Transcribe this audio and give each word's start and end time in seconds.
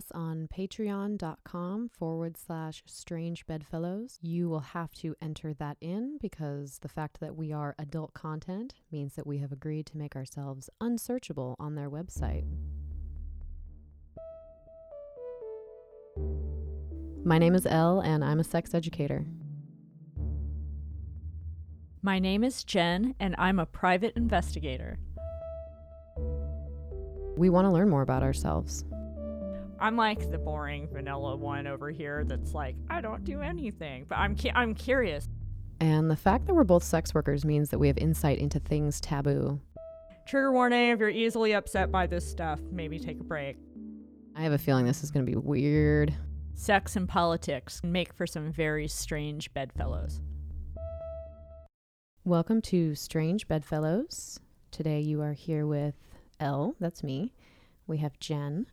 us 0.00 0.10
on 0.12 0.48
patreon.com 0.48 1.90
forward 1.90 2.34
slash 2.38 2.82
strange 2.86 3.46
bedfellows. 3.46 4.18
You 4.22 4.48
will 4.48 4.60
have 4.60 4.92
to 4.94 5.14
enter 5.20 5.52
that 5.54 5.76
in 5.82 6.16
because 6.22 6.78
the 6.78 6.88
fact 6.88 7.20
that 7.20 7.36
we 7.36 7.52
are 7.52 7.74
adult 7.78 8.14
content 8.14 8.74
means 8.90 9.14
that 9.14 9.26
we 9.26 9.38
have 9.38 9.52
agreed 9.52 9.84
to 9.86 9.98
make 9.98 10.16
ourselves 10.16 10.70
unsearchable 10.80 11.54
on 11.58 11.74
their 11.74 11.90
website. 11.90 12.44
My 17.22 17.36
name 17.36 17.54
is 17.54 17.66
Elle, 17.66 18.00
and 18.00 18.24
I'm 18.24 18.40
a 18.40 18.44
sex 18.44 18.72
educator. 18.72 19.26
My 22.00 22.18
name 22.18 22.42
is 22.42 22.64
Jen, 22.64 23.14
and 23.20 23.34
I'm 23.36 23.58
a 23.58 23.66
private 23.66 24.16
investigator. 24.16 24.98
We 27.36 27.50
want 27.50 27.66
to 27.66 27.70
learn 27.70 27.90
more 27.90 28.00
about 28.00 28.22
ourselves. 28.22 28.84
I'm 29.82 29.96
like 29.96 30.30
the 30.30 30.36
boring 30.36 30.88
vanilla 30.92 31.36
one 31.36 31.66
over 31.66 31.90
here 31.90 32.22
that's 32.24 32.52
like, 32.52 32.76
I 32.90 33.00
don't 33.00 33.24
do 33.24 33.40
anything, 33.40 34.04
but 34.06 34.18
I'm 34.18 34.36
cu- 34.36 34.50
I'm 34.54 34.74
curious. 34.74 35.26
And 35.80 36.10
the 36.10 36.16
fact 36.16 36.46
that 36.46 36.54
we're 36.54 36.64
both 36.64 36.84
sex 36.84 37.14
workers 37.14 37.46
means 37.46 37.70
that 37.70 37.78
we 37.78 37.86
have 37.86 37.96
insight 37.96 38.38
into 38.40 38.60
things 38.60 39.00
taboo. 39.00 39.58
Trigger 40.26 40.52
warning 40.52 40.90
if 40.90 40.98
you're 40.98 41.08
easily 41.08 41.54
upset 41.54 41.90
by 41.90 42.06
this 42.06 42.30
stuff, 42.30 42.60
maybe 42.70 42.98
take 42.98 43.20
a 43.20 43.24
break. 43.24 43.56
I 44.36 44.42
have 44.42 44.52
a 44.52 44.58
feeling 44.58 44.84
this 44.84 45.02
is 45.02 45.10
going 45.10 45.24
to 45.24 45.32
be 45.32 45.38
weird. 45.38 46.14
Sex 46.52 46.94
and 46.94 47.08
politics 47.08 47.80
make 47.82 48.12
for 48.12 48.26
some 48.26 48.52
very 48.52 48.86
strange 48.86 49.50
bedfellows. 49.54 50.20
Welcome 52.26 52.60
to 52.62 52.94
Strange 52.94 53.48
Bedfellows. 53.48 54.40
Today 54.70 55.00
you 55.00 55.22
are 55.22 55.32
here 55.32 55.66
with 55.66 55.94
Elle, 56.38 56.74
that's 56.78 57.02
me. 57.02 57.32
We 57.86 57.96
have 57.96 58.20
Jen, 58.20 58.66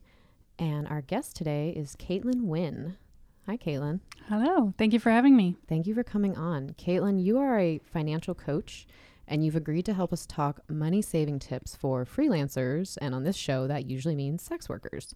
and 0.59 0.88
our 0.88 1.02
guest 1.02 1.35
today 1.35 1.73
is 1.75 1.95
Caitlin 1.95 2.43
Wynn. 2.43 2.98
Hi, 3.45 3.57
Caitlin. 3.57 4.02
Hello. 4.27 4.73
Thank 4.77 4.93
you 4.93 4.99
for 4.99 5.09
having 5.09 5.35
me. 5.35 5.55
Thank 5.70 5.87
you 5.87 5.93
for 5.93 6.04
coming 6.04 6.35
on. 6.35 6.71
Caitlin, 6.77 7.23
you 7.23 7.37
are 7.37 7.59
a 7.59 7.79
financial 7.79 8.35
coach, 8.35 8.85
and 9.27 9.45
you've 9.45 9.55
agreed 9.55 9.85
to 9.85 9.93
help 9.93 10.12
us 10.12 10.26
talk 10.26 10.59
money 10.70 11.01
saving 11.01 11.40
tips 11.40 11.76
for 11.76 12.05
freelancers. 12.05 12.98
And 13.01 13.15
on 13.15 13.23
this 13.23 13.37
show, 13.37 13.67
that 13.67 13.85
usually 13.85 14.15
means 14.15 14.41
sex 14.41 14.67
workers. 14.67 15.15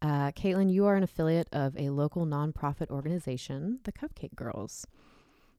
Uh, 0.00 0.30
Caitlin, 0.32 0.72
you 0.72 0.86
are 0.86 0.96
an 0.96 1.02
affiliate 1.02 1.48
of 1.52 1.76
a 1.76 1.90
local 1.90 2.24
nonprofit 2.24 2.88
organization, 2.90 3.80
the 3.84 3.92
Cupcake 3.92 4.34
Girls. 4.34 4.86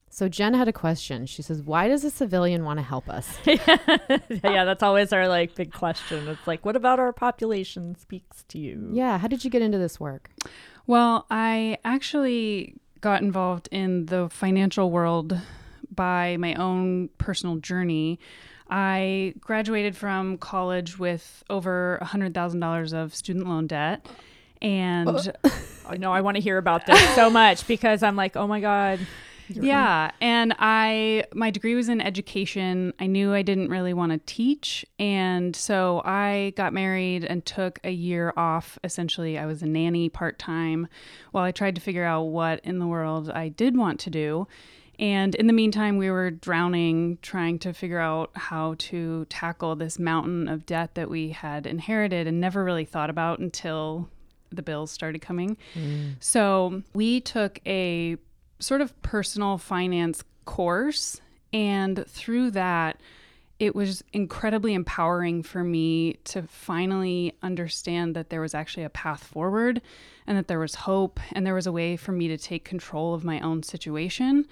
So 0.09 0.27
Jen 0.27 0.53
had 0.53 0.67
a 0.67 0.73
question. 0.73 1.25
She 1.25 1.41
says, 1.41 1.61
"Why 1.61 1.87
does 1.87 2.03
a 2.03 2.09
civilian 2.09 2.63
want 2.63 2.79
to 2.79 2.83
help 2.83 3.09
us?" 3.09 3.37
yeah, 3.45 4.65
that's 4.65 4.83
always 4.83 5.13
our 5.13 5.27
like 5.27 5.55
big 5.55 5.71
question. 5.71 6.27
It's 6.27 6.47
like, 6.47 6.65
what 6.65 6.75
about 6.75 6.99
our 6.99 7.13
population 7.13 7.95
speaks 7.95 8.43
to 8.49 8.57
you? 8.57 8.89
Yeah, 8.91 9.17
how 9.17 9.27
did 9.27 9.43
you 9.43 9.49
get 9.49 9.61
into 9.61 9.77
this 9.77 9.99
work? 9.99 10.29
Well, 10.87 11.25
I 11.29 11.77
actually 11.85 12.75
got 13.01 13.21
involved 13.21 13.69
in 13.71 14.07
the 14.07 14.29
financial 14.29 14.91
world 14.91 15.39
by 15.93 16.37
my 16.37 16.55
own 16.55 17.09
personal 17.17 17.57
journey. 17.57 18.19
I 18.69 19.33
graduated 19.39 19.95
from 19.95 20.37
college 20.37 20.99
with 20.99 21.43
over 21.49 21.99
$100,000 22.01 22.93
of 22.93 23.15
student 23.15 23.47
loan 23.47 23.67
debt. 23.67 24.05
And 24.61 25.33
I 25.87 25.97
know 25.97 26.11
I 26.11 26.21
want 26.21 26.35
to 26.35 26.41
hear 26.41 26.57
about 26.57 26.85
this 26.85 26.99
so 27.15 27.29
much 27.29 27.67
because 27.67 28.03
I'm 28.03 28.15
like, 28.15 28.35
oh 28.35 28.47
my 28.47 28.59
God. 28.59 28.99
Yeah, 29.49 30.11
and 30.21 30.53
I 30.59 31.25
my 31.33 31.49
degree 31.49 31.75
was 31.75 31.89
in 31.89 32.01
education. 32.01 32.93
I 32.99 33.07
knew 33.07 33.33
I 33.33 33.41
didn't 33.41 33.69
really 33.69 33.93
want 33.93 34.11
to 34.11 34.19
teach, 34.19 34.85
and 34.97 35.55
so 35.55 36.01
I 36.05 36.53
got 36.55 36.73
married 36.73 37.23
and 37.23 37.45
took 37.45 37.79
a 37.83 37.91
year 37.91 38.33
off. 38.37 38.77
Essentially, 38.83 39.37
I 39.37 39.45
was 39.45 39.61
a 39.61 39.67
nanny 39.67 40.09
part-time 40.09 40.87
while 41.31 41.43
I 41.43 41.51
tried 41.51 41.75
to 41.75 41.81
figure 41.81 42.05
out 42.05 42.23
what 42.23 42.59
in 42.63 42.79
the 42.79 42.87
world 42.87 43.29
I 43.29 43.49
did 43.49 43.77
want 43.77 43.99
to 44.01 44.09
do. 44.09 44.47
And 44.99 45.33
in 45.35 45.47
the 45.47 45.53
meantime, 45.53 45.97
we 45.97 46.11
were 46.11 46.29
drowning 46.29 47.19
trying 47.21 47.57
to 47.59 47.73
figure 47.73 47.99
out 47.99 48.31
how 48.35 48.75
to 48.79 49.25
tackle 49.29 49.77
this 49.77 49.97
mountain 49.97 50.49
of 50.49 50.65
debt 50.65 50.95
that 50.95 51.09
we 51.09 51.29
had 51.29 51.65
inherited 51.65 52.27
and 52.27 52.41
never 52.41 52.65
really 52.65 52.83
thought 52.83 53.09
about 53.09 53.39
until 53.39 54.09
the 54.51 54.61
bills 54.61 54.91
started 54.91 55.21
coming. 55.21 55.55
Mm. 55.73 56.15
So 56.19 56.83
we 56.93 57.21
took 57.21 57.61
a 57.65 58.17
sort 58.59 58.81
of 58.81 58.99
personal 59.01 59.57
finance 59.57 60.23
course. 60.45 61.21
And 61.51 62.05
through 62.07 62.51
that, 62.51 62.99
it 63.59 63.75
was 63.75 64.03
incredibly 64.13 64.73
empowering 64.73 65.43
for 65.43 65.63
me 65.63 66.13
to 66.25 66.43
finally 66.43 67.33
understand 67.41 68.15
that 68.15 68.29
there 68.29 68.39
was 68.39 68.53
actually 68.53 68.83
a 68.83 68.89
path 68.89 69.23
forward 69.23 69.81
and 70.25 70.37
that 70.37 70.47
there 70.47 70.59
was 70.59 70.75
hope 70.75 71.19
and 71.33 71.45
there 71.45 71.55
was 71.55 71.67
a 71.67 71.71
way 71.71 71.97
for 71.97 72.13
me 72.13 72.29
to 72.29 72.37
take 72.37 72.63
control 72.63 73.13
of 73.13 73.25
my 73.25 73.39
own 73.41 73.63
situation. 73.63 74.45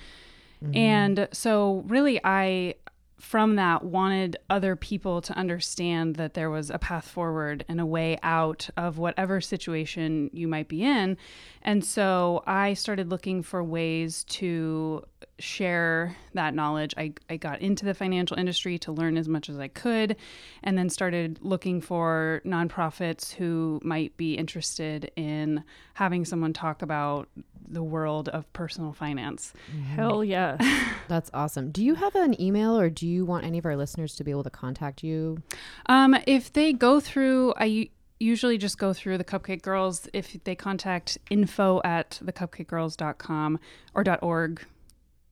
Mm-hmm. 0.64 0.76
And 0.76 1.28
so, 1.32 1.84
really, 1.88 2.20
I 2.24 2.76
from 3.20 3.56
that 3.56 3.84
wanted 3.84 4.38
other 4.50 4.76
people 4.76 5.22
to 5.22 5.34
understand 5.34 6.16
that 6.16 6.36
there 6.36 6.50
was 6.50 6.70
a 6.70 6.78
path 6.78 7.08
forward 7.08 7.66
and 7.68 7.82
a 7.82 7.86
way 7.86 8.18
out 8.22 8.70
of 8.78 8.98
whatever 9.00 9.42
situation 9.42 10.30
you 10.34 10.48
might 10.48 10.68
be 10.68 10.84
in. 10.84 11.18
And 11.64 11.84
so 11.84 12.44
I 12.46 12.74
started 12.76 13.10
looking 13.10 13.42
for 13.42 13.64
ways 13.64 14.24
to 14.26 15.04
share 15.40 16.16
that 16.34 16.54
knowledge. 16.54 16.94
I, 16.98 17.14
I 17.30 17.38
got 17.38 17.62
into 17.62 17.86
the 17.86 17.94
financial 17.94 18.38
industry 18.38 18.78
to 18.80 18.92
learn 18.92 19.18
as 19.18 19.28
much 19.28 19.50
as 19.50 19.60
I 19.60 19.68
could, 19.68 20.16
and 20.64 20.78
then 20.78 20.90
started 20.90 21.40
looking 21.42 21.82
for 21.82 22.42
nonprofits 22.46 23.34
who 23.34 23.80
might 23.84 24.16
be 24.18 24.34
interested 24.34 25.12
in 25.16 25.64
having 25.96 26.26
someone 26.26 26.54
talk 26.54 26.82
about 26.82 27.30
the 27.68 27.84
world 27.84 28.30
of 28.30 28.52
personal 28.54 28.94
finance. 28.94 29.54
Hell 29.94 30.24
yeah. 30.24 30.58
That's 31.08 31.30
awesome. 31.34 31.72
Do 31.72 31.84
you 31.84 31.96
have 31.96 32.16
an 32.16 32.40
email 32.42 32.80
or 32.80 32.90
do 32.90 33.08
you 33.08 33.26
want 33.26 33.46
any 33.46 33.58
of 33.58 33.66
our 33.66 33.76
listeners 33.76 34.16
to 34.16 34.24
be 34.24 34.32
able 34.32 34.44
to 34.44 34.50
contact 34.50 35.04
you? 35.04 35.42
Um, 35.88 36.16
if 36.26 36.54
they 36.54 36.72
go 36.74 37.00
through, 37.00 37.54
I 37.58 37.90
usually 38.20 38.58
just 38.58 38.78
go 38.78 38.94
through 38.94 39.18
the 39.18 39.24
Cupcake 39.24 39.62
Girls. 39.62 40.08
If 40.14 40.44
they 40.44 40.56
contact 40.56 41.18
info 41.30 41.82
at 41.84 42.20
thecupcakegirls.com 42.24 43.60
or 43.94 44.04
.org, 44.22 44.66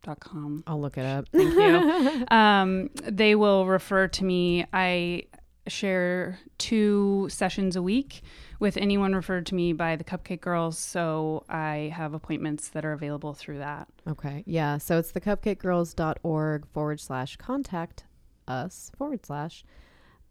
.com. 0.05 0.63
I'll 0.67 0.79
look 0.79 0.97
it 0.97 1.05
up. 1.05 1.27
Thank 1.31 1.53
you. 1.53 2.25
um, 2.35 2.89
they 3.03 3.35
will 3.35 3.66
refer 3.66 4.07
to 4.07 4.23
me. 4.23 4.66
I 4.73 5.23
share 5.67 6.39
two 6.57 7.27
sessions 7.29 7.75
a 7.75 7.81
week 7.81 8.21
with 8.59 8.77
anyone 8.77 9.15
referred 9.15 9.45
to 9.47 9.55
me 9.55 9.73
by 9.73 9.95
the 9.95 10.03
Cupcake 10.03 10.41
Girls. 10.41 10.77
So 10.77 11.44
I 11.49 11.91
have 11.95 12.13
appointments 12.13 12.69
that 12.69 12.85
are 12.85 12.94
available 12.94 13.33
through 13.33 13.59
that. 13.59 13.88
Okay. 14.07 14.44
Yeah. 14.45 14.77
So 14.77 14.99
it's 14.99 15.11
the 15.11 15.21
thecupcakegirls.org 15.21 16.67
forward 16.67 16.99
slash 16.99 17.38
contact 17.38 18.05
us 18.47 18.91
forward 18.97 19.25
slash 19.25 19.65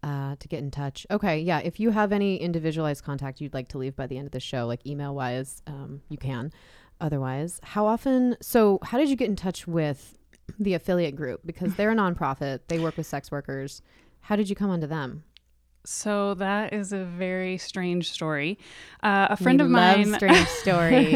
uh, 0.03 0.37
to 0.39 0.49
get 0.49 0.61
in 0.61 0.71
touch. 0.71 1.07
Okay. 1.11 1.41
Yeah. 1.41 1.59
If 1.59 1.81
you 1.81 1.91
have 1.91 2.13
any 2.13 2.37
individualized 2.37 3.05
contact 3.05 3.41
you'd 3.41 3.55
like 3.55 3.69
to 3.69 3.79
leave 3.79 3.97
by 3.97 4.07
the 4.07 4.19
end 4.19 4.27
of 4.27 4.33
the 4.33 4.41
show, 4.41 4.67
like 4.67 4.87
email 4.87 5.15
wise, 5.15 5.63
um, 5.67 6.03
you 6.09 6.19
can. 6.19 6.53
Otherwise, 7.01 7.61
how 7.63 7.87
often? 7.87 8.37
So, 8.41 8.79
how 8.83 8.99
did 8.99 9.09
you 9.09 9.17
get 9.17 9.29
in 9.29 9.37
touch 9.37 9.67
with 9.67 10.19
the 10.59 10.75
affiliate 10.75 11.17
group? 11.17 11.41
Because 11.45 11.75
they're 11.75 11.91
a 11.91 11.95
nonprofit, 11.95 12.61
they 12.69 12.79
work 12.79 12.97
with 12.97 13.07
sex 13.07 13.31
workers. 13.31 13.83
How 14.23 14.37
did 14.37 14.49
you 14.49 14.57
come 14.57 14.71
onto 14.71 14.87
them? 14.87 15.25
So 15.87 16.33
that 16.35 16.73
is 16.73 16.93
a 16.95 17.05
very 17.05 17.59
strange 17.59 18.11
story. 18.11 18.59
Uh, 19.03 19.27
a 19.31 19.37
friend 19.37 19.61
We 19.61 19.67
of 19.67 19.71
mine, 19.71 20.15
strange 20.15 20.49
stories. 20.63 21.13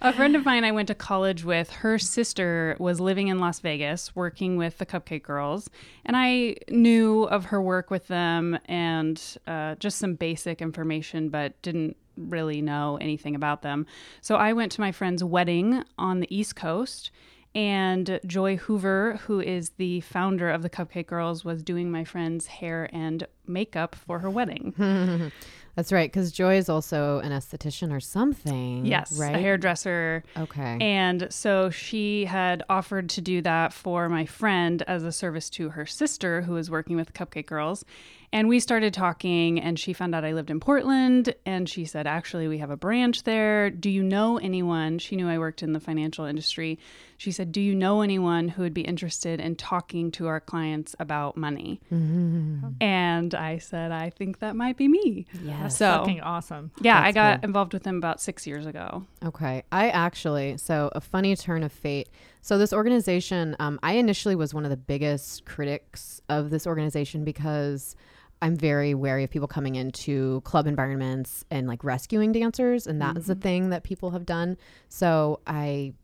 a 0.00 0.12
friend 0.12 0.34
of 0.34 0.44
mine 0.44 0.64
I 0.64 0.72
went 0.72 0.88
to 0.88 0.96
college 0.96 1.44
with, 1.44 1.70
her 1.70 1.96
sister 1.96 2.76
was 2.80 2.98
living 2.98 3.28
in 3.28 3.38
Las 3.38 3.60
Vegas 3.60 4.16
working 4.16 4.56
with 4.56 4.78
the 4.78 4.86
Cupcake 4.86 5.22
Girls. 5.22 5.70
And 6.04 6.16
I 6.16 6.56
knew 6.70 7.22
of 7.24 7.46
her 7.46 7.62
work 7.62 7.88
with 7.88 8.08
them 8.08 8.58
and 8.64 9.22
uh, 9.46 9.76
just 9.76 9.98
some 9.98 10.14
basic 10.14 10.60
information, 10.60 11.28
but 11.28 11.60
didn't 11.62 11.96
really 12.16 12.62
know 12.62 12.98
anything 13.00 13.34
about 13.34 13.62
them. 13.62 13.86
So 14.20 14.36
I 14.36 14.52
went 14.52 14.72
to 14.72 14.80
my 14.80 14.92
friend's 14.92 15.24
wedding 15.24 15.84
on 15.98 16.20
the 16.20 16.34
East 16.34 16.56
Coast. 16.56 17.10
And 17.54 18.18
Joy 18.26 18.56
Hoover, 18.56 19.20
who 19.26 19.38
is 19.40 19.70
the 19.76 20.00
founder 20.00 20.48
of 20.48 20.62
the 20.62 20.70
Cupcake 20.70 21.06
Girls, 21.06 21.44
was 21.44 21.62
doing 21.62 21.90
my 21.90 22.02
friend's 22.02 22.46
hair 22.46 22.88
and 22.94 23.26
makeup 23.46 23.94
for 23.94 24.20
her 24.20 24.30
wedding. 24.30 24.72
That's 25.74 25.90
right, 25.90 26.10
because 26.10 26.32
Joy 26.32 26.56
is 26.56 26.68
also 26.68 27.20
an 27.20 27.32
esthetician 27.32 27.92
or 27.92 28.00
something. 28.00 28.84
Yes, 28.84 29.18
right. 29.18 29.34
a 29.34 29.38
hairdresser. 29.38 30.22
Okay. 30.36 30.76
And 30.80 31.28
so 31.30 31.70
she 31.70 32.26
had 32.26 32.62
offered 32.68 33.08
to 33.10 33.22
do 33.22 33.40
that 33.42 33.72
for 33.72 34.08
my 34.10 34.26
friend 34.26 34.82
as 34.86 35.02
a 35.02 35.12
service 35.12 35.48
to 35.50 35.70
her 35.70 35.86
sister 35.86 36.42
who 36.42 36.52
was 36.52 36.70
working 36.70 36.96
with 36.96 37.14
Cupcake 37.14 37.46
Girls. 37.46 37.86
And 38.34 38.48
we 38.48 38.60
started 38.60 38.94
talking, 38.94 39.60
and 39.60 39.78
she 39.78 39.92
found 39.92 40.14
out 40.14 40.24
I 40.24 40.32
lived 40.32 40.50
in 40.50 40.58
Portland. 40.58 41.34
And 41.44 41.68
she 41.68 41.84
said, 41.84 42.06
Actually, 42.06 42.48
we 42.48 42.58
have 42.58 42.70
a 42.70 42.76
branch 42.76 43.24
there. 43.24 43.68
Do 43.68 43.90
you 43.90 44.02
know 44.02 44.38
anyone? 44.38 44.98
She 44.98 45.16
knew 45.16 45.28
I 45.28 45.38
worked 45.38 45.62
in 45.62 45.74
the 45.74 45.80
financial 45.80 46.24
industry. 46.24 46.78
She 47.18 47.30
said, 47.30 47.52
Do 47.52 47.60
you 47.60 47.74
know 47.74 48.00
anyone 48.00 48.48
who 48.48 48.62
would 48.62 48.72
be 48.72 48.80
interested 48.80 49.38
in 49.38 49.56
talking 49.56 50.10
to 50.12 50.28
our 50.28 50.40
clients 50.40 50.96
about 50.98 51.36
money? 51.36 51.80
Mm-hmm. 51.92 52.70
And 52.80 53.34
I 53.34 53.58
said, 53.58 53.92
I 53.92 54.08
think 54.08 54.38
that 54.38 54.56
might 54.56 54.78
be 54.78 54.88
me. 54.88 55.26
Yeah. 55.44 55.68
So, 55.68 55.98
Fucking 55.98 56.22
awesome. 56.22 56.72
yeah, 56.80 57.02
I 57.02 57.12
got 57.12 57.42
cool. 57.42 57.48
involved 57.48 57.74
with 57.74 57.82
them 57.82 57.96
about 57.98 58.20
six 58.20 58.46
years 58.46 58.64
ago. 58.64 59.04
Okay. 59.24 59.62
I 59.70 59.90
actually, 59.90 60.56
so 60.56 60.90
a 60.94 61.02
funny 61.02 61.36
turn 61.36 61.62
of 61.62 61.70
fate. 61.70 62.08
So, 62.40 62.56
this 62.56 62.72
organization, 62.72 63.56
um, 63.60 63.78
I 63.82 63.92
initially 63.92 64.34
was 64.34 64.54
one 64.54 64.64
of 64.64 64.70
the 64.70 64.76
biggest 64.78 65.44
critics 65.44 66.22
of 66.30 66.48
this 66.48 66.66
organization 66.66 67.24
because 67.24 67.94
I'm 68.42 68.56
very 68.56 68.92
wary 68.92 69.24
of 69.24 69.30
people 69.30 69.48
coming 69.48 69.76
into 69.76 70.40
club 70.42 70.66
environments 70.66 71.44
and 71.50 71.66
like 71.66 71.82
rescuing 71.84 72.32
dancers. 72.32 72.86
And 72.86 73.00
that 73.00 73.16
is 73.16 73.30
a 73.30 73.34
thing 73.34 73.70
that 73.70 73.84
people 73.84 74.10
have 74.10 74.26
done. 74.26 74.58
So, 74.90 75.40
I 75.46 75.94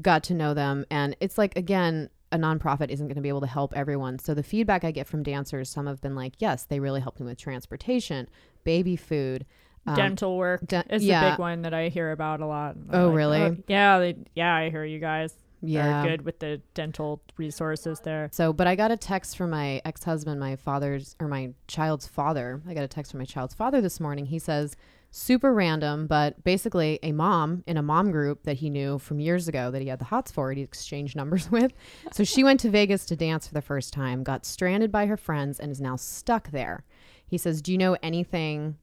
got 0.00 0.24
to 0.24 0.34
know 0.34 0.54
them. 0.54 0.86
And 0.90 1.16
it's 1.20 1.36
like, 1.36 1.56
again, 1.56 2.08
a 2.32 2.38
nonprofit 2.38 2.88
isn't 2.90 3.06
going 3.06 3.16
to 3.16 3.20
be 3.22 3.28
able 3.28 3.42
to 3.42 3.46
help 3.46 3.76
everyone. 3.76 4.18
So, 4.18 4.34
the 4.34 4.42
feedback 4.42 4.84
I 4.84 4.90
get 4.92 5.06
from 5.06 5.22
dancers, 5.22 5.68
some 5.68 5.86
have 5.86 6.00
been 6.00 6.14
like, 6.14 6.34
yes, 6.38 6.64
they 6.64 6.80
really 6.80 7.00
helped 7.00 7.20
me 7.20 7.26
with 7.26 7.38
transportation, 7.38 8.28
baby 8.64 8.96
food. 8.96 9.44
um, 9.86 9.96
Dental 9.96 10.36
work 10.38 10.66
de- 10.66 10.84
is 10.94 11.04
yeah. 11.04 11.24
the 11.24 11.30
big 11.32 11.38
one 11.40 11.62
that 11.62 11.74
I 11.74 11.88
hear 11.90 12.10
about 12.12 12.40
a 12.40 12.46
lot. 12.46 12.76
I'm 12.76 12.88
Oh, 12.92 13.08
like, 13.08 13.16
really? 13.16 13.62
yeah, 13.68 13.98
they, 13.98 14.16
yeah. 14.34 14.54
I 14.54 14.70
hear 14.70 14.84
you 14.84 14.98
guys 15.00 15.34
yeah. 15.68 16.02
are 16.02 16.08
good 16.08 16.22
with 16.22 16.38
the 16.38 16.60
dental 16.74 17.22
resources 17.36 18.00
there. 18.00 18.28
So, 18.32 18.52
but 18.52 18.66
I 18.66 18.74
got 18.76 18.90
a 18.90 18.96
text 18.96 19.36
from 19.36 19.50
my 19.50 19.80
ex 19.84 20.04
husband, 20.04 20.40
my 20.40 20.56
father's 20.56 21.16
or 21.20 21.28
my 21.28 21.50
child's 21.68 22.06
father. 22.06 22.62
I 22.68 22.74
got 22.74 22.84
a 22.84 22.88
text 22.88 23.12
from 23.12 23.18
my 23.18 23.26
child's 23.26 23.54
father 23.54 23.80
this 23.80 24.00
morning. 24.00 24.26
He 24.26 24.38
says, 24.38 24.76
super 25.16 25.54
random, 25.54 26.08
but 26.08 26.42
basically 26.42 26.98
a 27.04 27.12
mom 27.12 27.62
in 27.68 27.76
a 27.76 27.82
mom 27.82 28.10
group 28.10 28.42
that 28.42 28.56
he 28.56 28.68
knew 28.68 28.98
from 28.98 29.20
years 29.20 29.46
ago 29.46 29.70
that 29.70 29.80
he 29.80 29.86
had 29.86 30.00
the 30.00 30.06
hots 30.06 30.32
for, 30.32 30.52
he 30.52 30.60
exchanged 30.60 31.14
numbers 31.16 31.50
with. 31.50 31.72
So 32.12 32.24
she 32.24 32.42
went 32.42 32.58
to 32.60 32.70
Vegas 32.70 33.04
to 33.06 33.16
dance 33.16 33.46
for 33.46 33.54
the 33.54 33.62
first 33.62 33.92
time, 33.92 34.24
got 34.24 34.44
stranded 34.44 34.90
by 34.90 35.06
her 35.06 35.16
friends, 35.16 35.60
and 35.60 35.70
is 35.70 35.80
now 35.80 35.94
stuck 35.94 36.50
there. 36.50 36.84
He 37.26 37.38
says, 37.38 37.62
Do 37.62 37.70
you 37.70 37.78
know 37.78 37.96
anything? 38.02 38.76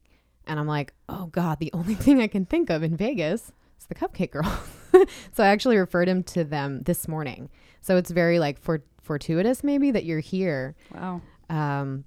And 0.46 0.58
I'm 0.58 0.66
like, 0.66 0.94
Oh 1.06 1.26
God, 1.26 1.60
the 1.60 1.70
only 1.74 1.94
thing 1.96 2.22
I 2.22 2.28
can 2.28 2.46
think 2.46 2.70
of 2.70 2.82
in 2.82 2.96
Vegas 2.96 3.52
is 3.78 3.86
the 3.86 3.94
Cupcake 3.94 4.30
Girl. 4.30 4.60
so 5.32 5.42
I 5.42 5.48
actually 5.48 5.76
referred 5.78 6.08
him 6.08 6.22
to 6.24 6.44
them 6.44 6.82
this 6.82 7.08
morning. 7.08 7.48
So 7.80 7.96
it's 7.96 8.10
very 8.10 8.38
like 8.38 8.58
for 8.60 8.82
fortuitous 9.02 9.64
maybe 9.64 9.90
that 9.90 10.04
you're 10.04 10.20
here. 10.20 10.74
Wow. 10.94 11.20
Um, 11.50 12.04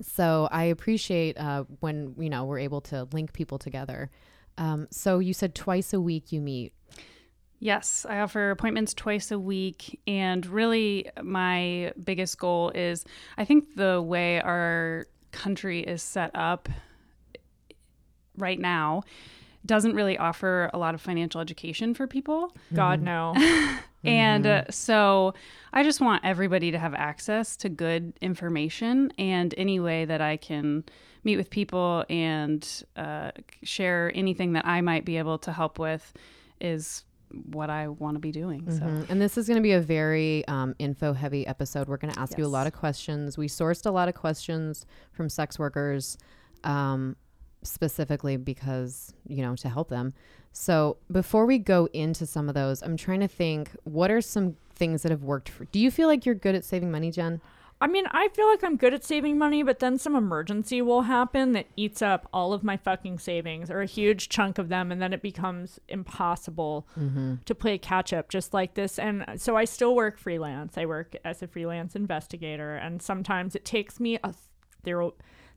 so 0.00 0.48
I 0.50 0.64
appreciate 0.64 1.38
uh, 1.38 1.64
when 1.80 2.14
you 2.18 2.30
know 2.30 2.44
we're 2.44 2.58
able 2.58 2.80
to 2.82 3.08
link 3.12 3.32
people 3.32 3.58
together. 3.58 4.10
Um, 4.58 4.88
so 4.90 5.18
you 5.18 5.32
said 5.32 5.54
twice 5.54 5.92
a 5.92 6.00
week 6.00 6.32
you 6.32 6.40
meet. 6.40 6.72
Yes, 7.58 8.04
I 8.08 8.20
offer 8.20 8.50
appointments 8.50 8.92
twice 8.92 9.30
a 9.30 9.38
week. 9.38 10.00
And 10.06 10.44
really, 10.46 11.08
my 11.22 11.92
biggest 12.02 12.38
goal 12.38 12.70
is 12.74 13.04
I 13.38 13.44
think 13.44 13.76
the 13.76 14.02
way 14.02 14.40
our 14.40 15.06
country 15.32 15.80
is 15.80 16.02
set 16.02 16.30
up 16.34 16.68
right 18.36 18.58
now 18.58 19.02
doesn't 19.66 19.94
really 19.94 20.16
offer 20.16 20.70
a 20.72 20.78
lot 20.78 20.94
of 20.94 21.00
financial 21.00 21.40
education 21.40 21.94
for 21.94 22.06
people. 22.06 22.54
God 22.72 23.02
no. 23.02 23.34
And 24.04 24.46
uh, 24.46 24.64
so 24.70 25.34
I 25.72 25.82
just 25.82 26.00
want 26.00 26.24
everybody 26.24 26.70
to 26.70 26.78
have 26.78 26.94
access 26.94 27.56
to 27.56 27.68
good 27.68 28.12
information. 28.20 29.12
And 29.18 29.52
any 29.58 29.80
way 29.80 30.04
that 30.04 30.20
I 30.20 30.36
can 30.36 30.84
meet 31.24 31.36
with 31.36 31.50
people 31.50 32.04
and 32.08 32.84
uh, 32.94 33.32
share 33.64 34.12
anything 34.14 34.52
that 34.52 34.64
I 34.64 34.80
might 34.80 35.04
be 35.04 35.16
able 35.16 35.38
to 35.38 35.52
help 35.52 35.78
with 35.78 36.12
is 36.60 37.04
what 37.50 37.68
I 37.68 37.88
want 37.88 38.14
to 38.14 38.20
be 38.20 38.30
doing. 38.30 38.70
So. 38.70 38.84
Mhm. 38.84 39.10
And 39.10 39.20
this 39.20 39.36
is 39.36 39.48
going 39.48 39.56
to 39.56 39.62
be 39.62 39.72
a 39.72 39.80
very 39.80 40.46
um, 40.46 40.76
info 40.78 41.12
heavy 41.12 41.44
episode. 41.46 41.88
We're 41.88 41.96
going 41.96 42.14
to 42.14 42.20
ask 42.20 42.38
you 42.38 42.46
a 42.46 42.48
lot 42.48 42.68
of 42.68 42.72
questions. 42.72 43.36
We 43.36 43.48
sourced 43.48 43.84
a 43.84 43.90
lot 43.90 44.08
of 44.08 44.14
questions 44.14 44.86
from 45.12 45.28
sex 45.28 45.58
workers 45.58 46.16
um, 46.62 47.16
specifically 47.62 48.36
because, 48.36 49.12
you 49.26 49.42
know, 49.42 49.56
to 49.56 49.68
help 49.68 49.88
them. 49.88 50.14
So 50.52 50.96
before 51.10 51.46
we 51.46 51.58
go 51.58 51.88
into 51.92 52.26
some 52.26 52.48
of 52.48 52.54
those, 52.54 52.82
I'm 52.82 52.96
trying 52.96 53.20
to 53.20 53.28
think 53.28 53.70
what 53.84 54.10
are 54.10 54.20
some 54.20 54.56
things 54.74 55.02
that 55.02 55.10
have 55.10 55.22
worked 55.22 55.48
for 55.48 55.64
Do 55.66 55.78
you 55.78 55.90
feel 55.90 56.08
like 56.08 56.24
you're 56.24 56.34
good 56.34 56.54
at 56.54 56.64
saving 56.64 56.90
money, 56.90 57.10
Jen? 57.10 57.40
I 57.78 57.88
mean, 57.88 58.06
I 58.10 58.28
feel 58.28 58.48
like 58.48 58.64
I'm 58.64 58.76
good 58.76 58.94
at 58.94 59.04
saving 59.04 59.36
money, 59.36 59.62
but 59.62 59.80
then 59.80 59.98
some 59.98 60.16
emergency 60.16 60.80
will 60.80 61.02
happen 61.02 61.52
that 61.52 61.66
eats 61.76 62.00
up 62.00 62.26
all 62.32 62.54
of 62.54 62.64
my 62.64 62.78
fucking 62.78 63.18
savings 63.18 63.70
or 63.70 63.82
a 63.82 63.86
huge 63.86 64.30
chunk 64.30 64.56
of 64.56 64.70
them, 64.70 64.90
and 64.90 65.02
then 65.02 65.12
it 65.12 65.20
becomes 65.20 65.78
impossible 65.88 66.88
mm-hmm. 66.98 67.34
to 67.44 67.54
play 67.54 67.76
catch 67.76 68.14
up 68.14 68.30
just 68.30 68.54
like 68.54 68.74
this. 68.74 68.98
And 68.98 69.26
so 69.36 69.56
I 69.56 69.66
still 69.66 69.94
work 69.94 70.16
freelance. 70.16 70.78
I 70.78 70.86
work 70.86 71.16
as 71.22 71.42
a 71.42 71.46
freelance 71.46 71.94
investigator, 71.94 72.76
and 72.76 73.02
sometimes 73.02 73.54
it 73.54 73.66
takes 73.66 74.00
me 74.00 74.18
a 74.24 74.32
there. 74.84 75.02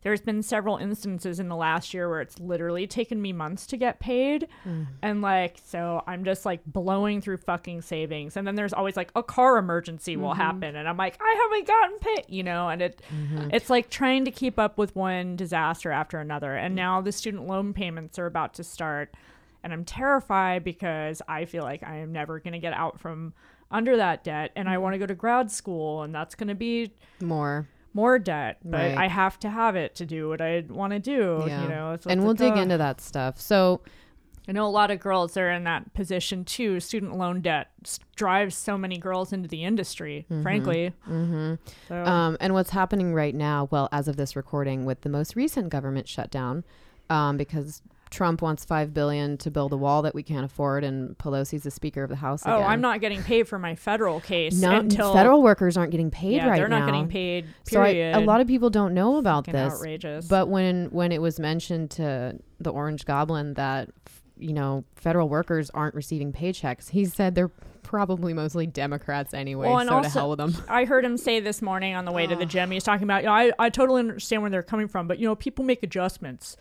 There's 0.02 0.22
been 0.22 0.42
several 0.44 0.78
instances 0.78 1.40
in 1.40 1.50
the 1.50 1.56
last 1.56 1.94
year 1.94 2.08
where 2.10 2.22
it's 2.22 2.40
literally 2.40 2.88
taken 2.88 3.22
me 3.22 3.34
months 3.34 3.66
to 3.68 3.78
get 3.78 4.00
paid. 4.00 4.48
Mm. 4.66 4.88
And 5.02 5.22
like, 5.22 5.60
so 5.66 6.04
I'm 6.08 6.24
just 6.24 6.46
like 6.46 6.62
blowing 6.66 7.22
through 7.22 7.38
fucking 7.38 7.82
savings. 7.82 8.38
And 8.38 8.48
then 8.48 8.56
there's 8.56 8.72
always 8.72 8.96
like 8.96 9.12
a 9.16 9.24
car 9.24 9.58
emergency 9.58 10.16
will 10.16 10.30
mm-hmm. 10.30 10.40
happen. 10.40 10.76
And 10.78 10.88
I'm 10.88 10.96
like, 10.96 11.18
I 11.22 11.50
haven't 11.50 11.68
gotten 11.68 12.00
paid, 12.00 12.26
you 12.30 12.44
know, 12.44 12.70
and 12.70 12.82
it, 12.82 13.02
mm-hmm. 13.14 13.50
it's 13.52 13.70
like 13.70 13.90
trying 13.90 14.24
to 14.26 14.32
keep 14.32 14.58
up 14.58 14.78
with 14.78 14.96
one 14.96 15.36
disaster 15.36 15.92
after 15.92 16.20
another. 16.20 16.56
And 16.56 16.76
now 16.76 17.02
the 17.02 17.12
student 17.12 17.46
loan 17.46 17.74
payments 17.74 18.18
are 18.18 18.26
about 18.26 18.54
to 18.56 18.64
start. 18.64 19.14
And 19.64 19.74
I'm 19.74 19.84
terrified 19.84 20.64
because 20.64 21.22
I 21.28 21.44
feel 21.44 21.64
like 21.64 21.84
I 21.84 21.98
am 21.98 22.14
never 22.14 22.40
going 22.40 22.54
to 22.54 22.60
get 22.60 22.72
out 22.72 23.02
from 23.02 23.34
under 23.70 23.98
that 23.98 24.24
debt. 24.24 24.52
And 24.56 24.70
I 24.70 24.76
mm-hmm. 24.76 24.84
want 24.84 24.94
to 24.94 25.00
go 25.00 25.06
to 25.08 25.16
grad 25.16 25.52
school. 25.52 26.04
And 26.04 26.16
that's 26.16 26.36
going 26.36 26.48
to 26.48 26.56
be 26.56 26.94
More. 27.20 27.68
More 27.94 28.20
debt, 28.20 28.58
but 28.64 28.78
Right. 28.78 28.98
I 28.98 29.08
have 29.08 29.40
to 29.40 29.50
have 29.50 29.76
it 29.76 29.96
to 29.96 30.06
do 30.06 30.30
what 30.30 30.42
I 30.42 30.64
want 30.70 30.94
to 30.94 31.00
do. 31.00 31.44
Yeah. 31.48 31.64
You 31.64 31.70
know, 31.70 31.98
so 32.00 32.10
and 32.10 32.22
we'll 32.22 32.32
like, 32.32 32.38
dig 32.40 32.54
uh, 32.54 32.62
into 32.62 32.78
that 32.78 33.02
stuff. 33.02 33.40
So 33.42 33.82
I 34.48 34.52
know 34.52 34.66
a 34.66 34.70
lot 34.70 34.90
of 34.90 35.00
girls 35.00 35.38
are 35.38 35.52
in 35.52 35.64
that 35.66 35.94
position 35.94 36.44
too. 36.44 36.80
Student 36.80 37.16
loan 37.18 37.42
debt 37.42 37.68
drives 38.16 38.56
so 38.56 38.78
many 38.78 38.98
girls 38.98 39.32
into 39.32 39.48
the 39.48 39.64
industry, 39.64 40.26
frankly. 40.42 40.94
mhm. 41.08 41.60
So, 41.88 41.96
Um, 42.04 42.38
and 42.40 42.54
what's 42.54 42.72
happening 42.72 43.14
right 43.14 43.36
now, 43.36 43.68
well, 43.70 43.90
as 43.92 44.08
of 44.08 44.16
this 44.18 44.36
recording, 44.36 44.86
with 44.86 45.02
the 45.02 45.10
most 45.10 45.36
recent 45.36 45.70
government 45.70 46.08
shutdown, 46.08 46.64
um, 47.12 47.38
because 47.38 47.82
Trump 48.10 48.42
wants 48.42 48.66
five 48.66 48.94
billion 48.94 49.38
to 49.38 49.52
build 49.52 49.72
a 49.72 49.78
wall 49.78 50.02
that 50.02 50.16
we 50.16 50.24
can't 50.24 50.44
afford, 50.44 50.84
and 50.84 51.18
Pelosi's 51.18 51.64
the 51.64 51.72
Speaker 51.72 52.04
of 52.04 52.10
the 52.10 52.16
House. 52.16 52.42
oh, 52.46 52.58
again. 52.58 52.70
I'm 52.70 52.82
not 52.82 53.02
getting 53.02 53.22
paid 53.22 53.48
for 53.48 53.60
my 53.60 53.76
federal 53.76 54.20
case 54.20 54.60
No, 54.60 54.80
until 54.80 55.14
federal 55.14 55.44
workers 55.44 55.78
aren't 55.78 55.92
getting 55.92 56.10
paid 56.10 56.38
yeah, 56.38 56.50
right 56.50 56.58
they're 56.58 56.68
now. 56.68 56.80
not 56.80 56.86
getting 56.88 57.08
paid. 57.08 57.46
Period. 57.66 58.14
So 58.14 58.20
I, 58.20 58.22
a 58.24 58.26
lot 58.26 58.42
of 58.42 58.48
people 58.48 58.70
don't 58.72 58.94
know 58.94 59.18
about 59.18 59.46
Fucking 59.46 59.60
this. 59.60 59.74
outrageous. 59.74 60.28
But 60.28 60.50
when 60.50 60.88
when 60.88 61.12
it 61.12 61.22
was 61.22 61.40
mentioned 61.40 61.92
to 61.92 62.40
the 62.60 62.72
Orange 62.72 63.06
Goblin 63.06 63.54
that 63.54 63.90
you 64.38 64.54
know 64.54 64.86
federal 64.96 65.30
workers 65.30 65.70
aren't 65.72 65.94
receiving 65.94 66.34
paychecks, 66.34 66.90
he 66.90 67.06
said 67.06 67.36
they're 67.36 67.52
probably 67.84 68.34
mostly 68.34 68.66
Democrats 68.68 69.34
anyway. 69.34 69.68
Well, 69.68 69.80
and 69.80 69.88
so 69.88 69.92
to 69.92 69.96
also- 69.98 70.20
hell 70.20 70.30
with 70.32 70.38
them. 70.40 70.56
I 70.68 70.86
heard 70.86 71.06
him 71.06 71.18
say 71.18 71.40
this 71.40 71.62
morning 71.62 71.94
on 71.96 72.06
the 72.06 72.12
way 72.12 72.26
to 72.26 72.36
the 72.36 72.46
gym. 72.48 72.72
He's 72.72 72.84
talking 72.84 73.04
about, 73.04 73.22
you 73.24 73.28
know, 73.28 73.34
I, 73.34 73.52
I 73.60 73.70
totally 73.70 74.00
understand 74.00 74.42
where 74.42 74.50
they're 74.52 74.64
coming 74.64 74.88
from, 74.88 75.08
but 75.08 75.20
you 75.20 75.28
know, 75.28 75.36
people 75.36 75.64
make 75.66 75.84
adjustments. 75.84 76.56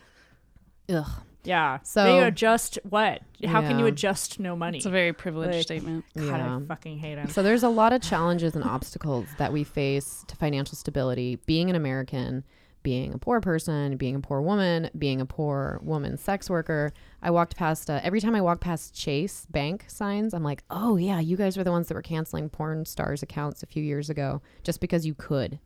Ugh. 0.89 1.05
Yeah. 1.49 1.79
So- 1.81 2.03
they 2.03 2.23
adjust 2.23 2.77
what? 2.87 3.21
How 3.45 3.61
can 3.61 3.79
you 3.79 3.87
adjust 3.87 4.39
no 4.39 4.55
money? 4.55 4.77
It's 4.77 4.85
a 4.85 4.91
very 4.91 5.13
privileged 5.13 5.53
Like- 5.55 5.63
statement. 5.63 6.05
God, 6.15 6.25
Yeah. 6.25 6.57
I 6.57 6.61
fucking 6.67 6.99
hate 6.99 7.17
him. 7.17 7.27
So 7.29 7.41
there's 7.41 7.63
a 7.63 7.69
lot 7.69 7.91
of 7.91 8.01
challenges 8.01 8.55
and 8.55 8.63
obstacles 8.63 9.25
that 9.39 9.51
we 9.51 9.63
face 9.63 10.23
to 10.27 10.35
financial 10.35 10.75
stability, 10.75 11.39
being 11.47 11.69
an 11.71 11.75
American, 11.75 12.43
being 12.83 13.13
a 13.13 13.17
poor 13.17 13.41
person, 13.41 13.97
being 13.97 14.15
a 14.15 14.19
poor 14.19 14.41
woman, 14.41 14.89
being 14.97 15.19
a 15.21 15.25
poor 15.25 15.79
woman 15.83 16.17
sex 16.17 16.49
worker. 16.51 16.93
I 17.21 17.31
walked 17.31 17.55
past 17.57 17.89
uh, 17.89 17.99
every 18.03 18.21
time 18.21 18.35
I 18.35 18.41
walk 18.41 18.59
past 18.61 18.93
Chase 18.93 19.47
Bank 19.49 19.85
signs, 19.87 20.33
I'm 20.35 20.43
like, 20.43 20.63
"Oh 20.69 20.95
yeah, 20.97 21.19
you 21.19 21.35
guys 21.35 21.57
were 21.57 21.63
the 21.63 21.71
ones 21.71 21.87
that 21.87 21.95
were 21.95 22.01
canceling 22.01 22.47
porn 22.49 22.85
stars 22.85 23.21
accounts 23.23 23.63
a 23.63 23.65
few 23.65 23.83
years 23.83 24.09
ago 24.09 24.41
just 24.63 24.79
because 24.79 25.05
you 25.05 25.13
could." 25.15 25.59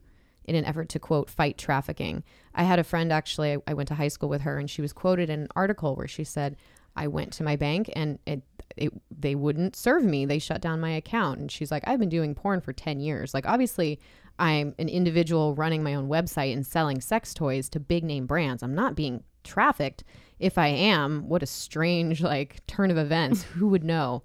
In 0.45 0.55
an 0.55 0.65
effort 0.65 0.89
to 0.89 0.99
quote 0.99 1.29
fight 1.29 1.57
trafficking. 1.57 2.23
I 2.53 2.63
had 2.63 2.79
a 2.79 2.83
friend 2.83 3.11
actually, 3.11 3.53
I, 3.53 3.57
I 3.67 3.73
went 3.73 3.87
to 3.87 3.95
high 3.95 4.09
school 4.09 4.29
with 4.29 4.41
her, 4.41 4.57
and 4.57 4.69
she 4.69 4.81
was 4.81 4.93
quoted 4.93 5.29
in 5.29 5.41
an 5.41 5.47
article 5.55 5.95
where 5.95 6.07
she 6.07 6.23
said, 6.23 6.57
I 6.95 7.07
went 7.07 7.33
to 7.33 7.43
my 7.43 7.55
bank 7.55 7.89
and 7.95 8.19
it, 8.25 8.43
it 8.77 8.93
they 9.11 9.35
wouldn't 9.35 9.75
serve 9.75 10.03
me. 10.03 10.25
They 10.25 10.39
shut 10.39 10.61
down 10.61 10.79
my 10.79 10.91
account. 10.91 11.39
And 11.39 11.51
she's 11.51 11.71
like, 11.71 11.83
I've 11.87 11.99
been 11.99 12.09
doing 12.09 12.35
porn 12.35 12.61
for 12.61 12.73
10 12.73 12.99
years. 12.99 13.33
Like, 13.33 13.47
obviously, 13.47 13.99
I'm 14.39 14.75
an 14.79 14.89
individual 14.89 15.55
running 15.55 15.83
my 15.83 15.95
own 15.95 16.07
website 16.07 16.53
and 16.53 16.65
selling 16.65 17.01
sex 17.01 17.33
toys 17.33 17.69
to 17.69 17.79
big 17.79 18.03
name 18.03 18.25
brands. 18.25 18.63
I'm 18.63 18.75
not 18.75 18.95
being 18.95 19.23
trafficked. 19.43 20.03
If 20.39 20.57
I 20.57 20.67
am, 20.67 21.27
what 21.27 21.43
a 21.43 21.47
strange, 21.47 22.21
like, 22.21 22.65
turn 22.67 22.91
of 22.91 22.97
events. 22.97 23.43
Who 23.55 23.67
would 23.67 23.83
know? 23.83 24.23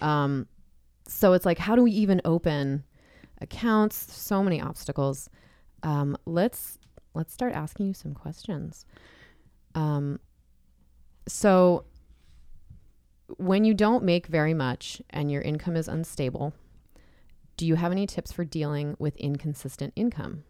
Um, 0.00 0.46
so 1.06 1.32
it's 1.32 1.46
like, 1.46 1.58
how 1.58 1.74
do 1.76 1.82
we 1.82 1.90
even 1.92 2.20
open 2.24 2.84
accounts? 3.40 4.14
So 4.14 4.42
many 4.42 4.60
obstacles. 4.60 5.28
Um, 5.82 6.16
let's 6.26 6.78
let's 7.14 7.32
start 7.32 7.52
asking 7.54 7.88
you 7.88 7.94
some 7.94 8.14
questions. 8.14 8.86
Um, 9.74 10.20
so, 11.26 11.84
when 13.36 13.64
you 13.64 13.74
don't 13.74 14.04
make 14.04 14.26
very 14.26 14.54
much 14.54 15.02
and 15.10 15.30
your 15.30 15.42
income 15.42 15.76
is 15.76 15.88
unstable, 15.88 16.54
do 17.56 17.66
you 17.66 17.74
have 17.74 17.92
any 17.92 18.06
tips 18.06 18.32
for 18.32 18.44
dealing 18.44 18.96
with 18.98 19.16
inconsistent 19.16 19.92
income? 19.94 20.44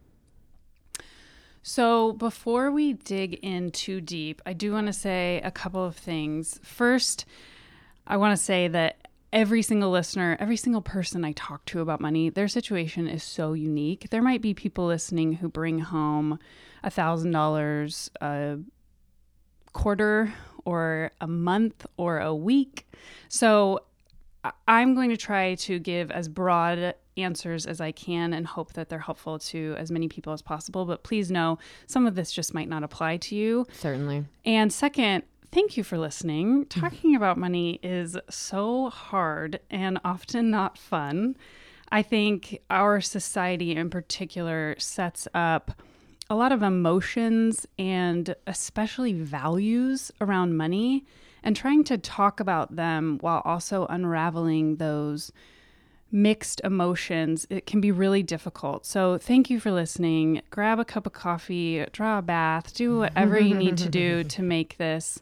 So, 1.63 2.13
before 2.13 2.71
we 2.71 2.93
dig 2.93 3.35
in 3.43 3.71
too 3.71 4.01
deep, 4.01 4.41
I 4.47 4.53
do 4.53 4.73
want 4.73 4.87
to 4.87 4.93
say 4.93 5.41
a 5.43 5.51
couple 5.51 5.85
of 5.85 5.97
things. 5.97 6.61
First, 6.63 7.25
I 8.07 8.17
want 8.17 8.37
to 8.39 8.43
say 8.43 8.69
that 8.69 9.08
every 9.33 9.63
single 9.63 9.91
listener, 9.91 10.37
every 10.41 10.57
single 10.57 10.83
person 10.83 11.25
I 11.25 11.33
talk 11.33 11.65
to 11.67 11.81
about 11.81 12.01
money, 12.01 12.31
their 12.31 12.49
situation 12.49 13.07
is 13.07 13.23
so 13.23 13.53
unique. 13.53 14.09
There 14.11 14.23
might 14.23 14.43
be 14.43 14.55
people 14.55 14.87
listening 14.87 15.35
who 15.35 15.49
bring 15.49 15.81
home 15.81 16.39
a 16.83 16.91
thousand 16.91 17.33
dollars 17.33 18.11
a 18.21 18.59
quarter 19.73 20.33
or 20.65 21.13
a 21.21 21.27
month 21.27 21.87
or 21.97 22.21
a 22.21 22.35
week. 22.35 22.91
So 23.29 23.81
I'm 24.67 24.95
going 24.95 25.11
to 25.11 25.17
try 25.17 25.55
to 25.57 25.79
give 25.79 26.11
as 26.11 26.29
broad 26.29 26.95
answers 27.17 27.67
as 27.67 27.81
I 27.81 27.93
can 27.93 28.33
and 28.33 28.47
hope 28.47 28.75
that 28.75 28.89
they're 28.89 28.99
helpful 28.99 29.39
to 29.41 29.75
as 29.77 29.91
many 29.91 30.09
people 30.09 30.33
as 30.33 30.41
possible. 30.41 30.85
But 30.85 31.03
please 31.03 31.31
know 31.31 31.59
some 31.87 32.07
of 32.07 32.15
this 32.15 32.33
just 32.33 32.55
might 32.55 32.69
not 32.69 32.83
apply 32.83 33.17
to 33.19 33.35
you. 33.35 33.67
Certainly. 33.73 34.25
And 34.45 34.73
second, 34.73 35.25
thank 35.53 35.77
you 35.77 35.85
for 35.85 35.99
listening. 35.99 36.67
Talking 36.69 37.15
about 37.15 37.39
money 37.39 37.81
is 37.83 38.17
so 38.29 38.91
hard 38.91 39.61
and 39.71 39.99
often 40.05 40.51
not 40.51 40.79
fun. 40.79 41.37
I 41.91 42.03
think 42.03 42.61
our 42.71 43.01
society 43.01 43.75
in 43.75 43.91
particular 43.91 44.77
sets 44.79 45.27
up 45.35 45.81
a 46.31 46.35
lot 46.35 46.53
of 46.53 46.63
emotions 46.63 47.67
and 47.79 48.35
especially 48.47 49.15
values 49.15 50.11
around 50.21 50.57
money 50.57 51.05
and 51.43 51.57
trying 51.57 51.85
to 51.85 51.97
talk 51.97 52.41
about 52.41 52.77
them 52.77 53.19
while 53.21 53.41
also 53.45 53.87
unraveling 53.87 54.77
those 54.77 55.33
mixed 56.11 56.61
emotions, 56.65 57.47
it 57.51 57.67
can 57.67 57.81
be 57.81 57.93
really 57.93 58.23
difficult. 58.23 58.87
So, 58.87 59.19
thank 59.19 59.51
you 59.51 59.61
for 59.61 59.71
listening. 59.71 60.43
Grab 60.51 60.79
a 60.79 60.85
cup 60.85 61.07
of 61.07 61.13
coffee, 61.13 61.85
draw 61.93 62.19
a 62.19 62.23
bath, 62.23 62.75
do 62.75 62.99
whatever 62.99 63.39
you 63.39 63.55
need 63.55 63.77
to 63.79 63.89
do 63.89 64.25
to 64.35 64.43
make 64.43 64.77
this 64.79 65.21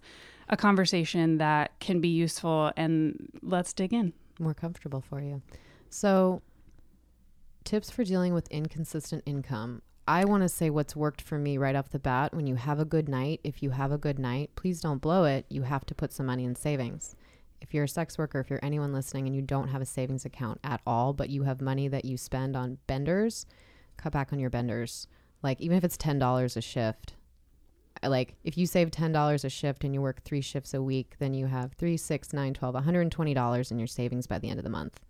a 0.49 0.57
conversation 0.57 1.39
that 1.39 1.79
can 1.81 2.01
be 2.01 2.09
useful. 2.09 2.73
And 2.77 3.29
let's 3.43 3.73
dig 3.73 3.93
in. 3.93 4.13
More 4.39 4.55
comfortable 4.55 5.01
for 5.01 5.21
you. 5.21 5.43
So, 5.91 6.43
tips 7.65 7.91
for 7.91 8.05
dealing 8.05 8.35
with 8.35 8.49
inconsistent 8.49 9.23
income. 9.27 9.83
I 10.09 10.25
want 10.25 10.45
to 10.45 10.49
say 10.49 10.71
what's 10.71 10.95
worked 10.95 11.21
for 11.21 11.37
me 11.37 11.59
right 11.59 11.75
off 11.75 11.91
the 11.91 11.99
bat. 11.99 12.33
When 12.33 12.47
you 12.47 12.55
have 12.55 12.79
a 12.79 12.85
good 12.85 13.09
night, 13.09 13.41
if 13.43 13.61
you 13.61 13.71
have 13.71 13.91
a 13.91 13.99
good 13.99 14.21
night, 14.21 14.51
please 14.55 14.81
don't 14.81 15.01
blow 15.01 15.25
it. 15.25 15.47
You 15.49 15.63
have 15.63 15.85
to 15.87 15.97
put 15.97 16.13
some 16.13 16.27
money 16.27 16.45
in 16.45 16.55
savings 16.55 17.17
if 17.61 17.75
you're 17.75 17.85
a 17.85 17.89
sex 17.89 18.19
worker, 18.19 18.41
if 18.41 18.51
you're 18.51 18.61
anyone 18.63 18.93
listening 18.93 19.27
and 19.27 19.35
you 19.35 19.43
don't 19.43 19.69
have 19.69 19.83
a 19.83 19.87
savings 19.87 20.25
account 20.25 20.61
at 20.63 20.81
all, 20.87 21.13
but 21.13 21.31
you 21.31 21.45
have 21.45 21.61
money 21.61 21.89
that 21.89 22.05
you 22.05 22.17
spend 22.17 22.57
on 22.57 22.79
benders, 22.87 23.47
cut 23.97 24.13
back 24.13 24.33
on 24.33 24.39
your 24.39 24.51
benders. 24.51 25.09
Like 25.43 25.61
even 25.61 25.77
if 25.77 25.85
it's 25.85 25.97
ten 25.97 26.19
dollars 26.19 26.57
a 26.57 26.61
shift, 26.61 27.15
like 28.03 28.35
if 28.45 28.57
you 28.59 28.67
save 28.67 28.91
ten 28.91 29.13
dollars 29.13 29.45
a 29.45 29.51
shift 29.51 29.85
and 29.85 29.95
you 29.95 30.01
work 30.01 30.23
three 30.23 30.41
shifts 30.41 30.75
a 30.75 30.83
week, 30.83 31.15
then 31.19 31.35
you 31.35 31.47
have 31.47 31.73
three, 31.75 31.97
six, 31.97 32.33
nine, 32.33 32.55
twelve, 32.55 32.75
one 32.75 32.85
hundred 32.85 33.03
and 33.03 33.13
twenty 33.13 33.35
dollars 33.35 33.71
in 33.71 33.79
your 33.79 33.87
savings 33.87 34.27
by 34.27 34.39
the 34.39 34.49
end 34.49 34.59
of 34.59 34.65
the 34.65 34.71
month. 34.71 35.01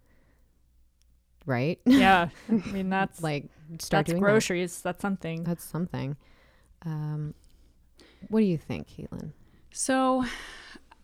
Right? 1.44 1.80
Yeah. 1.84 2.28
I 2.48 2.52
mean 2.52 2.90
that's 2.90 3.22
like 3.22 3.44
start 3.78 4.06
that's 4.06 4.10
doing 4.12 4.22
groceries. 4.22 4.80
That. 4.80 4.94
That's 4.94 5.02
something. 5.02 5.44
That's 5.44 5.64
something. 5.64 6.16
Um, 6.84 7.34
what 8.28 8.40
do 8.40 8.46
you 8.46 8.58
think, 8.58 8.88
Caitlin? 8.88 9.32
So, 9.72 10.24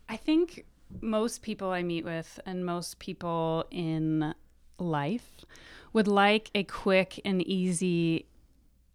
I 0.09 0.17
think 0.17 0.65
most 1.01 1.41
people 1.41 1.69
I 1.69 1.83
meet 1.83 2.05
with 2.05 2.39
and 2.45 2.65
most 2.65 2.99
people 2.99 3.65
in 3.71 4.33
life 4.79 5.45
would 5.93 6.07
like 6.07 6.49
a 6.55 6.63
quick 6.63 7.19
and 7.23 7.41
easy 7.41 8.25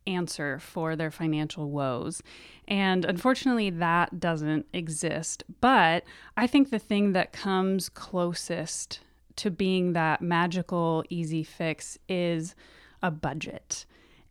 answer 0.07 0.59
for 0.59 0.97
their 0.97 1.11
financial 1.11 1.71
woes. 1.71 2.23
And 2.67 3.05
unfortunately, 3.05 3.71
that 3.71 4.19
doesn't 4.19 4.67
exist. 4.73 5.45
But 5.61 6.05
I 6.37 6.47
think 6.47 6.71
the 6.71 6.79
thing 6.79 7.13
that 7.13 7.33
comes 7.33 7.89
closest 7.89 9.01
to 9.37 9.51
being 9.51 9.93
that 9.93 10.21
magical, 10.21 11.05
easy 11.09 11.45
fix 11.45 11.99
is 12.09 12.55
a 13.03 13.11
budget. 13.11 13.87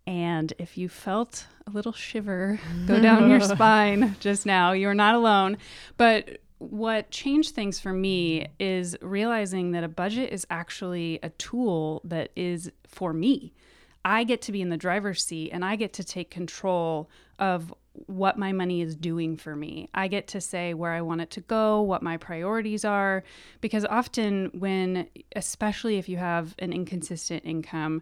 And 0.05 0.53
if 0.57 0.77
you 0.77 0.89
felt 0.89 1.45
a 1.65 1.69
little 1.69 1.91
shiver 1.91 2.59
go 2.85 2.99
down 2.99 3.29
your 3.29 3.41
spine 3.55 4.15
just 4.19 4.45
now, 4.45 4.71
you're 4.71 4.93
not 4.93 5.15
alone. 5.15 5.57
But 5.97 6.39
what 6.59 7.11
changed 7.11 7.53
things 7.53 7.79
for 7.79 7.93
me 7.93 8.47
is 8.59 8.97
realizing 9.01 9.71
that 9.71 9.83
a 9.83 9.87
budget 9.87 10.31
is 10.31 10.45
actually 10.49 11.19
a 11.21 11.29
tool 11.29 12.01
that 12.03 12.31
is 12.35 12.71
for 12.87 13.13
me. 13.13 13.53
I 14.03 14.23
get 14.23 14.41
to 14.43 14.51
be 14.51 14.61
in 14.61 14.69
the 14.69 14.77
driver's 14.77 15.23
seat 15.23 15.51
and 15.51 15.63
I 15.65 15.75
get 15.75 15.93
to 15.93 16.03
take 16.03 16.31
control 16.31 17.09
of 17.39 17.73
what 18.05 18.37
my 18.37 18.51
money 18.51 18.81
is 18.81 18.95
doing 18.95 19.37
for 19.37 19.55
me. 19.55 19.89
I 19.93 20.07
get 20.07 20.27
to 20.29 20.41
say 20.41 20.73
where 20.73 20.93
I 20.93 21.01
want 21.01 21.21
it 21.21 21.31
to 21.31 21.41
go, 21.41 21.81
what 21.81 22.01
my 22.01 22.17
priorities 22.17 22.85
are. 22.85 23.23
Because 23.59 23.85
often, 23.85 24.51
when, 24.53 25.07
especially 25.35 25.97
if 25.97 26.07
you 26.07 26.17
have 26.17 26.55
an 26.59 26.73
inconsistent 26.73 27.43
income, 27.45 28.01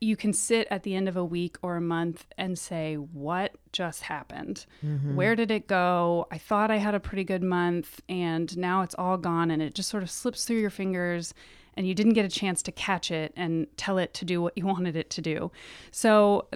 you 0.00 0.16
can 0.16 0.32
sit 0.32 0.68
at 0.70 0.84
the 0.84 0.94
end 0.94 1.08
of 1.08 1.16
a 1.16 1.24
week 1.24 1.56
or 1.62 1.76
a 1.76 1.80
month 1.80 2.26
and 2.38 2.58
say, 2.58 2.94
What 2.94 3.56
just 3.72 4.02
happened? 4.02 4.66
Mm-hmm. 4.84 5.16
Where 5.16 5.34
did 5.34 5.50
it 5.50 5.66
go? 5.66 6.26
I 6.30 6.38
thought 6.38 6.70
I 6.70 6.76
had 6.76 6.94
a 6.94 7.00
pretty 7.00 7.24
good 7.24 7.42
month 7.42 8.00
and 8.08 8.56
now 8.56 8.82
it's 8.82 8.94
all 8.96 9.16
gone 9.16 9.50
and 9.50 9.60
it 9.62 9.74
just 9.74 9.88
sort 9.88 10.02
of 10.02 10.10
slips 10.10 10.44
through 10.44 10.60
your 10.60 10.70
fingers 10.70 11.34
and 11.74 11.86
you 11.86 11.94
didn't 11.94 12.12
get 12.12 12.24
a 12.24 12.28
chance 12.28 12.62
to 12.62 12.72
catch 12.72 13.10
it 13.10 13.32
and 13.36 13.66
tell 13.76 13.98
it 13.98 14.14
to 14.14 14.24
do 14.24 14.40
what 14.40 14.56
you 14.56 14.66
wanted 14.72 14.96
it 14.96 15.10
to 15.10 15.22
do. 15.22 15.50
So, 15.90 16.48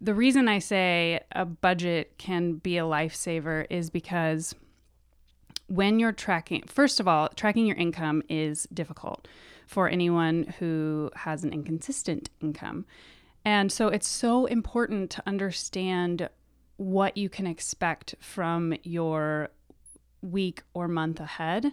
the 0.00 0.14
reason 0.14 0.48
I 0.48 0.58
say 0.58 1.20
a 1.32 1.46
budget 1.46 2.18
can 2.18 2.54
be 2.54 2.76
a 2.76 2.82
lifesaver 2.82 3.64
is 3.70 3.88
because 3.88 4.54
when 5.66 5.98
you're 5.98 6.12
tracking, 6.12 6.64
first 6.66 7.00
of 7.00 7.08
all, 7.08 7.28
tracking 7.28 7.64
your 7.64 7.76
income 7.76 8.22
is 8.28 8.68
difficult 8.74 9.26
for 9.66 9.88
anyone 9.88 10.54
who 10.58 11.10
has 11.16 11.44
an 11.44 11.52
inconsistent 11.52 12.30
income. 12.40 12.84
And 13.44 13.70
so 13.70 13.88
it's 13.88 14.08
so 14.08 14.46
important 14.46 15.10
to 15.10 15.22
understand 15.26 16.28
what 16.76 17.16
you 17.16 17.28
can 17.28 17.46
expect 17.46 18.14
from 18.20 18.74
your 18.82 19.50
week 20.22 20.62
or 20.72 20.88
month 20.88 21.20
ahead. 21.20 21.72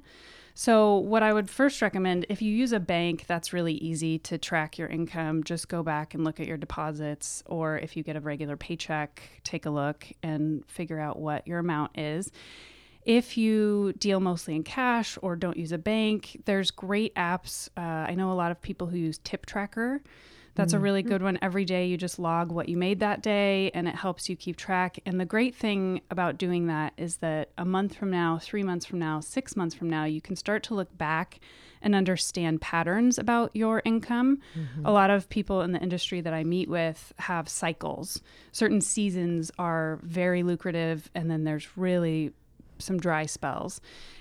So, 0.53 0.97
what 0.97 1.23
I 1.23 1.31
would 1.31 1.49
first 1.49 1.81
recommend 1.81 2.25
if 2.27 2.41
you 2.41 2.53
use 2.53 2.73
a 2.73 2.79
bank, 2.79 3.25
that's 3.25 3.53
really 3.53 3.75
easy 3.75 4.19
to 4.19 4.37
track 4.37 4.77
your 4.77 4.89
income. 4.89 5.43
Just 5.43 5.69
go 5.69 5.81
back 5.81 6.13
and 6.13 6.25
look 6.25 6.41
at 6.41 6.47
your 6.47 6.57
deposits, 6.57 7.41
or 7.45 7.77
if 7.77 7.95
you 7.95 8.03
get 8.03 8.17
a 8.17 8.19
regular 8.19 8.57
paycheck, 8.57 9.21
take 9.43 9.65
a 9.65 9.69
look 9.69 10.05
and 10.21 10.65
figure 10.67 10.99
out 10.99 11.17
what 11.17 11.47
your 11.47 11.59
amount 11.59 11.97
is. 11.97 12.31
If 13.03 13.37
you 13.37 13.93
deal 13.93 14.19
mostly 14.19 14.55
in 14.55 14.63
cash 14.63 15.17
or 15.21 15.35
don't 15.35 15.57
use 15.57 15.71
a 15.71 15.77
bank, 15.77 16.41
there's 16.45 16.71
great 16.71 17.15
apps. 17.15 17.69
Uh, 17.75 17.81
I 17.81 18.15
know 18.15 18.31
a 18.31 18.33
lot 18.33 18.51
of 18.51 18.61
people 18.61 18.87
who 18.87 18.97
use 18.97 19.19
Tip 19.23 19.45
Tracker. 19.45 20.01
That's 20.53 20.73
a 20.73 20.79
really 20.79 21.01
good 21.01 21.23
one. 21.23 21.39
Every 21.41 21.63
day 21.63 21.87
you 21.87 21.97
just 21.97 22.19
log 22.19 22.51
what 22.51 22.67
you 22.67 22.75
made 22.75 22.99
that 22.99 23.23
day 23.23 23.71
and 23.73 23.87
it 23.87 23.95
helps 23.95 24.29
you 24.29 24.35
keep 24.35 24.57
track. 24.57 24.99
And 25.05 25.19
the 25.19 25.25
great 25.25 25.55
thing 25.55 26.01
about 26.11 26.37
doing 26.37 26.67
that 26.67 26.93
is 26.97 27.17
that 27.17 27.51
a 27.57 27.65
month 27.65 27.95
from 27.95 28.11
now, 28.11 28.37
three 28.37 28.61
months 28.61 28.85
from 28.85 28.99
now, 28.99 29.21
six 29.21 29.55
months 29.55 29.73
from 29.73 29.89
now, 29.89 30.03
you 30.03 30.21
can 30.21 30.35
start 30.35 30.63
to 30.63 30.73
look 30.73 30.95
back 30.97 31.39
and 31.81 31.95
understand 31.95 32.61
patterns 32.61 33.17
about 33.17 33.51
your 33.53 33.81
income. 33.85 34.39
Mm-hmm. 34.55 34.85
A 34.85 34.91
lot 34.91 35.09
of 35.09 35.29
people 35.29 35.61
in 35.61 35.71
the 35.71 35.79
industry 35.79 36.21
that 36.21 36.33
I 36.33 36.43
meet 36.43 36.69
with 36.69 37.13
have 37.17 37.49
cycles. 37.49 38.21
Certain 38.51 38.81
seasons 38.81 39.51
are 39.57 39.99
very 40.03 40.43
lucrative, 40.43 41.09
and 41.15 41.31
then 41.31 41.43
there's 41.43 41.75
really 41.75 42.33
some 42.81 42.99
dry 42.99 43.25
spells. 43.25 43.79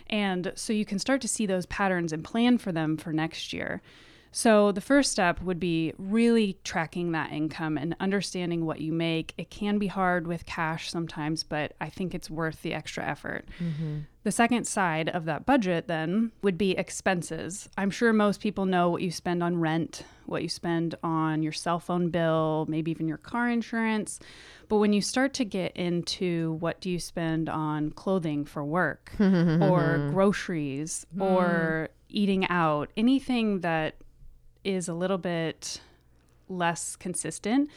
And 0.08 0.52
so 0.54 0.72
you 0.72 0.84
can 0.84 0.98
start 0.98 1.20
to 1.22 1.28
see 1.28 1.46
those 1.46 1.66
patterns 1.66 2.12
and 2.12 2.22
plan 2.22 2.58
for 2.58 2.72
them 2.72 2.96
for 2.96 3.12
next 3.12 3.52
year. 3.52 3.82
So, 4.32 4.70
the 4.70 4.80
first 4.80 5.10
step 5.10 5.42
would 5.42 5.58
be 5.58 5.92
really 5.98 6.56
tracking 6.62 7.12
that 7.12 7.32
income 7.32 7.76
and 7.76 7.96
understanding 7.98 8.64
what 8.64 8.80
you 8.80 8.92
make. 8.92 9.34
It 9.36 9.50
can 9.50 9.78
be 9.78 9.88
hard 9.88 10.26
with 10.26 10.46
cash 10.46 10.90
sometimes, 10.90 11.42
but 11.42 11.72
I 11.80 11.88
think 11.90 12.14
it's 12.14 12.30
worth 12.30 12.62
the 12.62 12.72
extra 12.72 13.04
effort. 13.04 13.48
Mm-hmm. 13.58 14.00
The 14.22 14.30
second 14.30 14.66
side 14.66 15.08
of 15.08 15.24
that 15.24 15.46
budget 15.46 15.88
then 15.88 16.30
would 16.42 16.58
be 16.58 16.72
expenses. 16.72 17.68
I'm 17.76 17.90
sure 17.90 18.12
most 18.12 18.40
people 18.40 18.66
know 18.66 18.88
what 18.90 19.02
you 19.02 19.10
spend 19.10 19.42
on 19.42 19.58
rent, 19.58 20.04
what 20.26 20.42
you 20.42 20.48
spend 20.48 20.94
on 21.02 21.42
your 21.42 21.52
cell 21.52 21.80
phone 21.80 22.10
bill, 22.10 22.66
maybe 22.68 22.90
even 22.90 23.08
your 23.08 23.16
car 23.16 23.48
insurance. 23.48 24.20
But 24.68 24.76
when 24.76 24.92
you 24.92 25.00
start 25.00 25.32
to 25.34 25.44
get 25.44 25.76
into 25.76 26.52
what 26.60 26.80
do 26.80 26.90
you 26.90 27.00
spend 27.00 27.48
on 27.48 27.90
clothing 27.92 28.44
for 28.44 28.64
work 28.64 29.10
or 29.20 30.08
groceries 30.12 31.06
mm. 31.16 31.22
or 31.22 31.88
eating 32.08 32.46
out, 32.48 32.90
anything 32.96 33.60
that 33.60 33.94
is 34.64 34.88
a 34.88 34.94
little 34.94 35.18
bit 35.18 35.80
less 36.48 36.96
consistent, 36.96 37.70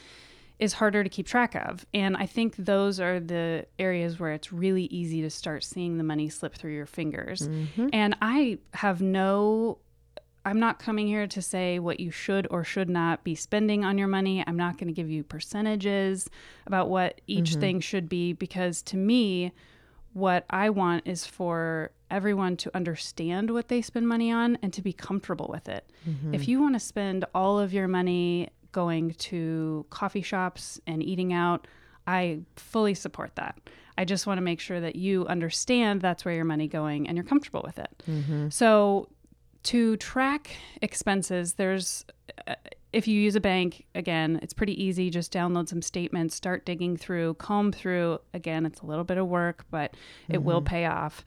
is 0.58 0.74
harder 0.74 1.02
to 1.02 1.10
keep 1.10 1.26
track 1.26 1.54
of. 1.54 1.84
And 1.92 2.16
I 2.16 2.26
think 2.26 2.56
those 2.56 3.00
are 3.00 3.20
the 3.20 3.66
areas 3.78 4.20
where 4.20 4.32
it's 4.32 4.52
really 4.52 4.84
easy 4.84 5.20
to 5.22 5.30
start 5.30 5.64
seeing 5.64 5.98
the 5.98 6.04
money 6.04 6.28
slip 6.28 6.54
through 6.54 6.74
your 6.74 6.86
fingers. 6.86 7.48
Mm-hmm. 7.48 7.88
And 7.92 8.16
I 8.22 8.58
have 8.74 9.00
no 9.00 9.78
I'm 10.46 10.60
not 10.60 10.78
coming 10.78 11.06
here 11.06 11.26
to 11.26 11.40
say 11.40 11.78
what 11.78 12.00
you 12.00 12.10
should 12.10 12.46
or 12.50 12.64
should 12.64 12.90
not 12.90 13.24
be 13.24 13.34
spending 13.34 13.82
on 13.82 13.96
your 13.96 14.08
money. 14.08 14.44
I'm 14.46 14.58
not 14.58 14.76
going 14.76 14.88
to 14.88 14.92
give 14.92 15.08
you 15.08 15.24
percentages 15.24 16.28
about 16.66 16.90
what 16.90 17.22
each 17.26 17.52
Mm-hmm. 17.52 17.60
thing 17.60 17.80
should 17.80 18.08
be 18.10 18.34
because 18.34 18.82
to 18.82 18.98
me, 18.98 19.52
what 20.12 20.44
I 20.50 20.68
want 20.68 21.06
is 21.06 21.24
for 21.24 21.92
everyone 22.14 22.56
to 22.58 22.70
understand 22.74 23.50
what 23.50 23.68
they 23.68 23.82
spend 23.82 24.08
money 24.08 24.30
on 24.30 24.56
and 24.62 24.72
to 24.72 24.82
be 24.82 24.92
comfortable 24.92 25.48
with 25.50 25.68
it. 25.68 25.90
Mm-hmm. 26.08 26.34
If 26.34 26.48
you 26.48 26.60
want 26.60 26.74
to 26.74 26.80
spend 26.80 27.24
all 27.34 27.58
of 27.58 27.72
your 27.72 27.88
money 27.88 28.48
going 28.72 29.12
to 29.14 29.84
coffee 29.90 30.22
shops 30.22 30.80
and 30.86 31.02
eating 31.02 31.32
out, 31.32 31.66
I 32.06 32.40
fully 32.56 32.94
support 32.94 33.36
that. 33.36 33.58
I 33.96 34.04
just 34.04 34.26
want 34.26 34.38
to 34.38 34.42
make 34.42 34.60
sure 34.60 34.80
that 34.80 34.96
you 34.96 35.26
understand 35.26 36.00
that's 36.00 36.24
where 36.24 36.34
your 36.34 36.44
money 36.44 36.66
going 36.68 37.06
and 37.06 37.16
you're 37.16 37.24
comfortable 37.24 37.62
with 37.64 37.78
it. 37.78 38.02
Mm-hmm. 38.08 38.48
So 38.48 39.08
to 39.64 39.96
track 39.96 40.50
expenses, 40.82 41.54
there's 41.54 42.04
uh, 42.46 42.54
if 42.92 43.08
you 43.08 43.20
use 43.20 43.34
a 43.34 43.40
bank, 43.40 43.84
again, 43.96 44.38
it's 44.40 44.54
pretty 44.54 44.80
easy. 44.82 45.10
Just 45.10 45.32
download 45.32 45.68
some 45.68 45.82
statements, 45.82 46.36
start 46.36 46.64
digging 46.64 46.96
through, 46.96 47.34
comb 47.34 47.72
through. 47.72 48.20
Again, 48.32 48.64
it's 48.64 48.80
a 48.80 48.86
little 48.86 49.02
bit 49.02 49.18
of 49.18 49.26
work, 49.26 49.64
but 49.70 49.96
it 50.28 50.42
will 50.44 50.62
pay 50.62 50.86
off. 50.86 51.24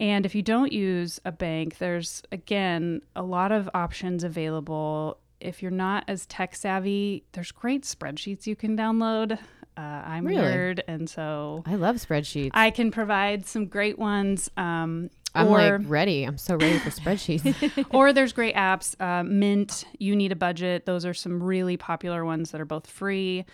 And 0.00 0.24
if 0.24 0.34
you 0.34 0.42
don't 0.42 0.72
use 0.72 1.20
a 1.24 1.30
bank, 1.30 1.78
there's 1.78 2.22
again 2.32 3.02
a 3.14 3.22
lot 3.22 3.52
of 3.52 3.68
options 3.74 4.24
available. 4.24 5.18
If 5.40 5.62
you're 5.62 5.70
not 5.70 6.04
as 6.08 6.26
tech 6.26 6.56
savvy, 6.56 7.24
there's 7.32 7.52
great 7.52 7.84
spreadsheets 7.84 8.46
you 8.46 8.56
can 8.56 8.76
download. 8.76 9.38
Uh, 9.76 9.80
I'm 9.80 10.26
Really? 10.26 10.42
nerd, 10.42 10.80
and 10.88 11.08
so 11.08 11.62
I 11.66 11.76
love 11.76 11.96
spreadsheets. 11.96 12.50
I 12.54 12.70
can 12.70 12.90
provide 12.90 13.46
some 13.46 13.66
great 13.66 13.98
ones. 13.98 14.50
Um, 14.56 15.10
I'm 15.34 15.46
or, 15.48 15.78
like 15.78 15.80
ready. 15.84 16.24
I'm 16.24 16.38
so 16.38 16.56
ready 16.56 16.78
for 16.78 16.90
spreadsheets. 16.90 17.86
or 17.94 18.12
there's 18.12 18.32
great 18.32 18.54
apps. 18.56 19.00
Uh, 19.00 19.22
Mint, 19.22 19.84
You 19.98 20.16
Need 20.16 20.32
a 20.32 20.36
Budget. 20.36 20.86
Those 20.86 21.06
are 21.06 21.14
some 21.14 21.42
really 21.42 21.76
popular 21.76 22.24
ones 22.24 22.50
that 22.50 22.60
are 22.60 22.66
both 22.66 22.86
free. 22.86 23.44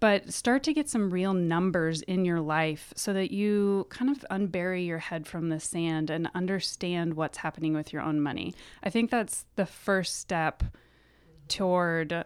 But 0.00 0.32
start 0.32 0.62
to 0.62 0.72
get 0.72 0.88
some 0.88 1.10
real 1.10 1.34
numbers 1.34 2.00
in 2.02 2.24
your 2.24 2.40
life 2.40 2.92
so 2.96 3.12
that 3.12 3.30
you 3.30 3.86
kind 3.90 4.10
of 4.10 4.24
unbury 4.30 4.86
your 4.86 4.98
head 4.98 5.26
from 5.26 5.50
the 5.50 5.60
sand 5.60 6.08
and 6.08 6.30
understand 6.34 7.14
what's 7.14 7.38
happening 7.38 7.74
with 7.74 7.92
your 7.92 8.00
own 8.00 8.20
money. 8.20 8.54
I 8.82 8.88
think 8.88 9.10
that's 9.10 9.44
the 9.56 9.66
first 9.66 10.18
step 10.18 10.64
toward 11.48 12.24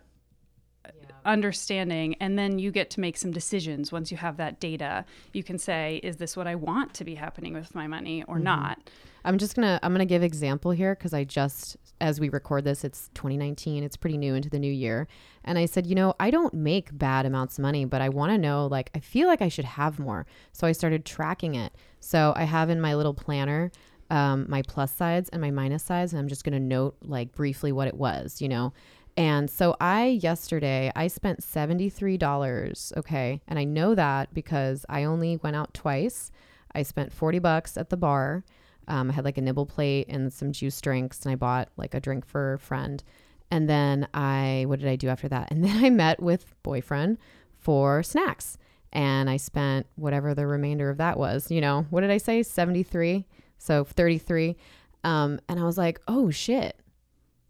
understanding 1.24 2.14
and 2.20 2.38
then 2.38 2.58
you 2.58 2.70
get 2.70 2.90
to 2.90 3.00
make 3.00 3.16
some 3.16 3.30
decisions 3.30 3.90
once 3.90 4.10
you 4.10 4.16
have 4.16 4.36
that 4.36 4.60
data 4.60 5.04
you 5.32 5.42
can 5.42 5.58
say 5.58 5.98
is 6.02 6.16
this 6.18 6.36
what 6.36 6.46
i 6.46 6.54
want 6.54 6.92
to 6.92 7.02
be 7.02 7.14
happening 7.14 7.54
with 7.54 7.74
my 7.74 7.86
money 7.86 8.22
or 8.24 8.38
not 8.38 8.90
I'm 9.24 9.38
just 9.38 9.56
gonna 9.56 9.80
I'm 9.82 9.92
gonna 9.92 10.04
give 10.04 10.22
example 10.22 10.70
here 10.70 10.94
because 10.94 11.14
I 11.14 11.24
just 11.24 11.76
as 12.00 12.20
we 12.20 12.28
record 12.28 12.64
this, 12.64 12.84
it's 12.84 13.08
2019. 13.14 13.82
It's 13.82 13.96
pretty 13.96 14.18
new 14.18 14.34
into 14.34 14.50
the 14.50 14.58
new 14.58 14.70
year, 14.70 15.08
and 15.44 15.58
I 15.58 15.64
said, 15.64 15.86
you 15.86 15.94
know, 15.94 16.14
I 16.20 16.30
don't 16.30 16.52
make 16.52 16.96
bad 16.96 17.24
amounts 17.24 17.56
of 17.58 17.62
money, 17.62 17.84
but 17.86 18.02
I 18.02 18.10
want 18.10 18.32
to 18.32 18.38
know, 18.38 18.66
like, 18.66 18.90
I 18.94 18.98
feel 18.98 19.26
like 19.26 19.40
I 19.40 19.48
should 19.48 19.64
have 19.64 19.98
more. 19.98 20.26
So 20.52 20.66
I 20.66 20.72
started 20.72 21.06
tracking 21.06 21.54
it. 21.54 21.72
So 22.00 22.34
I 22.36 22.44
have 22.44 22.68
in 22.68 22.80
my 22.80 22.94
little 22.94 23.14
planner 23.14 23.70
um, 24.10 24.44
my 24.48 24.60
plus 24.62 24.92
sides 24.92 25.30
and 25.30 25.40
my 25.40 25.50
minus 25.50 25.82
sides, 25.82 26.12
and 26.12 26.20
I'm 26.20 26.28
just 26.28 26.44
gonna 26.44 26.60
note 26.60 26.96
like 27.00 27.32
briefly 27.32 27.72
what 27.72 27.88
it 27.88 27.94
was, 27.94 28.42
you 28.42 28.48
know. 28.48 28.74
And 29.16 29.48
so 29.48 29.76
I 29.80 30.06
yesterday 30.06 30.90
I 30.96 31.06
spent 31.06 31.40
$73, 31.40 32.96
okay? 32.96 33.40
And 33.46 33.58
I 33.58 33.64
know 33.64 33.94
that 33.94 34.34
because 34.34 34.84
I 34.88 35.04
only 35.04 35.36
went 35.36 35.56
out 35.56 35.72
twice. 35.72 36.32
I 36.74 36.82
spent 36.82 37.12
40 37.12 37.38
bucks 37.38 37.76
at 37.76 37.90
the 37.90 37.96
bar. 37.96 38.44
Um, 38.88 39.10
I 39.10 39.14
had 39.14 39.24
like 39.24 39.38
a 39.38 39.42
nibble 39.42 39.66
plate 39.66 40.06
and 40.08 40.32
some 40.32 40.52
juice 40.52 40.80
drinks, 40.80 41.24
and 41.24 41.32
I 41.32 41.36
bought 41.36 41.68
like 41.76 41.94
a 41.94 42.00
drink 42.00 42.26
for 42.26 42.54
a 42.54 42.58
friend. 42.58 43.02
And 43.50 43.68
then 43.68 44.08
I, 44.12 44.64
what 44.66 44.80
did 44.80 44.88
I 44.88 44.96
do 44.96 45.08
after 45.08 45.28
that? 45.28 45.48
And 45.50 45.64
then 45.64 45.84
I 45.84 45.90
met 45.90 46.20
with 46.20 46.54
boyfriend 46.62 47.18
for 47.58 48.02
snacks, 48.02 48.58
and 48.92 49.30
I 49.30 49.36
spent 49.36 49.86
whatever 49.94 50.34
the 50.34 50.46
remainder 50.46 50.90
of 50.90 50.98
that 50.98 51.18
was. 51.18 51.50
You 51.50 51.60
know, 51.60 51.86
what 51.90 52.00
did 52.00 52.10
I 52.10 52.18
say? 52.18 52.42
Seventy 52.42 52.82
three, 52.82 53.26
so 53.58 53.84
thirty 53.84 54.18
three. 54.18 54.56
Um, 55.04 55.38
and 55.48 55.60
I 55.60 55.64
was 55.64 55.78
like, 55.78 56.00
oh 56.08 56.30
shit, 56.30 56.76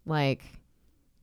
like, 0.05 0.43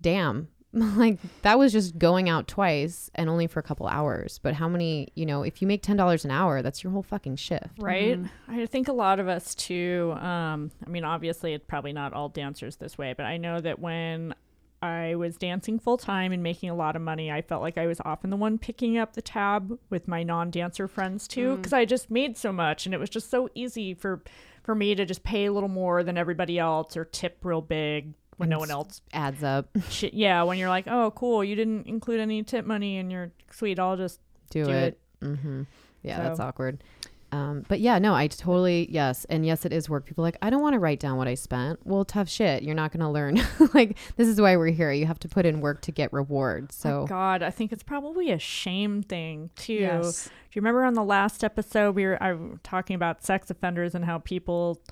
damn. 0.02 0.48
Like 0.74 1.18
that 1.42 1.58
was 1.58 1.70
just 1.70 1.98
going 1.98 2.30
out 2.30 2.48
twice 2.48 3.10
and 3.14 3.28
only 3.28 3.46
for 3.46 3.60
a 3.60 3.62
couple 3.62 3.86
hours. 3.88 4.40
But 4.42 4.54
how 4.54 4.68
many, 4.70 5.08
you 5.14 5.26
know, 5.26 5.42
if 5.42 5.60
you 5.60 5.68
make 5.68 5.82
ten 5.82 5.98
dollars 5.98 6.24
an 6.24 6.30
hour, 6.30 6.62
that's 6.62 6.82
your 6.82 6.94
whole 6.94 7.02
fucking 7.02 7.36
shift. 7.36 7.66
right 7.78 8.18
i 8.48 8.64
think 8.64 8.88
a 8.88 8.92
lot 8.92 9.20
of 9.20 9.28
us 9.28 9.54
too 9.54 10.14
um 10.18 10.70
i 10.86 10.88
mean 10.88 11.04
obviously 11.04 11.52
it's 11.52 11.66
probably 11.66 11.92
not 11.92 12.14
all 12.14 12.28
dancers 12.30 12.76
this 12.76 12.96
way 12.96 13.12
but 13.14 13.26
i 13.26 13.36
know 13.36 13.60
that 13.60 13.78
when 13.80 14.34
i 14.80 15.14
was 15.14 15.36
dancing 15.36 15.78
full 15.78 15.98
time 15.98 16.32
and 16.32 16.42
making 16.42 16.70
a 16.70 16.74
lot 16.74 16.96
of 16.96 17.02
money 17.02 17.30
i 17.30 17.42
felt 17.42 17.60
like 17.62 17.76
i 17.76 17.86
was 17.86 18.00
often 18.04 18.30
the 18.30 18.36
one 18.36 18.56
picking 18.58 18.96
up 18.96 19.12
the 19.12 19.22
tab 19.22 19.78
with 19.90 20.08
my 20.08 20.22
non-dancer 20.22 20.88
friends 20.88 21.28
too 21.28 21.56
because 21.56 21.72
i 21.72 21.84
just 21.84 22.10
made 22.10 22.36
so 22.38 22.50
much 22.52 22.86
and 22.86 22.94
it 22.94 22.98
was 22.98 23.10
just 23.10 23.30
so 23.30 23.48
easy 23.54 23.92
for 23.94 24.22
for 24.62 24.74
me 24.74 24.94
to 24.94 25.04
just 25.04 25.22
pay 25.22 25.46
a 25.46 25.52
little 25.52 25.68
more 25.68 26.02
than 26.02 26.16
everybody 26.16 26.58
else 26.58 26.96
or 26.96 27.04
tip 27.04 27.38
real 27.42 27.60
big 27.60 28.14
when 28.42 28.50
no 28.50 28.59
one 28.59 28.70
else 28.70 29.00
Adds 29.12 29.42
up. 29.42 29.68
shit 29.90 30.14
yeah 30.14 30.42
when 30.42 30.59
you're 30.59 30.68
like 30.68 30.87
oh 30.88 31.11
cool 31.12 31.42
you 31.42 31.55
didn't 31.57 31.87
include 31.87 32.20
any 32.20 32.42
tip 32.42 32.66
money 32.66 32.98
and 32.98 33.11
you're 33.11 33.31
sweet 33.50 33.78
i'll 33.78 33.96
just 33.96 34.20
do, 34.50 34.64
Do 34.64 34.70
it. 34.70 34.98
it. 35.22 35.24
Mm-hmm. 35.24 35.62
Yeah, 36.02 36.22
that's 36.22 36.40
awkward. 36.40 36.83
Um, 37.31 37.64
but 37.66 37.81
yeah, 37.81 37.98
no, 37.98 38.14
I 38.14 38.26
totally 38.26 38.87
yes, 38.90 39.24
and 39.31 39.46
yes, 39.46 39.64
it 39.64 39.72
is 39.72 39.88
work. 39.88 40.05
People 40.05 40.22
are 40.22 40.26
like 40.26 40.37
I 40.42 40.50
don't 40.50 40.61
want 40.61 40.74
to 40.74 40.78
write 40.78 41.00
down 41.00 41.16
what 41.16 41.26
I 41.28 41.35
spent. 41.35 41.78
Well, 41.87 42.05
tough 42.05 42.28
shit. 42.28 42.62
You're 42.62 42.74
not 42.74 42.92
going 42.92 43.00
to 43.00 43.09
learn. 43.09 43.40
like 43.74 43.96
this 44.16 44.28
is 44.28 44.38
why 44.38 44.57
we're 44.57 44.66
here. 44.66 44.92
You 44.92 45.07
have 45.07 45.18
to 45.20 45.28
put 45.28 45.46
in 45.46 45.62
work 45.62 45.81
to 45.83 45.92
get 45.92 46.12
reward. 46.12 46.72
So 46.72 47.02
Oh 47.02 47.07
God, 47.07 47.42
I 47.42 47.50
think 47.50 47.72
it's 47.72 47.83
probably 47.83 48.31
a 48.33 48.38
shame 48.38 49.02
thing 49.02 49.48
too. 49.57 49.72
Yes. 49.74 50.24
Do 50.24 50.31
you 50.52 50.61
remember 50.61 50.85
on 50.85 50.92
the 50.92 51.05
last 51.05 51.42
episode 51.42 51.94
we 51.94 52.05
were 52.05 52.22
I 52.22 52.35
were 52.35 52.59
talking 52.62 52.94
about 52.96 53.24
sex 53.24 53.48
offenders 53.50 53.94
and 53.94 54.05
how 54.05 54.18
people 54.18 54.83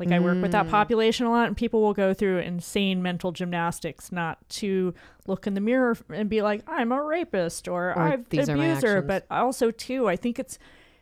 like 0.00 0.10
I 0.12 0.18
work 0.20 0.40
with 0.40 0.52
that 0.52 0.66
Mm. 0.66 0.70
population 0.70 1.26
a 1.26 1.30
lot 1.30 1.46
and 1.48 1.56
people 1.56 1.80
will 1.80 1.94
go 1.94 2.12
through 2.14 2.38
insane 2.38 3.02
mental 3.02 3.32
gymnastics 3.32 4.10
not 4.12 4.38
to 4.50 4.94
look 5.26 5.46
in 5.46 5.54
the 5.54 5.60
mirror 5.60 5.96
and 6.10 6.28
be 6.28 6.42
like 6.42 6.62
I'm 6.66 6.92
a 6.92 7.02
rapist 7.02 7.68
or, 7.68 7.90
Or, 7.90 7.98
"I'm 7.98 8.12
an 8.30 8.40
are 8.50 8.56
my 8.56 8.64
abused 8.66 8.82
her, 8.82 8.98
actions." 8.98 9.06
but 9.06 9.26
also 9.30 9.70
too 9.70 10.08
I 10.08 10.16
think 10.16 10.38
it's 10.38 10.58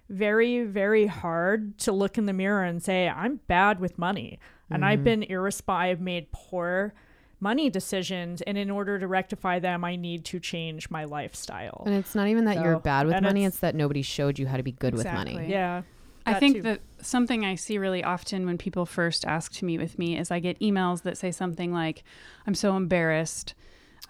very 0.09 0.63
very 0.63 1.07
hard 1.07 1.79
to 1.79 1.93
look 1.93 2.17
in 2.17 2.27
the 2.27 2.33
mirror 2.33 2.63
and 2.63 2.83
say 2.83 3.09
I'm 3.09 3.41
bad 3.49 3.81
with 3.81 3.99
money 3.99 4.39
and 4.71 4.83
Mm-hmm. 4.83 4.85
I've 4.93 5.05
been 5.05 5.23
irresponsible 5.25 5.77
I've 5.91 6.01
made 6.01 6.31
poor 6.33 6.95
money 7.39 7.69
decisions 7.69 8.41
and 8.43 8.57
in 8.57 8.71
order 8.71 8.99
to 8.99 9.07
rectify 9.07 9.59
them 9.59 9.85
I 9.85 9.97
need 9.97 10.25
to 10.27 10.41
change 10.41 10.89
my 10.91 11.05
lifestyle. 11.05 11.83
and 11.87 11.95
it's 11.95 12.15
not 12.15 12.29
even 12.29 12.45
that 12.47 12.63
you're 12.63 12.79
bad 12.79 13.07
with 13.07 13.21
money. 13.21 13.41
it's- 13.43 13.55
It's 13.55 13.59
that 13.61 13.75
nobody 13.75 14.01
showed 14.03 14.39
you 14.39 14.47
how 14.47 14.57
to 14.57 14.63
be 14.63 14.73
good 14.73 14.95
with 14.95 15.05
money. 15.13 15.47
Yeah. 15.49 15.83
I 16.27 16.41
think 16.41 16.57
too. 16.57 16.63
that 16.63 16.81
something 17.01 17.45
I 17.45 17.55
see 17.55 17.79
really 17.79 18.03
often 18.03 18.47
when 18.47 18.59
people 18.59 18.85
first 18.85 19.25
ask 19.25 19.53
to 19.55 19.65
meet 19.65 19.79
with 19.79 19.99
me 19.99 20.19
is 20.19 20.31
I 20.31 20.41
get 20.41 20.59
emails 20.61 21.03
that 21.03 21.17
say 21.17 21.31
something 21.31 21.73
like, 21.73 22.03
"I'm 22.47 22.55
so 22.55 22.77
embarrassed. 22.77 23.55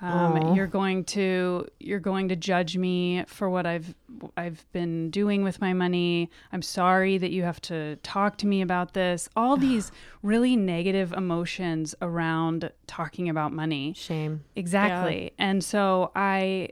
Um, 0.03 0.55
you're 0.55 0.67
going 0.67 1.05
to 1.05 1.67
you're 1.81 2.01
going 2.01 2.29
to 2.29 2.37
judge 2.37 2.77
me 2.77 3.25
for 3.27 3.49
what 3.49 3.65
I've 3.65 3.95
I've 4.37 4.65
been 4.73 5.11
doing 5.11 5.43
with 5.43 5.61
my 5.61 5.73
money. 5.73 6.31
I'm 6.53 6.63
sorry 6.63 7.17
that 7.19 7.31
you 7.31 7.45
have 7.45 7.61
to 7.63 7.97
talk 7.97 8.37
to 8.39 8.47
me 8.47 8.61
about 8.61 8.93
this. 8.93 9.29
All 9.37 9.57
these 9.57 9.91
really 10.23 10.55
negative 10.55 11.13
emotions 11.13 11.95
around 12.03 12.71
talking 12.87 13.29
about 13.29 13.53
money. 13.53 13.95
Shame. 13.95 14.45
Exactly. 14.55 15.33
And 15.39 15.65
so 15.65 16.13
I 16.15 16.71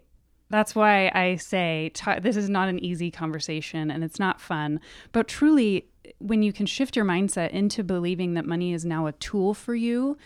that's 0.50 0.74
why 0.74 1.10
I 1.14 1.36
say 1.36 1.90
t- 1.94 2.20
this 2.20 2.36
is 2.36 2.48
not 2.48 2.68
an 2.68 2.82
easy 2.84 3.10
conversation 3.10 3.90
and 3.90 4.04
it's 4.04 4.18
not 4.18 4.40
fun. 4.40 4.80
But 5.12 5.28
truly 5.28 5.86
when 6.18 6.42
you 6.42 6.52
can 6.52 6.66
shift 6.66 6.96
your 6.96 7.04
mindset 7.04 7.50
into 7.50 7.82
believing 7.82 8.34
that 8.34 8.46
money 8.46 8.72
is 8.72 8.84
now 8.84 9.06
a 9.06 9.12
tool 9.12 9.54
for 9.54 9.74
you, 9.74 10.16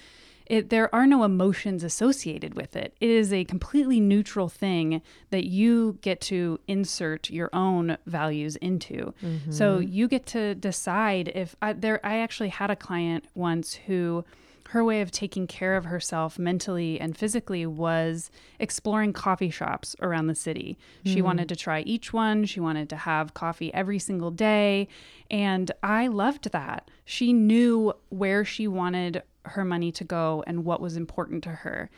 it, 0.46 0.70
there 0.70 0.92
are 0.94 1.07
no 1.07 1.24
emotions 1.24 1.85
associated 1.85 2.54
with 2.54 2.74
it. 2.74 2.94
It 3.00 3.11
is 3.11 3.33
a 3.33 3.44
completely 3.44 4.00
neutral 4.00 4.48
thing 4.48 5.02
that 5.31 5.44
you 5.44 5.98
get 6.00 6.20
to 6.22 6.59
insert 6.66 7.31
your 7.31 7.50
own 7.52 7.98
values 8.07 8.57
into. 8.57 9.12
So 9.52 9.78
mm-hmm. 9.78 9.92
you 9.92 10.09
get 10.09 10.26
to 10.26 10.54
decide 10.54 11.31
if 11.35 11.54
I, 11.61 11.74
there. 11.74 12.04
I 12.04 12.18
actually 12.18 12.48
had 12.48 12.70
a 12.70 12.76
client 12.76 13.26
once 13.35 13.74
who 13.74 14.24
her 14.68 14.85
way 14.85 15.00
of 15.00 15.11
taking 15.11 15.46
care 15.46 15.76
of 15.76 15.87
herself 15.87 16.38
mentally 16.38 17.00
and 17.00 17.16
physically 17.16 17.64
was 17.64 18.31
exploring 18.59 19.14
coffee 19.14 19.48
shops 19.48 19.96
around 20.02 20.26
the 20.26 20.35
city. 20.35 20.76
She 21.07 21.20
hmm. 21.20 21.24
wanted 21.24 21.48
to 21.48 21.57
try 21.57 21.81
each 21.81 22.12
one. 22.12 22.44
She 22.44 22.61
wanted 22.61 22.90
to 22.90 22.96
have 22.96 23.33
coffee 23.33 23.72
every 23.72 23.98
single 23.98 24.31
day. 24.31 24.88
And 25.31 25.70
I 25.83 26.09
loved 26.09 26.52
that. 26.52 26.90
She 27.07 27.33
knew 27.33 27.94
where 28.11 28.44
she 28.44 28.68
wanted 28.68 29.22
her 29.46 29.64
money 29.64 29.90
to 29.92 30.04
go 30.04 30.44
and 30.46 30.66
what 30.66 30.83
was 30.83 30.98
important 30.98 31.44
to 31.44 31.50
her. 31.50 31.88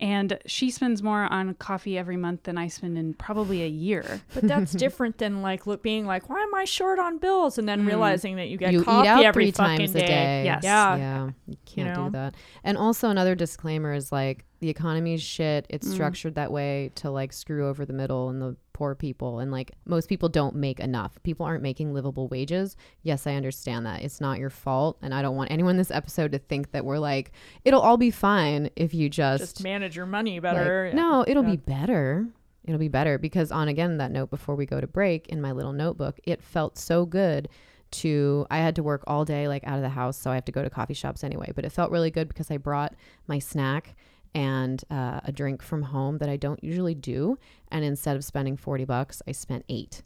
And 0.00 0.38
she 0.46 0.70
spends 0.70 1.02
more 1.02 1.24
on 1.24 1.52
coffee 1.54 1.98
every 1.98 2.16
month 2.16 2.44
than 2.44 2.56
I 2.56 2.68
spend 2.68 2.96
in 2.96 3.12
probably 3.14 3.62
a 3.62 3.68
year. 3.68 4.22
But 4.34 4.44
that's 4.48 4.72
different 4.72 5.18
than 5.18 5.42
like 5.42 5.66
look, 5.66 5.82
being 5.82 6.06
like, 6.06 6.28
why 6.30 6.42
am 6.42 6.54
I 6.54 6.64
short 6.64 6.98
on 6.98 7.18
bills? 7.18 7.58
And 7.58 7.68
then 7.68 7.82
Mm. 7.82 7.86
realizing 7.86 8.36
that 8.36 8.48
you 8.48 8.56
get 8.56 8.72
you 8.72 8.82
coffee 8.82 9.06
eat 9.06 9.10
out 9.10 9.24
every 9.24 9.44
three 9.46 9.52
fucking 9.52 9.78
times 9.78 9.92
day. 9.92 10.04
a 10.04 10.06
day. 10.06 10.44
Yes. 10.46 10.64
Yeah. 10.64 10.96
yeah, 10.96 11.30
you 11.46 11.56
can't 11.66 11.96
know? 11.96 12.04
do 12.06 12.10
that. 12.12 12.34
And 12.64 12.78
also 12.78 13.10
another 13.10 13.34
disclaimer 13.34 13.92
is 13.92 14.10
like 14.10 14.44
the 14.60 14.68
economy's 14.70 15.22
shit. 15.22 15.66
It's 15.68 15.86
Mm. 15.88 15.92
structured 15.92 16.34
that 16.36 16.50
way 16.50 16.92
to 16.96 17.10
like 17.10 17.32
screw 17.32 17.68
over 17.68 17.84
the 17.84 17.92
middle 17.92 18.28
and 18.30 18.40
the 18.40 18.56
poor 18.80 18.94
people. 18.94 19.40
And 19.40 19.52
like 19.52 19.72
most 19.84 20.08
people 20.08 20.30
don't 20.30 20.54
make 20.56 20.80
enough. 20.80 21.22
People 21.22 21.44
aren't 21.44 21.62
making 21.62 21.92
livable 21.92 22.28
wages. 22.28 22.78
Yes, 23.02 23.26
I 23.26 23.34
understand 23.34 23.84
that. 23.84 24.02
It's 24.02 24.22
not 24.22 24.38
your 24.38 24.48
fault, 24.48 24.96
and 25.02 25.12
I 25.12 25.20
don't 25.20 25.36
want 25.36 25.50
anyone 25.50 25.72
in 25.72 25.76
this 25.76 25.90
episode 25.90 26.32
to 26.32 26.38
think 26.38 26.70
that 26.72 26.82
we're 26.86 26.98
like 26.98 27.32
it'll 27.62 27.82
all 27.82 27.98
be 27.98 28.10
fine 28.10 28.70
if 28.76 28.94
you 28.94 29.10
just, 29.10 29.42
Just 29.42 29.62
manage 29.62 29.94
your 29.96 30.06
money 30.06 30.40
like, 30.40 30.42
better. 30.54 30.90
no, 30.94 31.26
it'll 31.28 31.44
Yeah. 31.44 31.50
be 31.50 31.56
better. 31.58 32.26
It'll 32.64 32.78
be 32.78 32.88
better 32.88 33.18
because 33.18 33.52
on 33.52 33.68
again 33.68 33.98
that 33.98 34.10
note 34.12 34.30
before 34.30 34.54
we 34.54 34.64
go 34.64 34.80
to 34.80 34.86
break 34.86 35.28
in 35.28 35.42
my 35.42 35.52
little 35.52 35.74
notebook, 35.74 36.18
it 36.24 36.42
felt 36.42 36.78
so 36.78 37.04
good 37.04 37.48
to 37.90 38.46
I 38.50 38.58
had 38.58 38.76
to 38.76 38.82
work 38.82 39.02
all 39.06 39.24
day 39.26 39.46
like 39.46 39.62
out 39.66 39.76
of 39.76 39.82
the 39.82 39.88
house, 39.90 40.16
so 40.16 40.30
I 40.30 40.36
have 40.36 40.44
to 40.46 40.52
go 40.52 40.62
to 40.62 40.70
coffee 40.70 40.94
shops 40.94 41.22
anyway. 41.22 41.52
But 41.54 41.66
it 41.66 41.70
felt 41.72 41.90
really 41.90 42.10
good 42.10 42.28
because 42.28 42.50
I 42.50 42.56
brought 42.56 42.94
my 43.26 43.38
snack 43.38 43.94
and 44.34 44.82
uh, 44.90 45.20
a 45.24 45.32
drink 45.32 45.62
from 45.62 45.82
home 45.82 46.18
that 46.18 46.28
I 46.28 46.36
don't 46.36 46.62
usually 46.62 46.94
do, 46.94 47.38
and 47.70 47.84
instead 47.84 48.16
of 48.16 48.24
spending 48.24 48.56
forty 48.56 48.84
bucks, 48.84 49.22
I 49.26 49.32
spent 49.32 49.64
eight. 49.68 50.02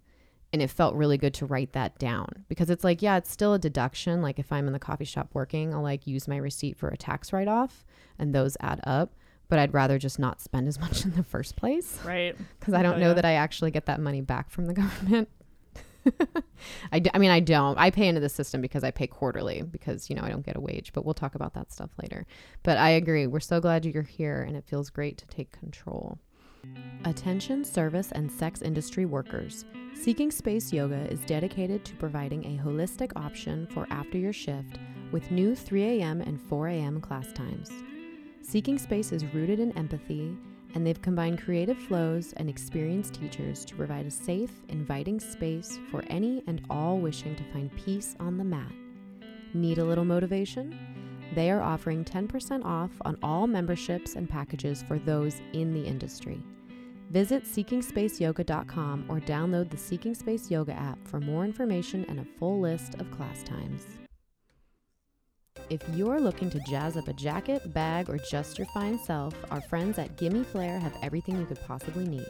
And 0.52 0.62
it 0.62 0.70
felt 0.70 0.94
really 0.94 1.18
good 1.18 1.34
to 1.34 1.46
write 1.46 1.72
that 1.72 1.98
down 1.98 2.28
because 2.48 2.70
it's 2.70 2.84
like, 2.84 3.02
yeah, 3.02 3.16
it's 3.16 3.28
still 3.30 3.54
a 3.54 3.58
deduction. 3.58 4.22
Like 4.22 4.38
if 4.38 4.52
I'm 4.52 4.68
in 4.68 4.72
the 4.72 4.78
coffee 4.78 5.04
shop 5.04 5.30
working, 5.32 5.74
I'll 5.74 5.82
like 5.82 6.06
use 6.06 6.28
my 6.28 6.36
receipt 6.36 6.76
for 6.76 6.88
a 6.90 6.96
tax 6.96 7.32
write 7.32 7.48
off, 7.48 7.84
and 8.18 8.34
those 8.34 8.56
add 8.60 8.80
up 8.84 9.14
but 9.46 9.58
I'd 9.58 9.74
rather 9.74 9.98
just 9.98 10.18
not 10.18 10.40
spend 10.40 10.66
as 10.66 10.80
much 10.86 11.04
in 11.04 11.14
the 11.16 11.22
first 11.22 11.54
place 11.54 11.98
Right. 12.02 12.34
because 12.58 12.72
I 12.72 12.82
don't 12.82 12.94
Oh, 12.94 12.98
know 12.98 13.08
yeah. 13.08 13.14
that 13.14 13.24
I 13.26 13.32
actually 13.34 13.70
get 13.70 13.84
that 13.86 14.00
money 14.00 14.22
back 14.22 14.50
from 14.50 14.64
the 14.66 14.72
government. 14.82 15.28
I, 16.92 16.98
d- 16.98 17.10
I 17.12 17.18
mean, 17.18 17.30
I 17.30 17.40
don't. 17.40 17.78
I 17.78 17.90
pay 17.90 18.08
into 18.08 18.20
the 18.20 18.28
system 18.28 18.60
because 18.60 18.84
I 18.84 18.90
pay 18.90 19.06
quarterly 19.06 19.62
because, 19.62 20.08
you 20.10 20.16
know, 20.16 20.22
I 20.22 20.28
don't 20.28 20.44
get 20.44 20.56
a 20.56 20.60
wage, 20.60 20.92
but 20.92 21.04
we'll 21.04 21.14
talk 21.14 21.34
about 21.34 21.54
that 21.54 21.72
stuff 21.72 21.90
later. 22.02 22.26
But 22.62 22.78
I 22.78 22.90
agree. 22.90 23.26
We're 23.26 23.40
so 23.40 23.60
glad 23.60 23.84
you're 23.84 24.02
here 24.02 24.42
and 24.42 24.56
it 24.56 24.64
feels 24.66 24.90
great 24.90 25.18
to 25.18 25.26
take 25.26 25.52
control. 25.52 26.18
Attention 27.04 27.64
service 27.64 28.12
and 28.12 28.30
sex 28.30 28.62
industry 28.62 29.04
workers. 29.04 29.64
Seeking 29.94 30.30
Space 30.30 30.72
Yoga 30.72 31.06
is 31.10 31.20
dedicated 31.20 31.84
to 31.84 31.94
providing 31.96 32.44
a 32.44 32.62
holistic 32.62 33.12
option 33.16 33.66
for 33.68 33.86
after 33.90 34.18
your 34.18 34.32
shift 34.32 34.78
with 35.12 35.30
new 35.30 35.54
3 35.54 36.00
a.m. 36.00 36.20
and 36.20 36.40
4 36.40 36.68
a.m. 36.68 37.00
class 37.00 37.32
times. 37.32 37.70
Seeking 38.42 38.78
Space 38.78 39.12
is 39.12 39.24
rooted 39.26 39.60
in 39.60 39.76
empathy, 39.78 40.36
and 40.74 40.86
they've 40.86 41.00
combined 41.00 41.42
creative 41.42 41.78
flows 41.78 42.34
and 42.36 42.48
experienced 42.48 43.14
teachers 43.14 43.64
to 43.64 43.74
provide 43.74 44.06
a 44.06 44.10
safe, 44.10 44.50
inviting 44.68 45.18
space 45.20 45.78
for 45.90 46.04
any 46.08 46.42
and 46.46 46.60
all 46.68 46.98
wishing 46.98 47.34
to 47.36 47.44
find 47.52 47.74
peace 47.76 48.16
on 48.20 48.36
the 48.36 48.44
mat. 48.44 48.72
Need 49.54 49.78
a 49.78 49.84
little 49.84 50.04
motivation? 50.04 50.76
They 51.34 51.50
are 51.50 51.62
offering 51.62 52.04
10% 52.04 52.64
off 52.64 52.90
on 53.02 53.16
all 53.22 53.46
memberships 53.46 54.14
and 54.14 54.28
packages 54.28 54.82
for 54.82 54.98
those 54.98 55.40
in 55.52 55.72
the 55.72 55.84
industry. 55.84 56.42
Visit 57.10 57.44
seekingspaceyoga.com 57.44 59.06
or 59.08 59.20
download 59.20 59.70
the 59.70 59.76
Seeking 59.76 60.14
Space 60.14 60.50
Yoga 60.50 60.72
app 60.72 60.98
for 61.06 61.20
more 61.20 61.44
information 61.44 62.04
and 62.08 62.20
a 62.20 62.24
full 62.38 62.60
list 62.60 62.96
of 62.96 63.10
class 63.10 63.42
times. 63.42 64.03
If 65.70 65.82
you're 65.94 66.20
looking 66.20 66.50
to 66.50 66.60
jazz 66.60 66.96
up 66.96 67.08
a 67.08 67.14
jacket, 67.14 67.72
bag, 67.72 68.10
or 68.10 68.18
just 68.30 68.58
your 68.58 68.66
fine 68.74 68.98
self, 68.98 69.34
our 69.50 69.62
friends 69.62 69.98
at 69.98 70.16
Gimme 70.18 70.44
Flair 70.44 70.78
have 70.78 70.96
everything 71.02 71.38
you 71.38 71.46
could 71.46 71.60
possibly 71.66 72.06
need. 72.06 72.28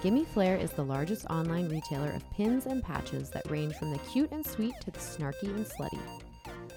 Gimme 0.00 0.24
Flair 0.24 0.56
is 0.56 0.70
the 0.70 0.84
largest 0.84 1.26
online 1.26 1.68
retailer 1.68 2.10
of 2.10 2.30
pins 2.30 2.66
and 2.66 2.82
patches 2.82 3.30
that 3.30 3.50
range 3.50 3.74
from 3.74 3.90
the 3.90 3.98
cute 3.98 4.30
and 4.30 4.46
sweet 4.46 4.74
to 4.82 4.92
the 4.92 4.98
snarky 5.00 5.48
and 5.48 5.66
slutty. 5.66 5.98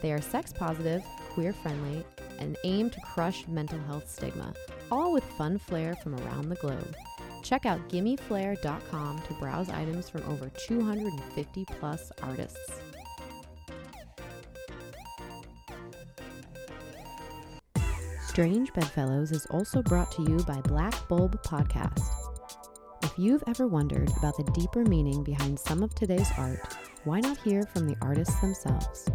They 0.01 0.11
are 0.11 0.21
sex 0.21 0.51
positive, 0.51 1.03
queer 1.29 1.53
friendly, 1.53 2.03
and 2.39 2.57
aim 2.63 2.89
to 2.89 3.01
crush 3.13 3.47
mental 3.47 3.79
health 3.81 4.09
stigma, 4.09 4.55
all 4.91 5.13
with 5.13 5.23
fun 5.23 5.59
flair 5.59 5.95
from 6.01 6.15
around 6.15 6.49
the 6.49 6.55
globe. 6.55 6.95
Check 7.43 7.67
out 7.67 7.87
gimmeflair.com 7.89 9.21
to 9.21 9.33
browse 9.35 9.69
items 9.69 10.09
from 10.09 10.23
over 10.23 10.49
250 10.67 11.65
plus 11.65 12.11
artists. 12.23 12.71
Strange 18.31 18.71
Bedfellows 18.71 19.33
is 19.33 19.45
also 19.47 19.81
brought 19.81 20.09
to 20.13 20.21
you 20.21 20.37
by 20.45 20.61
Black 20.61 21.05
Bulb 21.09 21.43
Podcast. 21.43 21.99
If 23.03 23.19
you've 23.19 23.43
ever 23.45 23.67
wondered 23.67 24.09
about 24.19 24.37
the 24.37 24.49
deeper 24.53 24.85
meaning 24.85 25.21
behind 25.21 25.59
some 25.59 25.83
of 25.83 25.93
today's 25.93 26.29
art, 26.37 26.61
why 27.03 27.19
not 27.19 27.37
hear 27.39 27.63
from 27.63 27.87
the 27.87 27.97
artists 28.01 28.39
themselves? 28.39 29.09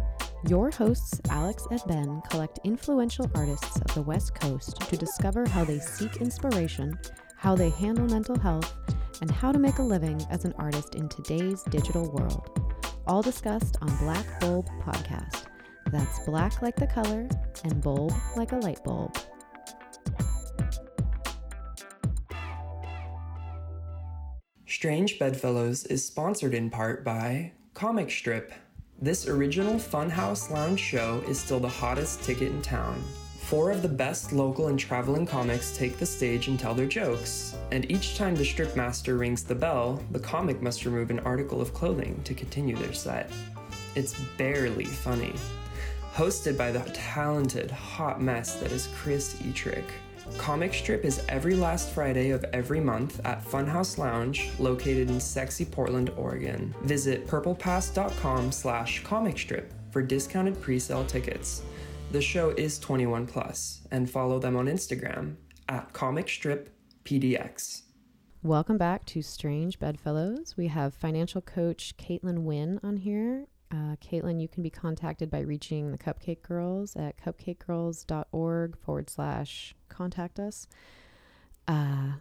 Your 0.47 0.69
hosts, 0.69 1.19
Alex 1.31 1.65
and 1.71 1.81
Ben, 1.87 2.21
collect 2.29 2.59
influential 2.63 3.27
artists 3.33 3.81
of 3.81 3.91
the 3.95 4.03
West 4.03 4.35
Coast 4.35 4.81
to 4.81 4.95
discover 4.95 5.49
how 5.49 5.65
they 5.65 5.79
seek 5.79 6.17
inspiration, 6.17 6.95
how 7.37 7.55
they 7.55 7.71
handle 7.71 8.05
mental 8.05 8.37
health, 8.37 8.71
and 9.21 9.31
how 9.31 9.51
to 9.51 9.57
make 9.57 9.79
a 9.79 9.81
living 9.81 10.23
as 10.29 10.45
an 10.45 10.53
artist 10.59 10.93
in 10.93 11.09
today's 11.09 11.63
digital 11.63 12.11
world. 12.11 12.51
All 13.07 13.23
discussed 13.23 13.77
on 13.81 13.97
Black 13.97 14.39
Bulb 14.39 14.69
Podcast. 14.83 15.45
That's 15.91 16.19
black 16.25 16.61
like 16.61 16.75
the 16.75 16.87
color 16.87 17.27
and 17.63 17.81
bulb 17.81 18.13
like 18.35 18.51
a 18.51 18.57
light 18.57 18.83
bulb. 18.83 19.17
Strange 24.65 25.17
Bedfellows 25.17 25.85
is 25.85 26.05
sponsored 26.05 26.53
in 26.53 26.69
part 26.69 27.03
by 27.03 27.53
Comic 27.73 28.11
Strip. 28.11 28.51
This 29.01 29.27
original 29.27 29.75
Funhouse 29.75 30.51
Lounge 30.51 30.79
show 30.79 31.23
is 31.27 31.39
still 31.39 31.59
the 31.59 31.69
hottest 31.69 32.21
ticket 32.23 32.51
in 32.51 32.61
town. 32.61 33.01
Four 33.39 33.71
of 33.71 33.81
the 33.81 33.87
best 33.87 34.33
local 34.33 34.67
and 34.67 34.77
traveling 34.77 35.25
comics 35.25 35.75
take 35.77 35.97
the 35.97 36.05
stage 36.05 36.49
and 36.49 36.59
tell 36.59 36.73
their 36.73 36.85
jokes, 36.85 37.55
and 37.71 37.89
each 37.89 38.17
time 38.17 38.35
the 38.35 38.43
strip 38.43 38.75
master 38.75 39.15
rings 39.15 39.43
the 39.43 39.55
bell, 39.55 40.03
the 40.11 40.19
comic 40.19 40.61
must 40.61 40.83
remove 40.83 41.11
an 41.11 41.19
article 41.21 41.61
of 41.61 41.73
clothing 41.73 42.21
to 42.25 42.33
continue 42.33 42.75
their 42.75 42.93
set. 42.93 43.31
It's 43.95 44.19
barely 44.37 44.85
funny. 44.85 45.33
Hosted 46.17 46.57
by 46.57 46.71
the 46.71 46.79
talented 46.95 47.69
hot 47.69 48.19
mess 48.19 48.55
that 48.55 48.71
is 48.71 48.89
Chris 48.95 49.35
Etrick. 49.35 49.83
Comic 50.39 50.73
Strip 50.73 51.05
is 51.05 51.23
every 51.29 51.53
last 51.53 51.91
Friday 51.91 52.31
of 52.31 52.43
every 52.53 52.79
month 52.79 53.23
at 53.23 53.45
Funhouse 53.45 53.99
Lounge, 53.99 54.49
located 54.57 55.11
in 55.11 55.19
sexy 55.19 55.63
Portland, 55.63 56.09
Oregon. 56.17 56.73
Visit 56.81 57.27
purplepass.com 57.27 58.51
slash 58.51 59.03
comic 59.03 59.37
strip 59.37 59.71
for 59.91 60.01
discounted 60.01 60.59
pre-sale 60.59 61.05
tickets. 61.05 61.61
The 62.11 62.21
show 62.23 62.49
is 62.49 62.79
21 62.79 63.27
plus, 63.27 63.81
and 63.91 64.09
follow 64.09 64.39
them 64.39 64.55
on 64.55 64.65
Instagram 64.65 65.35
at 65.69 65.93
Comic 65.93 66.29
Strip 66.29 66.75
PDX. 67.03 67.83
Welcome 68.41 68.79
back 68.79 69.05
to 69.05 69.21
Strange 69.21 69.77
Bedfellows. 69.77 70.57
We 70.57 70.65
have 70.65 70.95
financial 70.95 71.41
coach 71.41 71.93
Caitlin 71.95 72.39
Wynn 72.39 72.79
on 72.81 72.97
here. 72.97 73.45
Uh, 73.69 73.95
Caitlin, 74.01 74.39
you 74.41 74.47
can 74.47 74.63
be 74.63 74.69
contacted 74.69 75.29
by 75.29 75.39
reaching 75.41 75.91
the 75.91 75.97
Cupcake 75.97 76.41
Girls 76.41 76.95
at 76.95 77.15
cupcakegirls.org 77.17 78.77
forward 78.77 79.09
slash 79.09 79.75
contact 79.89 80.39
us. 80.39 80.67
Uh, 81.67 82.13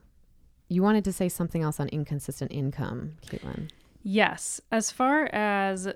you 0.69 0.83
wanted 0.83 1.05
to 1.05 1.13
say 1.13 1.29
something 1.29 1.63
else 1.63 1.79
on 1.79 1.89
inconsistent 1.89 2.51
income, 2.51 3.13
Caitlin. 3.29 3.71
Yes. 4.03 4.61
As 4.73 4.91
far 4.91 5.27
as 5.33 5.89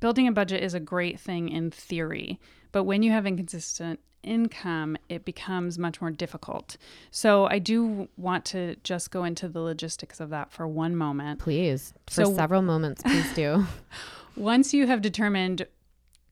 building 0.00 0.26
a 0.28 0.32
budget 0.32 0.62
is 0.62 0.72
a 0.72 0.80
great 0.80 1.20
thing 1.20 1.48
in 1.50 1.70
theory, 1.70 2.40
but 2.72 2.84
when 2.84 3.02
you 3.02 3.10
have 3.12 3.26
inconsistent 3.26 4.00
income, 4.22 4.96
it 5.10 5.26
becomes 5.26 5.78
much 5.78 6.00
more 6.00 6.10
difficult. 6.10 6.78
So 7.10 7.46
I 7.46 7.58
do 7.58 8.08
want 8.16 8.46
to 8.46 8.76
just 8.76 9.10
go 9.10 9.24
into 9.24 9.48
the 9.48 9.60
logistics 9.60 10.20
of 10.20 10.30
that 10.30 10.50
for 10.50 10.66
one 10.66 10.96
moment. 10.96 11.40
Please, 11.40 11.92
for 12.06 12.24
So- 12.24 12.34
several 12.34 12.62
moments, 12.62 13.02
please 13.02 13.30
do. 13.34 13.66
Once 14.36 14.74
you 14.74 14.86
have 14.86 15.00
determined 15.00 15.66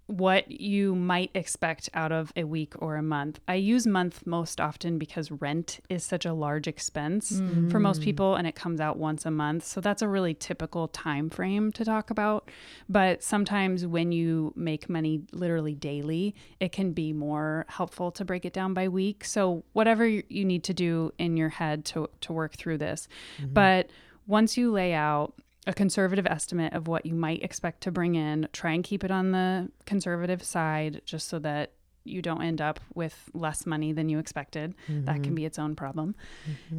what 0.06 0.50
you 0.50 0.94
might 0.94 1.30
expect 1.34 1.88
out 1.94 2.12
of 2.12 2.32
a 2.36 2.44
week 2.44 2.74
or 2.80 2.96
a 2.96 3.02
month. 3.02 3.40
I 3.48 3.54
use 3.54 3.86
month 3.86 4.26
most 4.26 4.60
often 4.60 4.98
because 4.98 5.30
rent 5.30 5.80
is 5.88 6.04
such 6.04 6.26
a 6.26 6.32
large 6.34 6.66
expense 6.66 7.40
for 7.70 7.80
most 7.80 8.00
mm. 8.00 8.04
people 8.04 8.34
and 8.34 8.46
it 8.46 8.54
comes 8.54 8.80
out 8.80 8.98
once 8.98 9.24
a 9.24 9.30
month. 9.30 9.64
So 9.64 9.80
that's 9.80 10.02
a 10.02 10.08
really 10.08 10.34
typical 10.34 10.88
time 10.88 11.30
frame 11.30 11.72
to 11.72 11.84
talk 11.84 12.10
about. 12.10 12.50
But 12.88 13.22
sometimes 13.22 13.86
when 13.86 14.12
you 14.12 14.52
make 14.54 14.90
money 14.90 15.22
literally 15.32 15.74
daily, 15.74 16.34
it 16.60 16.72
can 16.72 16.92
be 16.92 17.12
more 17.12 17.64
helpful 17.68 18.10
to 18.12 18.24
break 18.24 18.44
it 18.44 18.52
down 18.52 18.74
by 18.74 18.88
week. 18.88 19.24
So 19.24 19.64
whatever 19.72 20.06
you 20.06 20.44
need 20.44 20.64
to 20.64 20.74
do 20.74 21.12
in 21.18 21.36
your 21.36 21.48
head 21.48 21.84
to 21.86 22.10
to 22.22 22.32
work 22.32 22.56
through 22.56 22.78
this. 22.78 23.08
Mm-hmm. 23.40 23.54
But 23.54 23.90
once 24.26 24.56
you 24.56 24.72
lay 24.72 24.92
out 24.92 25.34
a 25.66 25.72
conservative 25.72 26.26
estimate 26.26 26.72
of 26.72 26.88
what 26.88 27.06
you 27.06 27.14
might 27.14 27.42
expect 27.42 27.82
to 27.82 27.90
bring 27.90 28.14
in. 28.16 28.48
Try 28.52 28.72
and 28.72 28.82
keep 28.82 29.04
it 29.04 29.10
on 29.10 29.30
the 29.32 29.70
conservative 29.86 30.42
side 30.42 31.02
just 31.04 31.28
so 31.28 31.38
that 31.40 31.72
you 32.04 32.20
don't 32.20 32.42
end 32.42 32.60
up 32.60 32.80
with 32.94 33.30
less 33.32 33.64
money 33.64 33.92
than 33.92 34.08
you 34.08 34.18
expected. 34.18 34.74
That 34.88 34.94
Mm-hmm. 35.16 35.22
can 35.22 35.34
be 35.36 35.44
its 35.44 35.58
own 35.58 35.76
problem. 35.76 36.16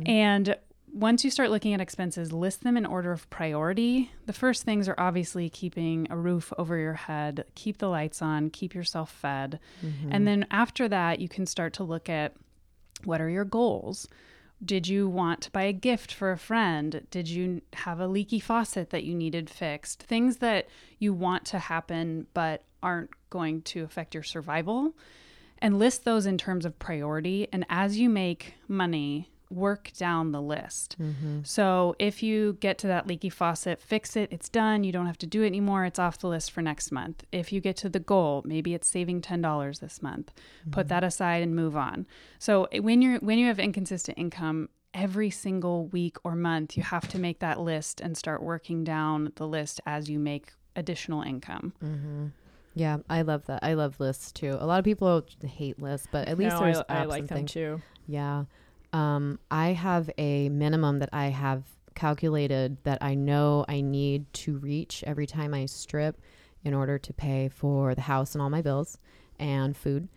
And 0.06 0.58
once 0.92 1.24
you 1.24 1.32
start 1.32 1.50
looking 1.50 1.74
at 1.74 1.80
expenses, 1.82 2.32
list 2.34 2.64
them 2.64 2.76
in 2.78 2.86
order 2.86 3.12
of 3.14 3.28
priority. 3.30 4.12
The 4.26 4.34
first 4.34 4.64
things 4.64 4.88
are 4.90 4.96
obviously 5.00 5.50
keeping 5.50 6.06
a 6.10 6.18
roof 6.18 6.52
over 6.58 6.78
your 6.78 6.94
head, 6.94 7.46
keep 7.56 7.78
the 7.78 7.88
lights 7.90 8.22
on, 8.22 8.50
keep 8.50 8.76
yourself 8.76 9.10
fed. 9.12 9.60
And 10.12 10.28
then 10.28 10.46
after 10.52 10.88
that, 10.90 11.20
you 11.20 11.30
can 11.30 11.46
start 11.46 11.74
to 11.74 11.84
look 11.84 12.10
at 12.10 12.34
what 13.06 13.22
are 13.22 13.30
your 13.30 13.46
goals? 13.46 14.08
Did 14.64 14.88
you 14.88 15.10
want 15.10 15.42
to 15.42 15.52
buy 15.52 15.64
a 15.64 15.74
gift 15.74 16.14
for 16.14 16.32
a 16.32 16.38
friend? 16.38 17.06
Did 17.12 17.28
you 17.28 17.62
have 17.74 18.00
a 18.00 18.08
leaky 18.08 18.40
faucet 18.40 18.92
that 18.92 19.04
you 19.04 19.14
needed 19.14 19.50
fixed? 19.50 20.04
Things 20.04 20.38
that 20.38 20.68
you 21.00 21.14
want 21.14 21.46
to 21.46 21.60
happen 21.60 22.28
but 22.34 22.64
aren't 22.82 23.12
going 23.30 23.62
to 23.64 23.84
affect 23.84 24.14
your 24.14 24.24
survival. 24.24 24.94
And 25.60 25.80
list 25.80 26.04
those 26.04 26.26
in 26.26 26.38
terms 26.38 26.66
of 26.66 26.80
priority. 26.80 27.48
And 27.52 27.66
as 27.70 27.98
you 27.98 28.10
make 28.10 28.56
money, 28.68 29.30
work 29.56 29.92
down 29.98 30.32
the 30.32 30.42
list. 30.42 30.96
Mm-hmm. 31.00 31.40
So 31.44 31.96
if 32.00 32.24
you 32.24 32.58
get 32.60 32.78
to 32.80 32.88
that 32.88 33.08
leaky 33.08 33.30
faucet, 33.30 33.82
fix 33.82 34.16
it, 34.16 34.30
it's 34.32 34.50
done, 34.50 34.84
you 34.84 34.92
don't 34.92 35.06
have 35.06 35.18
to 35.20 35.28
do 35.28 35.44
it 35.44 35.48
anymore, 35.48 35.86
it's 35.86 36.00
off 36.00 36.20
the 36.20 36.28
list 36.28 36.52
for 36.52 36.62
next 36.62 36.92
month. 36.92 37.24
If 37.32 37.52
you 37.52 37.62
get 37.62 37.78
to 37.78 37.90
the 37.90 38.00
goal, 38.00 38.42
maybe 38.46 38.74
it's 38.74 38.88
saving 38.88 39.22
$10 39.22 39.80
this 39.80 40.02
month. 40.02 40.34
Put 40.72 40.82
mm-hmm. 40.82 40.90
that 40.90 41.04
aside 41.04 41.44
and 41.44 41.56
move 41.56 41.76
on. 41.76 42.06
So 42.40 42.68
when 42.80 43.02
you're 43.02 43.20
when 43.20 43.38
you 43.38 43.48
have 43.48 43.60
inconsistent 43.60 44.18
income, 44.18 44.70
every 44.94 45.30
single 45.30 45.88
week 45.88 46.18
or 46.24 46.36
month, 46.36 46.78
you 46.78 46.84
have 46.84 47.08
to 47.10 47.20
make 47.20 47.40
that 47.40 47.60
list 47.60 48.02
and 48.02 48.18
start 48.18 48.44
working 48.44 48.84
down 48.84 49.32
the 49.36 49.48
list 49.48 49.82
as 49.86 50.10
you 50.10 50.20
make 50.20 50.52
additional 50.76 51.22
income. 51.22 51.74
Mm-hmm. 51.84 52.28
Yeah, 52.76 52.98
I 53.10 53.22
love 53.22 53.46
that. 53.46 53.64
I 53.64 53.76
love 53.76 54.00
lists 54.00 54.32
too. 54.32 54.58
A 54.60 54.66
lot 54.66 54.80
of 54.80 54.86
people 54.86 55.26
hate 55.46 55.82
lists, 55.82 56.08
but 56.12 56.28
at 56.28 56.38
least 56.38 56.56
no, 56.56 56.62
there's 56.62 56.78
I, 56.90 57.02
I 57.02 57.04
like 57.06 57.20
and 57.22 57.30
them 57.30 57.38
things. 57.38 57.52
too. 57.52 57.82
Yeah. 58.08 58.46
Um, 58.94 59.40
I 59.50 59.70
have 59.70 60.10
a 60.18 60.50
minimum 60.50 61.00
that 61.00 61.10
I 61.12 61.28
have 61.28 61.64
calculated 61.96 62.78
that 62.84 63.00
I 63.02 63.16
know 63.16 63.66
I 63.68 63.82
need 63.82 64.32
to 64.34 64.58
reach 64.58 65.04
every 65.06 65.28
time 65.28 65.54
I 65.54 65.66
strip 65.66 66.20
in 66.64 66.74
order 66.74 66.98
to 66.98 67.14
pay 67.14 67.50
for 67.50 67.94
the 67.96 68.02
house 68.02 68.34
and 68.34 68.42
all 68.42 68.50
my 68.50 68.62
bills 68.62 68.98
and 69.40 69.76
food. 69.76 70.08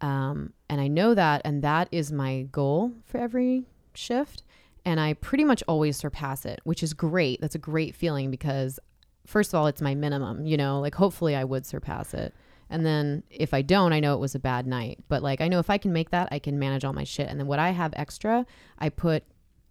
Um, 0.00 0.52
and 0.68 0.80
I 0.80 0.88
know 0.88 1.14
that, 1.14 1.42
and 1.44 1.62
that 1.62 1.88
is 1.90 2.12
my 2.12 2.42
goal 2.52 2.92
for 3.06 3.18
every 3.18 3.64
shift. 3.94 4.42
And 4.84 5.00
I 5.00 5.14
pretty 5.14 5.44
much 5.44 5.64
always 5.66 5.96
surpass 5.96 6.44
it, 6.44 6.60
which 6.64 6.82
is 6.82 6.94
great. 6.94 7.40
That's 7.40 7.54
a 7.54 7.58
great 7.60 7.94
feeling 7.94 8.30
because, 8.30 8.78
first 9.26 9.52
of 9.52 9.58
all, 9.58 9.66
it's 9.66 9.80
my 9.80 9.94
minimum, 9.94 10.46
you 10.46 10.56
know, 10.56 10.80
like 10.80 10.94
hopefully 10.94 11.34
I 11.34 11.44
would 11.44 11.66
surpass 11.66 12.14
it. 12.14 12.34
And 12.68 12.84
then 12.84 13.22
if 13.30 13.54
I 13.54 13.62
don't, 13.62 13.92
I 13.92 14.00
know 14.00 14.14
it 14.14 14.20
was 14.20 14.34
a 14.34 14.40
bad 14.40 14.66
night. 14.66 14.98
But 15.08 15.22
like 15.22 15.40
I 15.40 15.48
know 15.48 15.58
if 15.58 15.70
I 15.70 15.78
can 15.78 15.92
make 15.92 16.10
that, 16.10 16.28
I 16.30 16.38
can 16.38 16.58
manage 16.58 16.84
all 16.84 16.92
my 16.92 17.04
shit. 17.04 17.28
And 17.28 17.38
then 17.38 17.46
what 17.46 17.58
I 17.58 17.70
have 17.70 17.92
extra, 17.96 18.46
I 18.78 18.88
put 18.88 19.24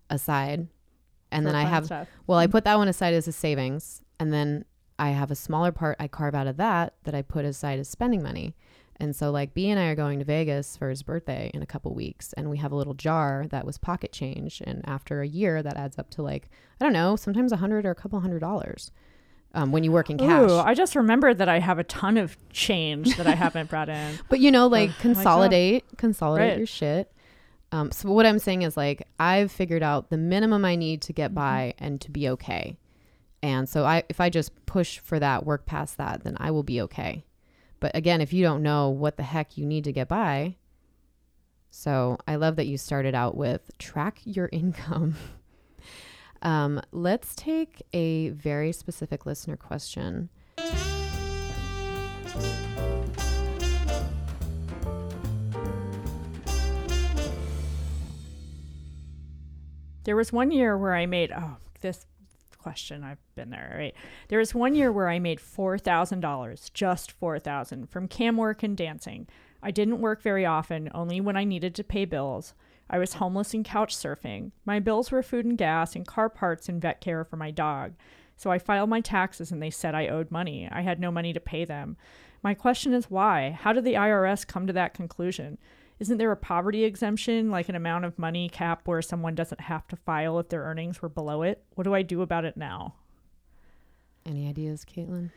aside. 0.09 0.67
And 1.31 1.43
for 1.43 1.51
then 1.51 1.55
I 1.55 1.63
fun 1.63 1.71
have 1.71 1.85
stuff. 1.85 2.07
well, 2.27 2.37
I 2.37 2.45
mm-hmm. 2.45 2.51
put 2.51 2.63
that 2.65 2.77
one 2.77 2.87
aside 2.87 3.13
as 3.13 3.27
a 3.27 3.31
savings, 3.31 4.01
and 4.19 4.31
then 4.31 4.63
I 4.97 5.09
have 5.09 5.31
a 5.31 5.35
smaller 5.35 5.71
part 5.71 5.97
I 5.99 6.07
carve 6.07 6.35
out 6.35 6.47
of 6.47 6.57
that 6.57 6.93
that 7.03 7.15
I 7.15 7.21
put 7.21 7.45
aside 7.45 7.79
as 7.79 7.89
spending 7.89 8.23
money. 8.23 8.55
And 8.97 9.13
so, 9.13 9.29
like, 9.29 9.53
B 9.53 9.69
and 9.69 9.77
I 9.77 9.87
are 9.87 9.95
going 9.95 10.19
to 10.19 10.25
Vegas 10.25 10.77
for 10.77 10.89
his 10.89 11.03
birthday 11.03 11.51
in 11.53 11.61
a 11.61 11.65
couple 11.65 11.93
weeks, 11.93 12.31
and 12.33 12.49
we 12.49 12.59
have 12.59 12.71
a 12.71 12.77
little 12.77 12.93
jar 12.93 13.45
that 13.49 13.65
was 13.65 13.77
pocket 13.77 14.13
change. 14.13 14.61
And 14.65 14.87
after 14.87 15.21
a 15.21 15.27
year, 15.27 15.61
that 15.61 15.75
adds 15.75 15.99
up 15.99 16.09
to 16.11 16.21
like 16.21 16.49
I 16.79 16.85
don't 16.85 16.93
know, 16.93 17.17
sometimes 17.17 17.51
a 17.51 17.57
hundred 17.57 17.85
or 17.85 17.91
a 17.91 17.95
couple 17.95 18.19
hundred 18.21 18.39
dollars 18.39 18.91
um, 19.55 19.71
when 19.71 19.83
you 19.83 19.91
work 19.91 20.09
in 20.11 20.17
cash. 20.17 20.49
Ooh, 20.51 20.57
I 20.59 20.73
just 20.75 20.95
remembered 20.95 21.39
that 21.39 21.49
I 21.49 21.59
have 21.59 21.79
a 21.79 21.83
ton 21.85 22.17
of 22.17 22.37
change 22.51 23.15
that 23.17 23.25
I 23.25 23.33
haven't 23.35 23.69
brought 23.69 23.89
in. 23.89 24.19
But 24.29 24.39
you 24.39 24.51
know, 24.51 24.67
like 24.67 24.91
consolidate, 24.99 25.83
consolidate 25.97 26.49
Right. 26.49 26.57
your 26.57 26.67
shit. 26.67 27.11
Um, 27.71 27.91
so 27.91 28.11
what 28.11 28.25
I'm 28.25 28.37
saying 28.39 28.61
is 28.61 28.77
like 28.77 29.07
I've 29.19 29.51
figured 29.51 29.81
out 29.83 30.09
the 30.09 30.17
minimum 30.17 30.63
I 30.65 30.75
need 30.75 31.01
to 31.03 31.13
get 31.13 31.33
by 31.33 31.73
and 31.79 31.99
to 32.01 32.11
be 32.11 32.29
okay. 32.29 32.77
And 33.41 33.67
so 33.67 33.83
I 33.85 34.03
if 34.09 34.21
I 34.21 34.29
just 34.29 34.51
push 34.65 34.99
for 34.99 35.19
that, 35.19 35.45
work 35.45 35.65
past 35.65 35.97
that, 35.97 36.23
then 36.23 36.37
I 36.39 36.51
will 36.51 36.63
be 36.63 36.81
okay. 36.81 37.25
But 37.79 37.95
again, 37.95 38.21
if 38.21 38.31
you 38.33 38.43
don't 38.43 38.63
know 38.63 38.89
what 38.89 39.17
the 39.17 39.23
heck 39.23 39.57
you 39.57 39.65
need 39.65 39.83
to 39.85 39.91
get 39.91 40.07
by, 40.07 40.55
so 41.69 42.17
I 42.27 42.35
love 42.35 42.55
that 42.55 42.67
you 42.67 42.77
started 42.77 43.13
out 43.15 43.35
with 43.35 43.69
track 43.77 44.19
your 44.23 44.49
income. 44.51 45.15
Um, 46.45 46.79
let's 46.91 47.33
take 47.33 47.81
a 47.91 48.29
very 48.29 48.71
specific 48.71 49.25
listener 49.25 49.57
question. 49.57 50.29
There 60.03 60.15
was 60.15 60.31
one 60.31 60.51
year 60.51 60.77
where 60.77 60.93
I 60.93 61.07
made 61.07 61.31
oh 61.35 61.57
this 61.81 62.05
question 62.59 63.03
I've 63.03 63.17
been 63.33 63.49
there 63.49 63.75
right. 63.75 63.95
There 64.27 64.37
was 64.37 64.53
one 64.53 64.75
year 64.75 64.91
where 64.91 65.09
I 65.09 65.17
made 65.17 65.41
four 65.41 65.79
thousand 65.79 66.19
dollars, 66.19 66.69
just 66.75 67.11
four 67.11 67.39
thousand 67.39 67.89
from 67.89 68.07
cam 68.07 68.37
work 68.37 68.61
and 68.61 68.77
dancing. 68.77 69.27
I 69.63 69.71
didn't 69.71 69.99
work 69.99 70.21
very 70.21 70.45
often, 70.45 70.91
only 70.93 71.19
when 71.19 71.35
I 71.35 71.43
needed 71.43 71.73
to 71.73 71.83
pay 71.83 72.05
bills. 72.05 72.53
I 72.95 72.97
was 72.97 73.15
homeless 73.15 73.53
and 73.53 73.65
couch 73.65 73.93
surfing. 73.93 74.51
My 74.63 74.79
bills 74.79 75.11
were 75.11 75.21
food 75.21 75.43
and 75.43 75.57
gas 75.57 75.97
and 75.97 76.07
car 76.07 76.29
parts 76.29 76.69
and 76.69 76.81
vet 76.81 77.01
care 77.01 77.25
for 77.25 77.35
my 77.35 77.51
dog. 77.51 77.91
So 78.37 78.51
I 78.51 78.57
filed 78.57 78.89
my 78.89 79.01
taxes 79.01 79.51
and 79.51 79.61
they 79.61 79.69
said 79.69 79.93
I 79.93 80.07
owed 80.07 80.31
money. 80.31 80.69
I 80.71 80.79
had 80.79 80.97
no 80.97 81.11
money 81.11 81.33
to 81.33 81.41
pay 81.41 81.65
them. 81.65 81.97
My 82.41 82.53
question 82.53 82.93
is 82.93 83.11
why? 83.11 83.49
How 83.49 83.73
did 83.73 83.83
the 83.83 83.95
IRS 83.95 84.47
come 84.47 84.65
to 84.65 84.71
that 84.71 84.93
conclusion? 84.93 85.57
Isn't 85.99 86.19
there 86.19 86.31
a 86.31 86.37
poverty 86.37 86.85
exemption, 86.85 87.51
like 87.51 87.67
an 87.67 87.75
amount 87.75 88.05
of 88.05 88.17
money 88.17 88.47
cap 88.47 88.83
where 88.85 89.01
someone 89.01 89.35
doesn't 89.35 89.59
have 89.59 89.85
to 89.89 89.97
file 89.97 90.39
if 90.39 90.47
their 90.47 90.63
earnings 90.63 91.01
were 91.01 91.09
below 91.09 91.41
it? 91.41 91.65
What 91.73 91.83
do 91.83 91.93
I 91.93 92.01
do 92.01 92.21
about 92.21 92.45
it 92.45 92.55
now? 92.55 92.95
Any 94.25 94.47
ideas, 94.47 94.85
Caitlin? 94.85 95.31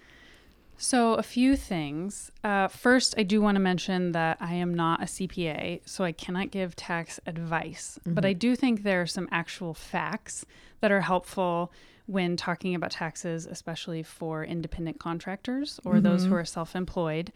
So, 0.80 1.14
a 1.14 1.24
few 1.24 1.56
things. 1.56 2.30
Uh, 2.44 2.68
first, 2.68 3.14
I 3.18 3.24
do 3.24 3.40
want 3.42 3.56
to 3.56 3.60
mention 3.60 4.12
that 4.12 4.36
I 4.40 4.54
am 4.54 4.72
not 4.72 5.02
a 5.02 5.06
CPA, 5.06 5.80
so 5.84 6.04
I 6.04 6.12
cannot 6.12 6.52
give 6.52 6.76
tax 6.76 7.18
advice. 7.26 7.98
But 8.06 8.24
I 8.24 8.32
do 8.32 8.54
think 8.54 8.84
there 8.84 9.02
are 9.02 9.06
some 9.06 9.28
actual 9.32 9.74
facts 9.74 10.46
that 10.80 10.92
are 10.92 11.00
helpful 11.00 11.72
when 12.06 12.36
talking 12.36 12.74
about 12.76 12.92
taxes, 12.92 13.44
especially 13.44 14.02
for 14.04 14.44
independent 14.44 14.98
contractors 15.00 15.80
or 15.84 16.00
those 16.00 16.24
who 16.24 16.34
are 16.34 16.44
self 16.44 16.76
employed. 16.76 17.32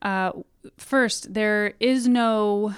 Uh, 0.00 0.30
first, 0.78 1.34
there 1.34 1.74
is 1.80 2.06
no 2.06 2.72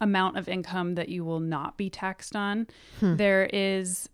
amount 0.00 0.36
of 0.36 0.48
income 0.48 0.94
that 0.94 1.08
you 1.08 1.24
will 1.24 1.40
not 1.40 1.76
be 1.76 1.90
taxed 1.90 2.36
on. 2.36 2.68
There 3.16 3.46
is, 3.52 4.08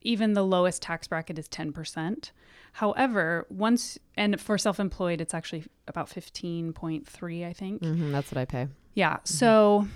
even 0.00 0.32
the 0.32 0.42
lowest 0.44 0.80
tax 0.80 1.06
bracket 1.06 1.38
is 1.38 1.48
10%. 1.48 2.30
However, 2.76 3.46
once, 3.48 3.98
and 4.18 4.38
for 4.38 4.58
self 4.58 4.78
employed, 4.78 5.22
it's 5.22 5.32
actually 5.32 5.64
about 5.88 6.10
15.3, 6.10 7.46
I 7.46 7.52
think. 7.54 7.82
hmm 7.82 8.12
that's 8.12 8.30
what 8.30 8.36
I 8.38 8.44
pay. 8.44 8.68
Yeah. 8.92 9.16
So 9.24 9.88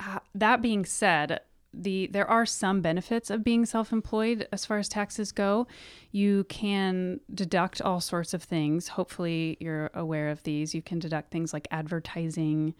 uh, 0.00 0.20
that 0.34 0.62
being 0.62 0.86
said, 0.86 1.40
the 1.74 2.06
there 2.06 2.26
are 2.26 2.46
some 2.46 2.80
benefits 2.80 3.28
of 3.28 3.44
being 3.44 3.66
self-employed 3.66 4.48
as 4.50 4.64
far 4.64 4.78
as 4.78 4.88
taxes 4.88 5.30
go. 5.30 5.66
You 6.10 6.44
can 6.44 7.20
deduct 7.34 7.82
all 7.82 8.00
sorts 8.00 8.32
of 8.32 8.42
things. 8.42 8.88
Hopefully, 8.88 9.58
you're 9.60 9.90
aware 9.92 10.30
of 10.30 10.42
these. 10.44 10.74
You 10.74 10.80
can 10.80 10.98
deduct 10.98 11.30
things 11.30 11.52
like 11.52 11.68
advertising. 11.70 12.74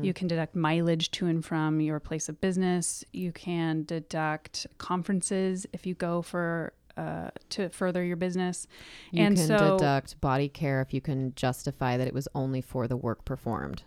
You 0.00 0.14
can 0.14 0.28
deduct 0.28 0.54
mileage 0.54 1.10
to 1.12 1.26
and 1.26 1.44
from 1.44 1.80
your 1.80 1.98
place 1.98 2.28
of 2.28 2.40
business. 2.40 3.04
You 3.12 3.32
can 3.32 3.82
deduct 3.82 4.68
conferences 4.78 5.66
if 5.72 5.86
you 5.86 5.94
go 5.94 6.22
for 6.22 6.72
uh, 6.96 7.30
to 7.50 7.68
further 7.70 8.04
your 8.04 8.16
business. 8.16 8.66
You 9.10 9.24
and 9.24 9.36
can 9.36 9.46
so 9.46 9.76
deduct 9.76 10.20
body 10.20 10.48
care 10.48 10.80
if 10.80 10.92
you 10.92 11.00
can 11.00 11.34
justify 11.34 11.96
that 11.96 12.06
it 12.06 12.14
was 12.14 12.28
only 12.34 12.60
for 12.60 12.88
the 12.88 12.96
work 12.96 13.24
performed. 13.24 13.82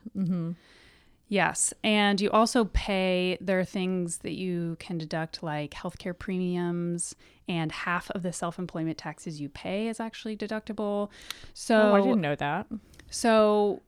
Yes. 1.29 1.75
And 1.83 2.19
you 2.19 2.31
also 2.31 2.65
pay, 2.65 3.37
there 3.39 3.59
are 3.59 3.65
things 3.65 4.17
that 4.19 4.33
you 4.33 4.75
can 4.79 4.97
deduct 4.97 5.43
like 5.43 5.71
healthcare 5.71 6.17
premiums, 6.17 7.15
and 7.47 7.71
half 7.71 8.09
of 8.11 8.23
the 8.23 8.33
self 8.33 8.59
employment 8.59 8.97
taxes 8.97 9.39
you 9.39 9.47
pay 9.47 9.87
is 9.87 9.99
actually 9.99 10.35
deductible. 10.35 11.09
So, 11.53 11.91
oh, 11.91 11.95
I 11.95 12.01
didn't 12.01 12.21
know 12.21 12.35
that. 12.35 12.67
so 13.09 13.81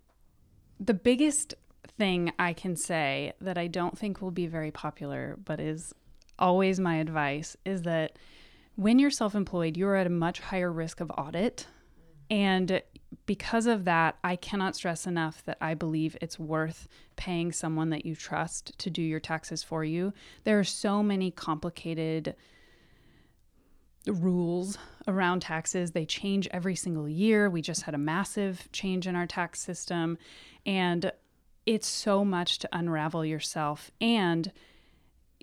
the 0.80 0.94
biggest 0.94 1.56
thing 1.98 2.32
I 2.40 2.54
can 2.54 2.76
say 2.76 3.34
that 3.42 3.58
I 3.58 3.68
don't 3.68 3.98
think 3.98 4.22
will 4.22 4.32
be 4.32 4.48
very 4.48 4.72
popular, 4.72 5.38
but 5.44 5.60
is 5.60 5.94
always 6.38 6.80
my 6.80 6.96
advice, 6.96 7.58
is 7.66 7.82
that 7.84 8.18
when 8.82 8.98
you're 8.98 9.12
self 9.12 9.36
employed, 9.36 9.78
you're 9.78 9.96
at 9.96 10.08
a 10.08 10.12
much 10.12 10.40
higher 10.40 10.72
risk 10.72 11.02
of 11.02 11.12
audit. 11.16 11.68
And 12.32 12.82
because 13.28 13.68
of 13.68 13.86
that, 13.86 14.18
I 14.24 14.36
cannot 14.36 14.76
stress 14.76 15.06
enough 15.06 15.44
that 15.46 15.58
I 15.62 15.76
believe 15.76 16.18
it's 16.20 16.40
worth 16.40 16.88
paying 17.16 17.52
someone 17.52 17.92
that 17.92 18.08
you 18.08 18.16
trust 18.16 18.78
to 18.80 18.90
do 18.90 19.04
your 19.04 19.20
taxes 19.20 19.62
for 19.62 19.84
you. 19.84 20.14
There 20.46 20.58
are 20.58 20.64
so 20.64 21.04
many 21.04 21.30
complicated 21.30 22.36
rules 24.08 24.80
around 25.08 25.42
taxes. 25.42 25.92
They 25.92 26.06
change 26.06 26.48
every 26.50 26.76
single 26.76 27.08
year. 27.08 27.52
We 27.52 27.62
just 27.62 27.84
had 27.84 27.94
a 27.94 28.00
massive 28.00 28.68
change 28.72 29.06
in 29.06 29.16
our 29.16 29.28
tax 29.28 29.62
system. 29.62 30.18
And 30.66 31.12
it's 31.68 31.88
so 31.88 32.26
much 32.26 32.58
to 32.60 32.70
unravel 32.72 33.24
yourself 33.24 33.92
and 34.02 34.52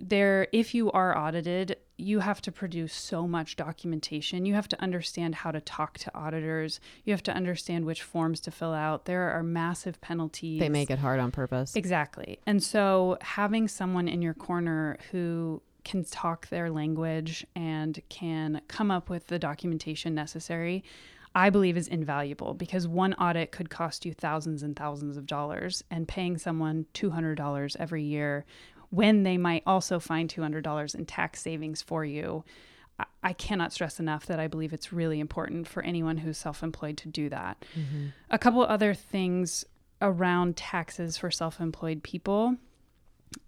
there 0.00 0.46
if 0.52 0.74
you 0.74 0.90
are 0.92 1.16
audited 1.16 1.76
you 1.98 2.20
have 2.20 2.40
to 2.40 2.52
produce 2.52 2.94
so 2.94 3.26
much 3.26 3.56
documentation 3.56 4.46
you 4.46 4.54
have 4.54 4.68
to 4.68 4.80
understand 4.80 5.34
how 5.34 5.50
to 5.50 5.60
talk 5.60 5.98
to 5.98 6.14
auditors 6.16 6.80
you 7.04 7.12
have 7.12 7.22
to 7.22 7.32
understand 7.32 7.84
which 7.84 8.02
forms 8.02 8.40
to 8.40 8.50
fill 8.50 8.72
out 8.72 9.04
there 9.04 9.30
are 9.30 9.42
massive 9.42 10.00
penalties 10.00 10.60
They 10.60 10.68
make 10.68 10.90
it 10.90 10.98
hard 10.98 11.20
on 11.20 11.30
purpose. 11.30 11.74
Exactly. 11.76 12.38
And 12.46 12.62
so 12.62 13.18
having 13.20 13.68
someone 13.68 14.08
in 14.08 14.22
your 14.22 14.34
corner 14.34 14.98
who 15.10 15.62
can 15.84 16.04
talk 16.04 16.48
their 16.48 16.70
language 16.70 17.46
and 17.56 18.00
can 18.08 18.60
come 18.68 18.90
up 18.90 19.08
with 19.08 19.26
the 19.28 19.38
documentation 19.38 20.14
necessary, 20.14 20.84
I 21.34 21.50
believe 21.50 21.76
is 21.76 21.88
invaluable 21.88 22.54
because 22.54 22.86
one 22.86 23.14
audit 23.14 23.52
could 23.52 23.70
cost 23.70 24.04
you 24.04 24.12
thousands 24.12 24.62
and 24.62 24.76
thousands 24.76 25.16
of 25.16 25.26
dollars 25.26 25.84
and 25.90 26.06
paying 26.06 26.38
someone 26.38 26.86
$200 26.94 27.76
every 27.78 28.04
year 28.04 28.44
when 28.90 29.22
they 29.22 29.36
might 29.36 29.62
also 29.66 29.98
find 29.98 30.28
$200 30.28 30.94
in 30.94 31.06
tax 31.06 31.42
savings 31.42 31.82
for 31.82 32.04
you. 32.04 32.44
I- 33.22 33.32
cannot 33.32 33.72
stress 33.72 34.00
enough 34.00 34.26
that 34.26 34.40
I 34.40 34.48
believe 34.48 34.72
it's 34.72 34.92
really 34.92 35.20
important 35.20 35.68
for 35.68 35.82
anyone 35.84 36.16
who's 36.18 36.36
self 36.38 36.62
employed 36.64 36.96
to 36.98 37.08
do 37.08 37.28
that. 37.28 37.64
Mm-hmm. 37.78 38.06
A 38.30 38.38
couple 38.38 38.62
other 38.62 38.92
things 38.92 39.64
around 40.02 40.56
taxes 40.56 41.16
for 41.16 41.30
self 41.30 41.60
employed 41.60 42.02
people. 42.02 42.56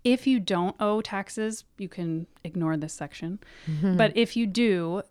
If 0.05 0.26
you 0.26 0.38
don't 0.38 0.76
owe 0.79 1.00
taxes, 1.00 1.64
you 1.79 1.88
can 1.88 2.26
ignore 2.44 2.76
this 2.76 2.92
section. 2.92 3.40
Mm-hmm. 3.68 3.96
But 3.96 4.16
if 4.16 4.37
you 4.37 4.46
do, 4.46 5.03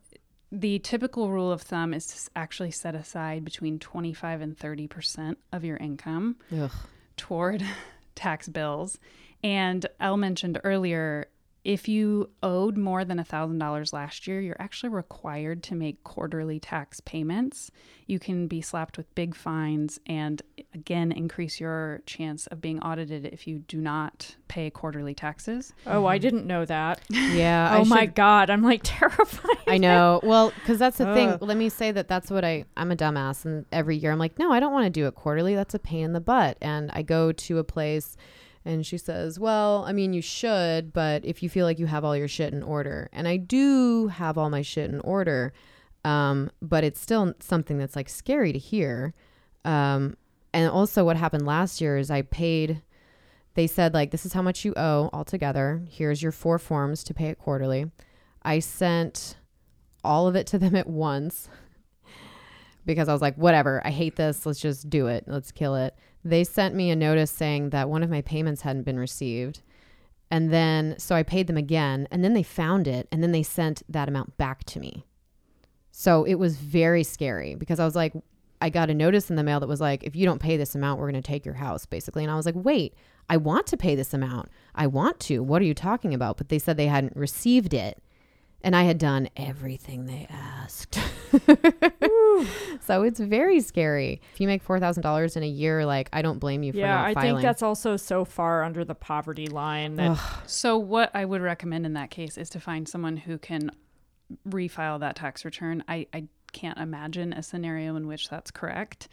the 0.52 0.80
typical 0.80 1.30
rule 1.30 1.52
of 1.52 1.62
thumb 1.62 1.94
is 1.94 2.08
to 2.08 2.32
actually 2.36 2.72
set 2.72 2.96
aside 2.96 3.44
between 3.44 3.78
25 3.80 4.42
and 4.42 4.58
30% 4.58 5.36
of 5.52 5.63
your 5.63 5.78
income 5.78 6.38
Ugh. 6.58 6.72
toward 7.18 7.63
tax 8.15 8.48
bills. 8.48 9.00
And 9.43 9.86
Elle 9.99 10.17
mentioned 10.17 10.60
earlier 10.63 11.28
if 11.65 11.88
you 11.88 12.30
owed 12.41 12.78
more 12.78 13.04
than 13.04 13.17
$1,000 13.17 13.93
last 13.93 14.28
year, 14.28 14.39
you're 14.39 14.60
actually 14.60 14.89
required 14.89 15.62
to 15.63 15.75
make 15.75 16.04
quarterly 16.04 16.60
tax 16.60 17.02
payments. 17.02 17.69
You 18.08 18.17
can 18.17 18.47
be 18.47 18.62
slapped 18.62 18.97
with 18.97 19.13
big 19.13 19.36
fines 19.36 19.99
and 20.08 20.41
again 20.73 21.12
increase 21.12 21.60
your 21.60 22.02
chance 22.06 22.47
of 22.47 22.62
being 22.62 22.80
audited 22.80 23.25
if 23.25 23.45
you 23.45 23.60
do 23.60 23.78
not 23.78 24.36
pay 24.47 24.69
quarterly 24.69 25.13
taxes. 25.13 25.73
Oh, 25.86 26.06
I 26.06 26.17
didn't 26.17 26.47
know 26.47 26.63
that. 26.65 27.02
Yeah. 27.10 27.69
oh 27.78 27.82
I 27.82 27.84
my 27.84 28.06
god, 28.06 28.49
I'm 28.49 28.63
like 28.63 28.82
terrified. 28.84 29.58
I 29.67 29.78
know. 29.78 30.21
Well, 30.23 30.52
because 30.56 30.80
that's 30.80 30.97
the 30.97 31.13
thing. 31.13 31.38
Let 31.41 31.58
me 31.58 31.69
say 31.69 31.91
that 31.91 32.08
that's 32.08 32.32
what 32.32 32.45
I. 32.45 32.65
I'm 32.78 32.91
a 32.91 32.95
dumbass, 32.95 33.45
and 33.45 33.65
every 33.71 33.97
year 33.97 34.12
I'm 34.12 34.17
like, 34.17 34.39
no, 34.39 34.52
I 34.52 34.60
don't 34.60 34.73
want 34.73 34.86
to 34.86 34.89
do 34.89 35.06
it 35.08 35.15
quarterly. 35.15 35.56
That's 35.56 35.75
a 35.75 35.80
pain 35.80 36.06
in 36.06 36.13
the 36.13 36.21
butt. 36.21 36.58
And 36.62 36.89
I 36.93 37.02
go 37.04 37.32
to 37.32 37.58
a 37.60 37.63
place, 37.63 38.17
and 38.65 38.86
she 38.86 38.98
says, 38.98 39.39
well, 39.39 39.84
I 39.88 39.93
mean, 39.93 40.13
you 40.13 40.22
should, 40.22 40.93
but 40.93 41.24
if 41.24 41.41
you 41.41 41.50
feel 41.50 41.65
like 41.65 41.80
you 41.80 41.86
have 41.86 42.04
all 42.04 42.15
your 42.15 42.28
shit 42.28 42.54
in 42.54 42.62
order, 42.62 43.10
and 43.13 43.28
I 43.28 43.38
do 43.38 44.08
have 44.08 44.38
all 44.38 44.50
my 44.50 44.62
shit 44.62 44.89
in 44.89 45.00
order, 45.02 45.54
um, 46.04 46.52
but 46.62 46.84
it's 46.84 47.00
still 47.00 47.34
something 47.39 47.78
that's 47.78 47.95
like 47.95 48.10
scary 48.10 48.54
to 48.54 48.60
hear. 48.60 49.13
Um, 49.65 50.17
and 50.54 50.69
also, 50.69 51.04
what 51.06 51.17
happened 51.17 51.45
last 51.45 51.82
year 51.82 51.98
is 51.98 52.10
I 52.10 52.22
paid. 52.24 52.82
They 53.56 53.67
said 53.67 53.93
like, 53.93 54.12
this 54.12 54.26
is 54.26 54.34
how 54.34 54.41
much 54.41 54.63
you 54.63 54.74
owe 54.78 55.10
altogether. 55.12 55.82
Here's 55.89 56.22
your 56.22 56.32
four 56.32 56.60
forms 56.60 57.04
to 57.06 57.13
pay 57.13 57.28
it 57.28 57.39
quarterly. 57.39 57.91
I 58.43 58.60
sent 58.60 59.38
all 60.04 60.28
of 60.28 60.36
it 60.36 60.48
to 60.48 60.58
them 60.58 60.76
at 60.76 60.88
once 60.88 61.50
because 62.89 63.08
I 63.08 63.13
was 63.13 63.21
like, 63.21 63.36
whatever, 63.36 63.84
I 63.86 63.91
hate 63.91 64.15
this. 64.15 64.47
Let's 64.47 64.60
just 64.60 64.89
do 64.89 65.06
it. 65.06 65.25
Let's 65.28 65.52
kill 65.52 65.75
it. 65.75 65.95
They 66.25 66.43
sent 66.43 66.73
me 66.73 66.89
a 66.89 66.95
notice 66.95 67.30
saying 67.30 67.69
that 67.69 67.88
one 67.88 68.02
of 68.02 68.10
my 68.10 68.23
payments 68.23 68.63
hadn't 68.63 68.82
been 68.82 68.97
received. 68.97 69.62
And 70.32 70.52
then, 70.52 70.95
so 70.97 71.13
I 71.13 71.21
paid 71.21 71.45
them 71.45 71.56
again. 71.56 72.08
And 72.10 72.23
then 72.23 72.34
they 72.34 72.41
found 72.41 72.88
it. 72.88 73.08
And 73.12 73.21
then 73.21 73.32
they 73.32 73.43
sent 73.43 73.84
that 73.89 74.10
amount 74.10 74.38
back 74.38 74.63
to 74.63 74.80
me. 74.80 75.06
So 75.91 76.23
it 76.23 76.34
was 76.34 76.58
very 76.58 77.04
scary 77.04 77.54
because 77.54 77.80
I 77.80 77.86
was 77.86 77.95
like, 77.95 78.13
I 78.60 78.71
got 78.71 78.89
a 78.89 78.95
notice 78.95 79.30
in 79.30 79.36
the 79.36 79.43
mail 79.43 79.60
that 79.60 79.69
was 79.69 79.80
like, 79.80 80.04
if 80.04 80.15
you 80.15 80.25
don't 80.25 80.41
pay 80.41 80.58
this 80.58 80.73
amount, 80.73 80.99
we're 80.99 81.12
going 81.12 81.21
to 81.21 81.28
take 81.28 81.45
your 81.45 81.54
house, 81.54 81.86
basically. 81.86 82.23
And 82.23 82.32
I 82.32 82.38
was 82.38 82.47
like, 82.47 82.56
wait, 82.58 82.95
I 83.30 83.38
want 83.38 83.67
to 83.67 83.78
pay 83.78 83.93
this 83.93 84.15
amount. 84.15 84.49
I 84.73 84.88
want 84.88 85.19
to. 85.21 85.43
What 85.43 85.62
are 85.62 85.65
you 85.65 85.75
talking 85.75 86.15
about? 86.15 86.38
But 86.38 86.49
they 86.49 86.58
said 86.58 86.75
they 86.75 86.88
hadn't 86.88 87.15
received 87.15 87.75
it 87.75 88.02
and 88.62 88.76
I 88.76 88.84
had 88.84 88.98
done 88.98 89.30
everything 89.38 90.06
they 90.06 90.28
asked. 90.30 91.00
so 92.82 93.04
it's 93.04 93.19
very 93.19 93.62
scary. 93.62 94.22
If 94.34 94.41
you 94.41 94.48
make 94.48 94.62
four 94.62 94.80
thousand 94.80 95.04
dollars 95.04 95.36
in 95.38 95.43
a 95.43 95.48
year, 95.48 95.86
like 95.86 96.10
I 96.12 96.22
don't 96.22 96.39
blame 96.39 96.63
you 96.63 96.74
for 96.74 96.80
yeah, 96.80 96.95
not 96.95 97.06
I 97.06 97.13
filing. 97.13 97.36
think 97.36 97.41
that's 97.41 97.63
also 97.63 97.95
so 97.98 98.26
far 98.26 98.63
under 98.63 98.84
the 98.84 98.95
poverty 98.95 99.48
line 99.48 99.95
that 99.95 100.19
So, 100.45 100.78
what 100.78 101.12
I 101.13 101.26
would 101.26 101.41
recommend 101.41 101.86
in 101.86 101.93
that 101.93 102.10
case 102.10 102.38
is 102.38 102.50
to 102.52 102.60
find 102.60 102.88
someone 102.88 103.17
who 103.17 103.38
can 103.38 103.72
refile 104.48 105.00
that 105.00 105.15
tax 105.15 105.45
return. 105.45 105.84
I, 105.88 106.08
I 106.13 106.26
can't 106.52 106.78
imagine 106.78 107.34
a 107.34 107.43
scenario 107.43 107.95
in 107.95 108.08
which 108.08 108.30
that's 108.30 108.52
correct. 108.52 109.08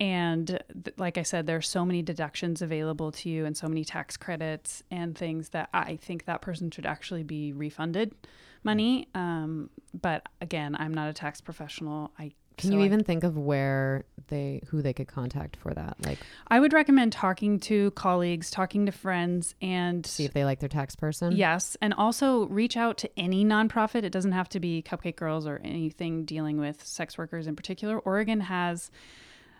And 0.00 0.46
th- 0.84 0.96
like 0.96 1.16
I 1.16 1.22
said, 1.22 1.46
there's 1.46 1.68
so 1.68 1.84
many 1.84 2.02
deductions 2.02 2.60
available 2.60 3.12
to 3.12 3.28
you 3.28 3.44
and 3.44 3.56
so 3.56 3.68
many 3.68 3.84
tax 3.84 4.16
credits 4.16 4.82
and 4.90 5.16
things 5.16 5.50
that 5.50 5.68
I 5.72 5.96
think 5.96 6.24
that 6.24 6.42
person 6.42 6.70
should 6.70 6.86
actually 6.86 7.22
be 7.22 7.52
refunded 7.52 8.14
money. 8.64 9.08
Um, 9.14 9.70
but 10.00 10.26
again, 10.40 10.76
I'm 10.78 10.94
not 10.94 11.08
a 11.08 11.12
tax 11.12 11.40
professional. 11.40 12.10
I 12.18 12.32
Can 12.56 12.70
so 12.70 12.76
you 12.76 12.82
I- 12.82 12.86
even 12.86 13.04
think 13.04 13.24
of 13.24 13.36
where 13.36 14.04
they 14.28 14.62
who 14.68 14.80
they 14.82 14.92
could 14.92 15.08
contact 15.08 15.56
for 15.56 15.74
that? 15.74 15.96
Like 16.06 16.18
I 16.48 16.60
would 16.60 16.72
recommend 16.72 17.12
talking 17.12 17.58
to 17.60 17.90
colleagues, 17.92 18.50
talking 18.50 18.86
to 18.86 18.92
friends, 18.92 19.54
and 19.60 20.06
see 20.06 20.24
if 20.24 20.32
they 20.32 20.44
like 20.44 20.60
their 20.60 20.68
tax 20.68 20.94
person. 20.96 21.32
Yes, 21.36 21.76
and 21.82 21.92
also 21.94 22.46
reach 22.46 22.76
out 22.76 22.96
to 22.98 23.10
any 23.18 23.44
nonprofit. 23.44 24.04
It 24.04 24.10
doesn't 24.10 24.32
have 24.32 24.48
to 24.50 24.60
be 24.60 24.82
Cupcake 24.82 25.16
Girls 25.16 25.46
or 25.46 25.60
anything 25.64 26.24
dealing 26.24 26.58
with 26.58 26.84
sex 26.86 27.18
workers 27.18 27.46
in 27.46 27.56
particular. 27.56 27.98
Oregon 27.98 28.40
has 28.40 28.90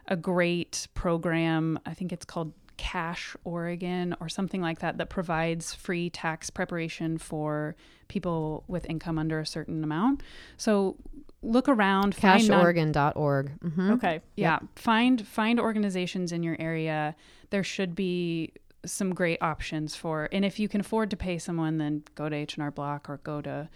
a 0.08 0.16
great 0.16 0.88
program. 0.94 1.78
I 1.86 1.94
think 1.94 2.12
it's 2.12 2.24
called 2.24 2.52
Cash 2.82 3.36
Oregon 3.44 4.16
or 4.18 4.28
something 4.28 4.60
like 4.60 4.80
that 4.80 4.98
that 4.98 5.08
provides 5.08 5.72
free 5.72 6.10
tax 6.10 6.50
preparation 6.50 7.16
for 7.16 7.76
people 8.08 8.64
with 8.66 8.90
income 8.90 9.20
under 9.20 9.38
a 9.38 9.46
certain 9.46 9.84
amount. 9.84 10.20
So 10.56 10.96
look 11.42 11.68
around, 11.68 12.16
find 12.16 12.48
non- 12.48 12.64
Cashoregon.org. 12.64 13.60
Mm-hmm. 13.60 13.92
okay. 13.92 14.20
yeah, 14.34 14.58
find 14.74 15.24
find 15.24 15.60
organizations 15.60 16.32
in 16.32 16.42
your 16.42 16.56
area. 16.58 17.14
There 17.50 17.62
should 17.62 17.94
be 17.94 18.50
some 18.84 19.14
great 19.14 19.40
options 19.40 19.94
for, 19.94 20.28
and 20.32 20.44
if 20.44 20.58
you 20.58 20.68
can 20.68 20.80
afford 20.80 21.08
to 21.10 21.16
pay 21.16 21.38
someone, 21.38 21.78
then 21.78 22.02
go 22.16 22.28
to 22.28 22.34
H 22.34 22.54
and 22.54 22.64
R 22.64 22.72
Block 22.72 23.08
or 23.08 23.18
go 23.18 23.40
to 23.42 23.68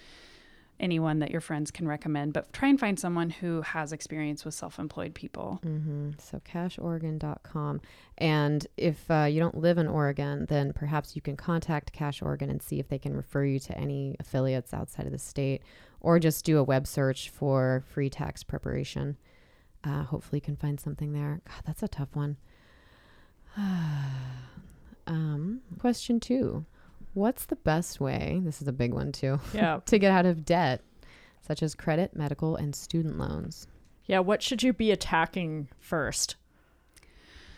anyone 0.78 1.20
that 1.20 1.30
your 1.30 1.40
friends 1.40 1.70
can 1.70 1.88
recommend. 1.88 2.32
But 2.32 2.52
try 2.52 2.68
and 2.68 2.78
find 2.78 2.98
someone 2.98 3.30
who 3.30 3.62
has 3.62 3.92
experience 3.92 4.44
with 4.44 4.54
self-employed 4.54 5.14
people. 5.14 5.60
Mm-hmm. 5.64 6.10
So 6.18 6.40
cashoregon.com. 6.40 7.80
And 8.18 8.66
if 8.76 9.10
uh, 9.10 9.24
you 9.24 9.40
don't 9.40 9.56
live 9.56 9.78
in 9.78 9.86
Oregon, 9.86 10.46
then 10.46 10.72
perhaps 10.72 11.16
you 11.16 11.22
can 11.22 11.36
contact 11.36 11.92
Cash 11.92 12.22
Oregon 12.22 12.50
and 12.50 12.62
see 12.62 12.78
if 12.78 12.88
they 12.88 12.98
can 12.98 13.16
refer 13.16 13.44
you 13.44 13.58
to 13.60 13.78
any 13.78 14.16
affiliates 14.20 14.74
outside 14.74 15.06
of 15.06 15.12
the 15.12 15.18
state 15.18 15.62
or 16.00 16.18
just 16.18 16.44
do 16.44 16.58
a 16.58 16.64
web 16.64 16.86
search 16.86 17.30
for 17.30 17.82
free 17.88 18.10
tax 18.10 18.42
preparation. 18.42 19.16
Uh, 19.84 20.02
hopefully, 20.02 20.38
you 20.38 20.42
can 20.42 20.56
find 20.56 20.80
something 20.80 21.12
there. 21.12 21.40
God, 21.46 21.62
that's 21.64 21.82
a 21.82 21.88
tough 21.88 22.14
one. 22.14 22.36
um, 25.06 25.60
question 25.78 26.20
two 26.20 26.66
What's 27.16 27.46
the 27.46 27.56
best 27.56 27.98
way? 27.98 28.42
This 28.44 28.60
is 28.60 28.68
a 28.68 28.72
big 28.72 28.92
one 28.92 29.10
too. 29.10 29.40
Yeah. 29.54 29.80
to 29.86 29.98
get 29.98 30.12
out 30.12 30.26
of 30.26 30.44
debt, 30.44 30.82
such 31.40 31.62
as 31.62 31.74
credit, 31.74 32.14
medical, 32.14 32.56
and 32.56 32.76
student 32.76 33.16
loans. 33.16 33.66
Yeah, 34.04 34.18
what 34.18 34.42
should 34.42 34.62
you 34.62 34.74
be 34.74 34.90
attacking 34.90 35.68
first? 35.80 36.36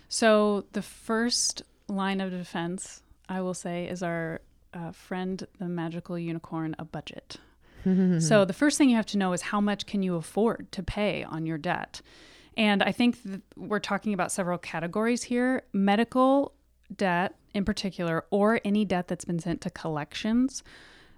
So 0.08 0.64
the 0.72 0.80
first 0.82 1.62
line 1.88 2.20
of 2.20 2.30
defense, 2.30 3.02
I 3.28 3.40
will 3.40 3.52
say, 3.52 3.88
is 3.88 4.00
our 4.02 4.40
uh, 4.72 4.92
friend, 4.92 5.44
the 5.58 5.66
magical 5.68 6.16
unicorn, 6.18 6.76
a 6.78 6.84
budget. 6.84 7.36
So 8.20 8.44
the 8.44 8.52
first 8.52 8.76
thing 8.76 8.90
you 8.90 8.96
have 8.96 9.06
to 9.06 9.18
know 9.18 9.32
is 9.32 9.40
how 9.40 9.60
much 9.62 9.86
can 9.86 10.02
you 10.02 10.16
afford 10.16 10.70
to 10.72 10.82
pay 10.82 11.24
on 11.24 11.46
your 11.46 11.56
debt. 11.56 12.02
And 12.56 12.82
I 12.82 12.92
think 12.92 13.22
th- 13.22 13.40
we're 13.56 13.78
talking 13.78 14.12
about 14.12 14.30
several 14.30 14.58
categories 14.58 15.22
here. 15.22 15.62
Medical 15.72 16.52
debt 16.94 17.34
in 17.58 17.64
particular 17.66 18.24
or 18.30 18.60
any 18.64 18.86
debt 18.86 19.08
that's 19.08 19.26
been 19.26 19.38
sent 19.38 19.60
to 19.60 19.70
collections. 19.70 20.62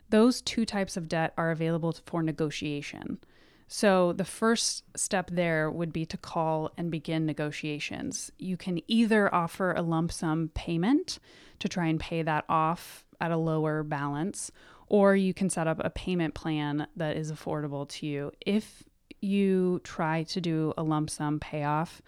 Those 0.09 0.43
two 0.43 0.65
types 0.65 0.97
of 0.97 1.09
debt 1.09 1.33
are 1.37 1.53
available 1.53 1.95
for 2.07 2.21
negotiation. 2.23 3.21
So 3.69 4.13
the 4.13 4.25
first 4.25 4.83
step 4.97 5.31
there 5.31 5.71
would 5.71 5.93
be 5.93 6.05
to 6.07 6.17
call 6.17 6.73
and 6.77 6.91
begin 6.91 7.25
negotiations. 7.25 8.33
You 8.37 8.57
can 8.57 8.81
either 8.89 9.33
offer 9.33 9.73
a 9.73 9.83
lump 9.83 10.11
sum 10.11 10.51
payment 10.55 11.21
to 11.61 11.69
try 11.69 11.87
and 11.87 12.01
pay 12.01 12.23
that 12.23 12.45
off 12.49 13.05
at 13.21 13.31
a 13.31 13.37
lower 13.37 13.85
balance, 13.85 14.51
or 14.89 15.15
you 15.15 15.33
can 15.33 15.51
set 15.51 15.69
up 15.69 15.81
a 15.85 15.91
payment 15.91 16.35
plan 16.35 16.89
that 16.97 17.17
is 17.17 17.31
affordable 17.31 17.89
to 17.91 18.07
you. 18.07 18.33
If 18.45 18.83
you 19.21 19.81
try 19.85 20.25
to 20.25 20.41
do 20.41 20.73
a 20.77 20.83
lump 20.83 21.11
sum 21.11 21.39
payoff, 21.39 22.03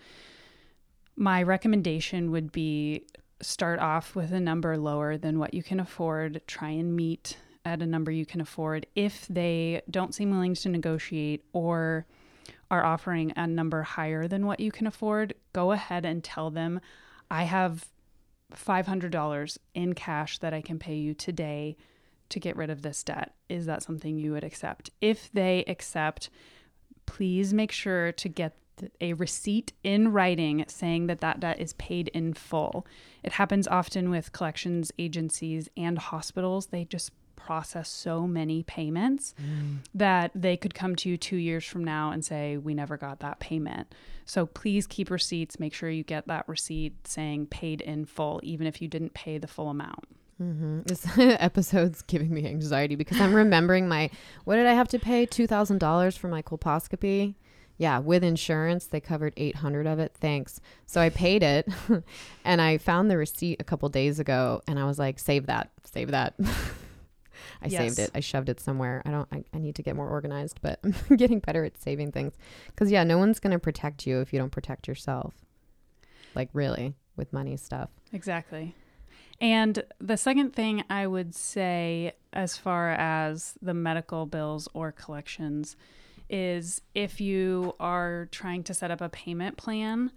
my 1.15 1.43
recommendation 1.43 2.33
would 2.33 2.51
be 2.51 3.05
start 3.43 3.81
off 3.81 4.15
with 4.15 4.33
a 4.33 4.41
number 4.41 4.79
lower 4.79 5.19
than 5.19 5.39
what 5.39 5.53
you 5.53 5.63
can 5.63 5.81
afford. 5.81 6.41
Try 6.47 6.71
and 6.71 6.97
meet 6.97 7.37
at 7.65 7.83
a 7.83 7.87
number 7.87 8.11
you 8.11 8.27
can 8.27 8.41
afford. 8.41 8.87
If 8.95 9.27
they 9.29 9.83
don't 9.91 10.15
seem 10.15 10.31
willing 10.31 10.55
to 10.55 10.69
negotiate 10.69 11.45
or 11.53 12.07
are 12.71 12.85
offering 12.85 13.33
a 13.37 13.47
number 13.47 13.83
higher 13.83 14.27
than 14.27 14.47
what 14.47 14.61
you 14.61 14.73
can 14.73 14.87
afford, 14.87 15.35
go 15.53 15.73
ahead 15.73 16.05
and 16.05 16.25
tell 16.25 16.51
them, 16.51 16.81
I 17.31 17.45
have 17.45 17.87
$500 18.55 19.59
in 19.75 19.95
cash 19.95 20.39
that 20.39 20.55
I 20.55 20.61
can 20.61 20.79
pay 20.79 20.95
you 20.95 21.15
today 21.15 21.77
to 22.31 22.41
get 22.41 22.57
rid 22.57 22.71
of 22.71 22.83
this 22.83 23.03
debt. 23.05 23.35
Is 23.49 23.67
that 23.67 23.83
something 23.83 24.19
you 24.19 24.33
would 24.33 24.45
accept? 24.45 24.91
If 25.01 25.31
they 25.33 25.65
accept, 25.69 26.31
please 27.05 27.53
make 27.53 27.73
sure 27.73 28.13
to 28.13 28.29
get 28.29 28.57
a 29.01 29.13
receipt 29.15 29.73
in 29.83 30.13
writing 30.13 30.65
saying 30.69 31.07
that 31.07 31.21
that 31.21 31.41
debt 31.41 31.61
is 31.61 31.73
paid 31.75 32.09
in 32.09 32.35
full. 32.35 32.87
It 33.23 33.33
happens 33.33 33.69
often 33.69 34.11
with 34.11 34.33
collections 34.33 34.93
agencies 34.99 35.69
and 35.77 35.99
hospitals. 35.99 36.67
They 36.67 36.85
just 36.85 37.13
process 37.37 37.89
so 37.89 38.27
many 38.27 38.63
payments 38.63 39.35
mm. 39.41 39.79
that 39.95 40.31
they 40.35 40.57
could 40.57 40.75
come 40.75 40.95
to 40.95 41.09
you 41.09 41.17
two 41.17 41.37
years 41.37 41.65
from 41.65 41.83
now 41.83 42.11
and 42.11 42.25
say, 42.25 42.57
We 42.57 42.75
never 42.75 42.97
got 42.97 43.21
that 43.21 43.41
payment. 43.41 43.95
So 44.25 44.47
please 44.47 44.87
keep 44.87 45.11
receipts. 45.11 45.59
Make 45.59 45.75
sure 45.75 45.91
you 45.91 46.05
get 46.05 46.29
that 46.29 46.49
receipt 46.49 47.07
saying 47.07 47.47
paid 47.47 47.81
in 47.81 48.05
full, 48.05 48.41
even 48.43 48.67
if 48.67 48.81
you 48.81 48.89
didn't 48.89 49.15
pay 49.15 49.39
the 49.39 49.49
full 49.49 49.69
amount. 49.69 50.05
Mm-hmm. 50.41 50.83
This 50.87 51.07
episode's 51.19 52.03
giving 52.03 52.33
me 52.33 52.47
anxiety 52.47 52.95
because 52.95 53.21
I'm 53.21 53.35
remembering 53.35 53.89
my 53.89 54.11
what 54.45 54.57
did 54.57 54.67
I 54.67 54.75
have 54.75 54.89
to 54.89 54.99
pay 54.99 55.27
two 55.27 55.47
thousand 55.47 55.79
dollars 55.79 56.17
for 56.17 56.29
my 56.29 56.43
colposcopy? 56.43 57.35
Yeah, 57.79 57.99
with 57.99 58.23
insurance, 58.23 58.87
they 58.87 59.01
covered 59.01 59.33
800 59.37 59.87
of 59.87 59.99
it. 59.99 60.13
Thanks. 60.15 60.61
So 60.87 61.01
I 61.01 61.09
paid 61.09 61.43
it 61.43 61.69
and 62.45 62.61
I 62.61 62.79
found 62.79 63.11
the 63.11 63.17
receipt 63.17 63.61
a 63.61 63.65
couple 63.65 63.89
days 63.89 64.19
ago 64.19 64.63
and 64.69 64.79
I 64.79 64.85
was 64.85 64.99
like, 64.99 65.19
save 65.19 65.47
that, 65.47 65.71
save 65.85 66.11
that. 66.11 66.35
I 67.63 67.67
yes. 67.67 67.81
saved 67.81 67.99
it. 67.99 68.11
I 68.15 68.21
shoved 68.21 68.49
it 68.49 68.61
somewhere. 68.61 69.03
I 69.05 69.11
don't, 69.11 69.29
I, 69.33 69.45
I 69.55 69.59
need 69.59 69.75
to 69.77 69.83
get 69.83 69.97
more 69.97 70.09
organized, 70.09 70.61
but 70.63 70.81
I'm 70.85 71.17
getting 71.17 71.41
better 71.41 71.65
at 71.65 71.81
saving 71.81 72.13
things. 72.13 72.35
Cause 72.77 72.91
yeah, 72.91 73.05
no 73.05 73.19
one's 73.19 73.41
going 73.41 73.53
to 73.53 73.59
protect 73.59 74.07
you 74.07 74.21
if 74.21 74.33
you 74.33 74.39
don't 74.39 74.53
protect 74.53 74.87
yourself. 74.87 75.35
Like 76.35 76.51
really 76.53 76.95
with 77.17 77.33
money 77.33 77.57
stuff. 77.57 77.91
Exactly. 78.13 78.75
And 79.41 79.83
the 80.01 80.17
second 80.17 80.55
thing 80.55 80.85
I 80.89 81.07
would 81.07 81.35
say, 81.35 82.13
as 82.33 82.57
far 82.57 82.91
as 82.93 83.55
the 83.61 83.75
medical 83.75 84.25
bills 84.25 84.69
or 84.73 84.93
collections, 84.93 85.77
is 86.33 86.81
if 86.95 87.21
you 87.21 87.75
are 87.79 88.27
trying 88.33 88.65
to 88.65 88.75
set 88.75 88.91
up 88.91 89.03
a 89.03 89.11
payment 89.11 89.59
plan, 89.59 90.11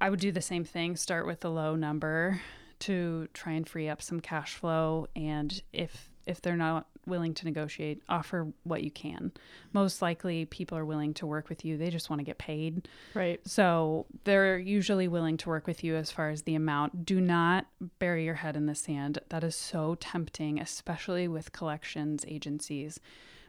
I 0.00 0.08
would 0.08 0.20
do 0.20 0.30
the 0.30 0.40
same 0.40 0.64
thing. 0.64 0.96
Start 0.96 1.26
with 1.26 1.44
a 1.44 1.48
low 1.48 1.74
number 1.74 2.40
to 2.78 3.28
try 3.34 3.52
and 3.52 3.68
free 3.68 3.88
up 3.88 4.00
some 4.00 4.20
cash 4.20 4.54
flow. 4.54 5.08
And 5.16 5.60
if 5.72 6.08
if 6.26 6.40
they're 6.40 6.56
not 6.56 6.86
willing 7.06 7.34
to 7.34 7.44
negotiate, 7.44 8.02
offer 8.08 8.48
what 8.64 8.82
you 8.82 8.90
can. 8.90 9.30
Most 9.72 10.02
likely, 10.02 10.44
people 10.44 10.76
are 10.76 10.84
willing 10.84 11.14
to 11.14 11.26
work 11.26 11.48
with 11.48 11.64
you. 11.64 11.76
They 11.76 11.88
just 11.88 12.10
want 12.10 12.18
to 12.18 12.24
get 12.24 12.36
paid. 12.36 12.88
Right. 13.14 13.40
So 13.46 14.06
they're 14.24 14.58
usually 14.58 15.06
willing 15.06 15.36
to 15.38 15.48
work 15.48 15.68
with 15.68 15.84
you 15.84 15.94
as 15.94 16.10
far 16.10 16.30
as 16.30 16.42
the 16.42 16.56
amount. 16.56 17.06
Do 17.06 17.20
not 17.20 17.66
bury 18.00 18.24
your 18.24 18.34
head 18.34 18.56
in 18.56 18.66
the 18.66 18.74
sand. 18.74 19.20
That 19.28 19.44
is 19.44 19.54
so 19.54 19.94
tempting, 20.00 20.58
especially 20.58 21.28
with 21.28 21.52
collections 21.52 22.24
agencies 22.26 22.98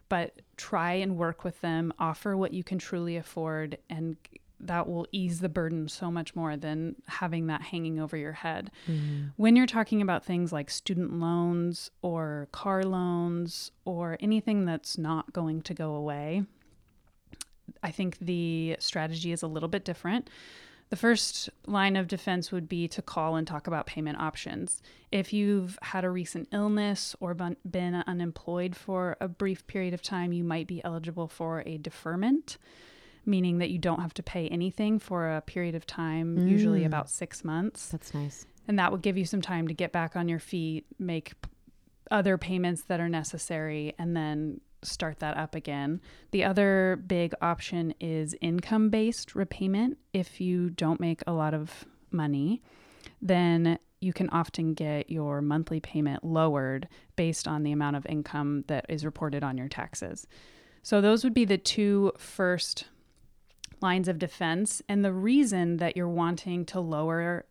but 0.09 0.41
try 0.55 0.93
and 0.93 1.17
work 1.17 1.43
with 1.43 1.61
them, 1.61 1.93
offer 1.99 2.35
what 2.35 2.53
you 2.53 2.63
can 2.63 2.77
truly 2.77 3.17
afford, 3.17 3.77
and 3.89 4.17
that 4.59 4.87
will 4.87 5.07
ease 5.11 5.39
the 5.39 5.49
burden 5.49 5.87
so 5.87 6.09
much 6.09 6.35
more 6.35 6.57
than 6.57 6.95
having 7.07 7.47
that 7.47 7.61
hanging 7.61 7.99
over 7.99 8.17
your 8.17 8.31
head. 8.31 8.71
Mm-hmm. 8.87 9.27
When 9.35 9.55
you're 9.55 9.67
talking 9.67 10.01
about 10.01 10.25
things 10.25 10.51
like 10.51 10.69
student 10.69 11.19
loans 11.19 11.91
or 12.01 12.47
car 12.51 12.83
loans 12.83 13.71
or 13.85 14.17
anything 14.19 14.65
that's 14.65 14.97
not 14.97 15.31
going 15.31 15.61
to 15.63 15.73
go 15.73 15.93
away, 15.93 16.43
I 17.83 17.91
think 17.91 18.17
the 18.19 18.77
strategy 18.79 19.31
is 19.31 19.43
a 19.43 19.47
little 19.47 19.69
bit 19.69 19.85
different. 19.85 20.29
The 20.89 20.95
first 20.95 21.49
line 21.65 21.97
of 21.97 22.07
defense 22.07 22.51
would 22.51 22.69
be 22.69 22.88
to 22.89 23.01
call 23.01 23.35
and 23.35 23.45
talk 23.45 23.67
about 23.67 23.88
payment 23.88 24.19
options. 24.19 24.81
If 25.11 25.33
you've 25.33 25.77
had 25.81 26.05
a 26.05 26.09
recent 26.09 26.47
illness 26.53 27.15
or 27.19 27.33
been 27.33 28.03
unemployed 28.07 28.75
for 28.75 29.17
a 29.19 29.27
brief 29.27 29.67
period 29.67 29.93
of 29.93 30.01
time, 30.01 30.31
you 30.31 30.45
might 30.45 30.65
be 30.65 30.81
eligible 30.85 31.27
for 31.27 31.61
a 31.65 31.77
deferment, 31.77 32.57
meaning 33.25 33.57
that 33.57 33.69
you 33.69 33.79
don't 33.79 34.01
have 34.01 34.13
to 34.13 34.23
pay 34.23 34.47
anything 34.47 34.97
for 34.97 35.29
a 35.29 35.41
period 35.41 35.75
of 35.75 35.85
time, 35.85 36.38
mm. 36.38 36.49
usually 36.49 36.85
about 36.85 37.09
six 37.09 37.43
months. 37.43 37.89
That's 37.89 38.13
nice. 38.13 38.45
And 38.67 38.79
that 38.79 38.91
would 38.91 39.01
give 39.01 39.17
you 39.17 39.25
some 39.25 39.41
time 39.41 39.67
to 39.67 39.73
get 39.73 39.91
back 39.91 40.15
on 40.15 40.29
your 40.29 40.39
feet, 40.39 40.85
make 40.99 41.33
other 42.11 42.38
payments 42.38 42.83
that 42.83 43.01
are 43.01 43.09
necessary, 43.09 43.93
and 43.99 44.15
then 44.15 44.61
start 44.84 45.19
that 45.19 45.38
up 45.38 45.55
again. 45.55 46.01
The 46.32 46.43
other 46.43 47.01
big 47.07 47.34
option 47.41 47.93
is 47.99 48.36
income 48.41 48.89
based 48.89 49.36
repayment. 49.36 49.97
If 50.13 50.39
you 50.39 50.69
don't 50.69 50.99
make 50.99 51.21
a 51.25 51.34
lot 51.34 51.53
of 51.53 51.86
money, 52.11 52.61
then 53.21 53.80
you 53.99 54.13
can 54.13 54.30
often 54.30 54.73
get 54.73 55.09
your 55.09 55.41
monthly 55.41 55.80
payment 55.80 56.23
lowered 56.23 56.88
based 57.15 57.47
on 57.47 57.63
the 57.63 57.71
amount 57.71 57.95
of 57.95 58.05
income 58.05 58.63
that 58.67 58.86
is 58.89 59.03
reported 59.03 59.43
on 59.43 59.57
your 59.57 59.67
taxes. 59.67 60.28
So, 60.84 61.01
those 61.01 61.23
would 61.23 61.34
be 61.34 61.45
the 61.45 61.57
two 61.57 62.11
first 62.17 62.86
lines 63.82 64.07
of 64.07 64.19
defense. 64.19 64.82
And 64.88 65.03
the 65.03 65.13
reason 65.13 65.78
that 65.78 65.97
you're 65.97 66.07
wanting 66.07 66.65
to 66.65 66.80
lower 66.80 67.45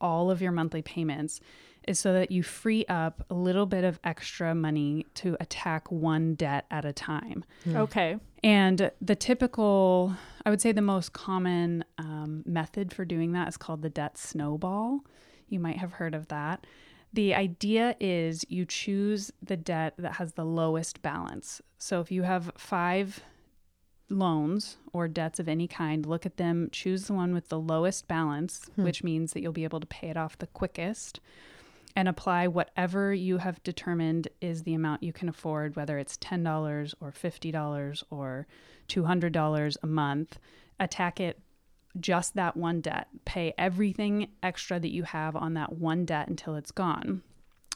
all 0.00 0.30
of 0.30 0.42
your 0.42 0.52
monthly 0.52 0.82
payments 0.82 1.40
is 1.86 1.98
so 1.98 2.12
that 2.12 2.30
you 2.30 2.42
free 2.42 2.84
up 2.88 3.24
a 3.30 3.34
little 3.34 3.66
bit 3.66 3.84
of 3.84 3.98
extra 4.04 4.54
money 4.54 5.06
to 5.14 5.36
attack 5.40 5.90
one 5.90 6.34
debt 6.34 6.66
at 6.70 6.84
a 6.84 6.92
time. 6.92 7.44
Mm. 7.66 7.76
Okay. 7.76 8.16
And 8.42 8.90
the 9.00 9.16
typical, 9.16 10.14
I 10.44 10.50
would 10.50 10.60
say 10.60 10.72
the 10.72 10.82
most 10.82 11.12
common 11.12 11.84
um, 11.98 12.42
method 12.46 12.92
for 12.92 13.04
doing 13.04 13.32
that 13.32 13.48
is 13.48 13.56
called 13.56 13.82
the 13.82 13.90
debt 13.90 14.18
snowball. 14.18 15.00
You 15.48 15.60
might 15.60 15.78
have 15.78 15.92
heard 15.92 16.14
of 16.14 16.28
that. 16.28 16.66
The 17.12 17.34
idea 17.34 17.96
is 17.98 18.44
you 18.48 18.64
choose 18.64 19.32
the 19.42 19.56
debt 19.56 19.94
that 19.98 20.14
has 20.14 20.32
the 20.32 20.44
lowest 20.44 21.02
balance. 21.02 21.62
So 21.78 22.00
if 22.00 22.10
you 22.10 22.22
have 22.22 22.52
five 22.56 23.22
loans 24.10 24.76
or 24.92 25.08
debts 25.08 25.40
of 25.40 25.48
any 25.48 25.66
kind, 25.66 26.04
look 26.04 26.26
at 26.26 26.36
them, 26.36 26.68
choose 26.72 27.06
the 27.06 27.14
one 27.14 27.32
with 27.32 27.48
the 27.48 27.58
lowest 27.58 28.06
balance, 28.06 28.68
hmm. 28.76 28.84
which 28.84 29.02
means 29.02 29.32
that 29.32 29.40
you'll 29.40 29.52
be 29.52 29.64
able 29.64 29.80
to 29.80 29.86
pay 29.86 30.08
it 30.08 30.16
off 30.16 30.38
the 30.38 30.46
quickest 30.46 31.20
and 31.96 32.08
apply 32.08 32.46
whatever 32.46 33.14
you 33.14 33.38
have 33.38 33.62
determined 33.62 34.28
is 34.42 34.62
the 34.62 34.74
amount 34.74 35.02
you 35.02 35.14
can 35.14 35.30
afford, 35.30 35.74
whether 35.74 35.98
it's 35.98 36.18
$10 36.18 36.94
or 37.00 37.10
$50 37.10 38.04
or 38.10 38.46
$200 38.86 39.76
a 39.82 39.86
month. 39.86 40.38
Attack 40.78 41.20
it 41.20 41.40
just 41.98 42.34
that 42.34 42.54
one 42.54 42.82
debt. 42.82 43.08
Pay 43.24 43.54
everything 43.56 44.28
extra 44.42 44.78
that 44.78 44.92
you 44.92 45.04
have 45.04 45.34
on 45.34 45.54
that 45.54 45.72
one 45.72 46.04
debt 46.04 46.28
until 46.28 46.54
it's 46.54 46.70
gone. 46.70 47.22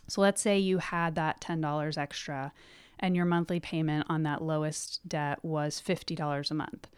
So 0.06 0.20
let's 0.20 0.42
say 0.42 0.58
you 0.58 0.78
had 0.78 1.14
that 1.14 1.40
$10 1.40 1.96
extra 1.96 2.52
and 2.98 3.16
your 3.16 3.24
monthly 3.24 3.58
payment 3.58 4.06
on 4.10 4.22
that 4.24 4.42
lowest 4.42 5.08
debt 5.08 5.38
was 5.42 5.82
$50 5.84 6.50
a 6.50 6.54
month. 6.54 6.88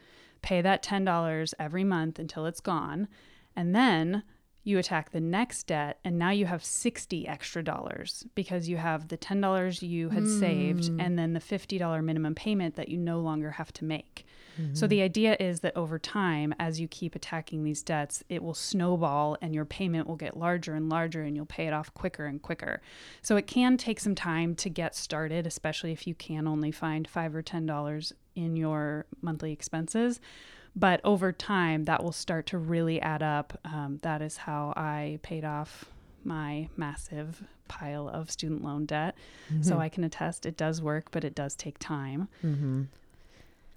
Pay 0.40 0.60
that 0.60 0.82
$10 0.82 1.54
every 1.60 1.84
month 1.84 2.18
until 2.18 2.46
it's 2.46 2.60
gone. 2.60 3.06
And 3.54 3.76
then 3.76 4.24
you 4.64 4.78
attack 4.78 5.10
the 5.10 5.20
next 5.20 5.66
debt 5.66 5.98
and 6.04 6.18
now 6.18 6.30
you 6.30 6.46
have 6.46 6.64
60 6.64 7.26
extra 7.26 7.64
dollars 7.64 8.24
because 8.34 8.68
you 8.68 8.76
have 8.76 9.08
the 9.08 9.18
$10 9.18 9.82
you 9.82 10.10
had 10.10 10.24
mm. 10.24 10.40
saved 10.40 10.88
and 11.00 11.18
then 11.18 11.32
the 11.32 11.40
$50 11.40 12.04
minimum 12.04 12.34
payment 12.34 12.76
that 12.76 12.88
you 12.88 12.96
no 12.96 13.20
longer 13.20 13.52
have 13.52 13.72
to 13.72 13.84
make. 13.84 14.24
Mm-hmm. 14.60 14.74
So 14.74 14.86
the 14.86 15.02
idea 15.02 15.36
is 15.40 15.60
that 15.60 15.76
over 15.76 15.98
time 15.98 16.54
as 16.58 16.78
you 16.78 16.86
keep 16.86 17.14
attacking 17.14 17.64
these 17.64 17.82
debts, 17.82 18.22
it 18.28 18.42
will 18.42 18.54
snowball 18.54 19.36
and 19.40 19.54
your 19.54 19.64
payment 19.64 20.06
will 20.06 20.16
get 20.16 20.36
larger 20.36 20.74
and 20.74 20.88
larger 20.88 21.22
and 21.22 21.34
you'll 21.34 21.46
pay 21.46 21.66
it 21.66 21.72
off 21.72 21.92
quicker 21.94 22.26
and 22.26 22.40
quicker. 22.40 22.80
So 23.22 23.36
it 23.36 23.46
can 23.46 23.76
take 23.76 23.98
some 23.98 24.14
time 24.14 24.54
to 24.56 24.68
get 24.68 24.94
started, 24.94 25.46
especially 25.46 25.92
if 25.92 26.06
you 26.06 26.14
can 26.14 26.46
only 26.46 26.70
find 26.70 27.08
5 27.08 27.34
or 27.34 27.42
$10 27.42 28.12
in 28.36 28.56
your 28.56 29.06
monthly 29.20 29.52
expenses 29.52 30.20
but 30.74 31.00
over 31.04 31.32
time 31.32 31.84
that 31.84 32.02
will 32.02 32.12
start 32.12 32.46
to 32.46 32.58
really 32.58 33.00
add 33.00 33.22
up. 33.22 33.58
Um, 33.64 33.98
that 34.02 34.22
is 34.22 34.36
how 34.38 34.72
i 34.76 35.18
paid 35.22 35.44
off 35.44 35.84
my 36.24 36.68
massive 36.76 37.42
pile 37.68 38.08
of 38.08 38.30
student 38.30 38.62
loan 38.62 38.86
debt. 38.86 39.14
Mm-hmm. 39.52 39.62
so 39.62 39.78
i 39.78 39.88
can 39.88 40.04
attest 40.04 40.46
it 40.46 40.56
does 40.56 40.80
work 40.82 41.10
but 41.10 41.24
it 41.24 41.34
does 41.34 41.54
take 41.54 41.78
time. 41.78 42.28
Mm-hmm. 42.44 42.82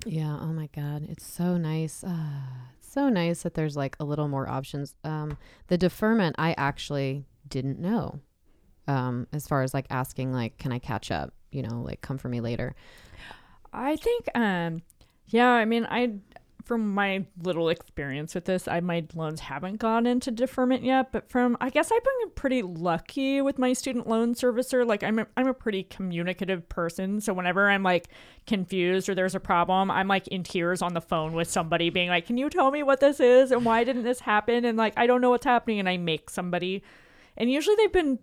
yeah 0.05 0.37
oh 0.39 0.53
my 0.53 0.69
god 0.75 1.07
it's 1.09 1.25
so 1.25 1.57
nice 1.57 2.03
uh, 2.03 2.41
so 2.79 3.09
nice 3.09 3.43
that 3.43 3.55
there's 3.55 3.75
like 3.75 3.95
a 3.99 4.05
little 4.05 4.27
more 4.29 4.47
options. 4.47 4.95
Um, 5.03 5.37
the 5.67 5.77
deferment 5.77 6.35
i 6.39 6.53
actually 6.57 7.25
didn't 7.47 7.79
know 7.79 8.19
um, 8.87 9.27
as 9.33 9.47
far 9.47 9.63
as 9.63 9.73
like 9.73 9.87
asking 9.89 10.31
like 10.31 10.57
can 10.57 10.71
i 10.71 10.79
catch 10.79 11.11
up 11.11 11.33
you 11.51 11.61
know 11.61 11.81
like 11.81 12.01
come 12.01 12.17
for 12.17 12.29
me 12.29 12.39
later. 12.41 12.75
I 13.73 13.97
think 13.97 14.29
um 14.35 14.81
yeah 15.27 15.49
i 15.49 15.65
mean 15.65 15.85
i 15.89 16.13
from 16.65 16.93
my 16.93 17.25
little 17.41 17.69
experience 17.69 18.33
with 18.33 18.45
this, 18.45 18.67
I 18.67 18.79
my 18.79 19.05
loans 19.13 19.39
haven't 19.39 19.77
gone 19.77 20.07
into 20.07 20.31
deferment 20.31 20.83
yet, 20.83 21.11
but 21.11 21.29
from 21.29 21.55
I 21.61 21.69
guess 21.69 21.91
I've 21.91 22.03
been 22.03 22.31
pretty 22.33 22.63
lucky 22.63 23.39
with 23.41 23.59
my 23.59 23.73
student 23.73 24.07
loan 24.07 24.33
servicer. 24.33 24.85
Like 24.85 25.03
I'm 25.03 25.19
a, 25.19 25.27
I'm 25.37 25.47
a 25.47 25.53
pretty 25.53 25.83
communicative 25.83 26.67
person, 26.67 27.21
so 27.21 27.33
whenever 27.33 27.69
I'm 27.69 27.83
like 27.83 28.07
confused 28.47 29.07
or 29.07 29.15
there's 29.15 29.35
a 29.35 29.39
problem, 29.39 29.91
I'm 29.91 30.07
like 30.07 30.27
in 30.29 30.43
tears 30.43 30.81
on 30.81 30.93
the 30.93 31.01
phone 31.01 31.33
with 31.33 31.49
somebody 31.49 31.89
being 31.89 32.09
like, 32.09 32.25
"Can 32.25 32.37
you 32.37 32.49
tell 32.49 32.71
me 32.71 32.81
what 32.81 32.99
this 32.99 33.19
is 33.19 33.51
and 33.51 33.63
why 33.63 33.83
didn't 33.83 34.03
this 34.03 34.19
happen?" 34.21 34.65
and 34.65 34.77
like 34.77 34.93
I 34.97 35.05
don't 35.07 35.21
know 35.21 35.29
what's 35.29 35.45
happening 35.45 35.79
and 35.79 35.87
I 35.87 35.97
make 35.97 36.29
somebody 36.29 36.83
and 37.37 37.51
usually 37.51 37.75
they've 37.75 37.91
been 37.93 38.19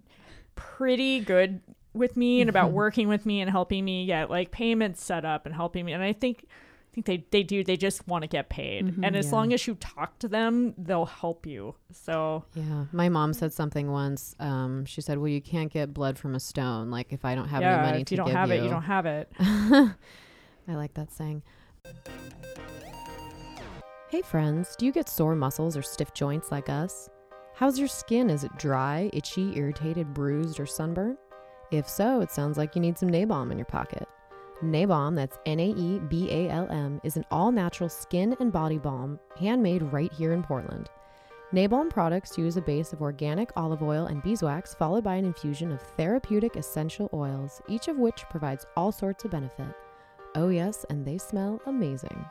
pretty 0.54 1.20
good 1.20 1.60
with 1.94 2.16
me 2.16 2.40
and 2.40 2.50
about 2.50 2.68
mm-hmm. 2.68 2.76
working 2.76 3.08
with 3.08 3.26
me 3.26 3.40
and 3.40 3.50
helping 3.50 3.84
me 3.84 4.06
get 4.06 4.30
like 4.30 4.50
payments 4.50 5.04
set 5.04 5.24
up 5.24 5.46
and 5.46 5.54
helping 5.54 5.84
me 5.84 5.92
and 5.92 6.02
I 6.02 6.12
think 6.12 6.46
I 6.92 6.94
think 6.94 7.06
they, 7.06 7.24
they 7.30 7.42
do. 7.42 7.64
They 7.64 7.78
just 7.78 8.06
want 8.06 8.20
to 8.20 8.28
get 8.28 8.50
paid. 8.50 8.98
and 9.02 9.16
as 9.16 9.26
yeah. 9.26 9.32
long 9.32 9.54
as 9.54 9.66
you 9.66 9.76
talk 9.76 10.18
to 10.18 10.28
them, 10.28 10.74
they'll 10.76 11.06
help 11.06 11.46
you. 11.46 11.74
So, 11.90 12.44
Yeah, 12.52 12.84
my 12.92 13.08
mom 13.08 13.32
said 13.32 13.54
something 13.54 13.90
once. 13.90 14.36
Um, 14.38 14.84
she 14.84 15.00
said, 15.00 15.16
"Well, 15.16 15.28
you 15.28 15.40
can't 15.40 15.72
get 15.72 15.94
blood 15.94 16.18
from 16.18 16.34
a 16.34 16.40
stone. 16.40 16.90
Like 16.90 17.10
if 17.14 17.24
I 17.24 17.34
don't 17.34 17.48
have 17.48 17.62
yeah, 17.62 17.78
any 17.78 17.86
money 17.86 17.96
to 17.96 18.00
if 18.02 18.06
to 18.08 18.12
you 18.12 18.16
don't 18.18 18.30
have 18.30 18.48
you, 18.50 18.56
it, 18.56 18.64
you 18.64 18.68
don't 18.68 18.82
have 18.82 19.06
it. 19.06 19.32
I 19.40 19.94
like 20.74 20.92
that 20.94 21.10
saying. 21.10 21.42
Hey 24.10 24.20
friends, 24.20 24.76
do 24.76 24.84
you 24.84 24.92
get 24.92 25.08
sore 25.08 25.34
muscles 25.34 25.74
or 25.74 25.80
stiff 25.80 26.12
joints 26.12 26.52
like 26.52 26.68
us? 26.68 27.08
How's 27.54 27.78
your 27.78 27.88
skin? 27.88 28.28
Is 28.28 28.44
it 28.44 28.54
dry, 28.58 29.08
itchy, 29.14 29.56
irritated, 29.56 30.12
bruised, 30.12 30.60
or 30.60 30.66
sunburned? 30.66 31.16
If 31.70 31.88
so, 31.88 32.20
it 32.20 32.30
sounds 32.30 32.58
like 32.58 32.74
you 32.74 32.82
need 32.82 32.98
some 32.98 33.08
Naebalm 33.08 33.50
in 33.50 33.56
your 33.56 33.64
pocket. 33.64 34.06
Naebalm, 34.62 35.16
that's 35.16 35.38
N 35.44 35.58
A 35.58 35.70
E 35.70 35.98
B 35.98 36.30
A 36.30 36.48
L 36.48 36.70
M, 36.70 37.00
is 37.02 37.16
an 37.16 37.24
all 37.30 37.50
natural 37.50 37.88
skin 37.88 38.36
and 38.38 38.52
body 38.52 38.78
balm 38.78 39.18
handmade 39.36 39.82
right 39.82 40.12
here 40.12 40.32
in 40.32 40.42
Portland. 40.42 40.88
Naebalm 41.52 41.90
products 41.90 42.38
use 42.38 42.56
a 42.56 42.62
base 42.62 42.92
of 42.92 43.02
organic 43.02 43.50
olive 43.56 43.82
oil 43.82 44.06
and 44.06 44.22
beeswax, 44.22 44.72
followed 44.72 45.04
by 45.04 45.16
an 45.16 45.24
infusion 45.24 45.70
of 45.72 45.82
therapeutic 45.82 46.56
essential 46.56 47.10
oils, 47.12 47.60
each 47.68 47.88
of 47.88 47.98
which 47.98 48.24
provides 48.30 48.64
all 48.76 48.92
sorts 48.92 49.24
of 49.24 49.32
benefit. 49.32 49.74
Oh, 50.34 50.48
yes, 50.48 50.86
and 50.88 51.04
they 51.04 51.18
smell 51.18 51.60
amazing. 51.66 52.24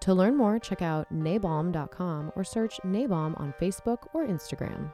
To 0.00 0.14
learn 0.14 0.36
more, 0.36 0.58
check 0.58 0.82
out 0.82 1.12
naebalm.com 1.12 2.32
or 2.34 2.44
search 2.44 2.80
Naebalm 2.84 3.38
on 3.38 3.54
Facebook 3.60 3.98
or 4.12 4.26
Instagram. 4.26 4.90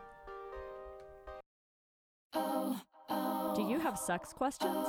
Do 3.55 3.63
you 3.63 3.79
have 3.79 3.97
sex 3.99 4.33
questions? 4.33 4.89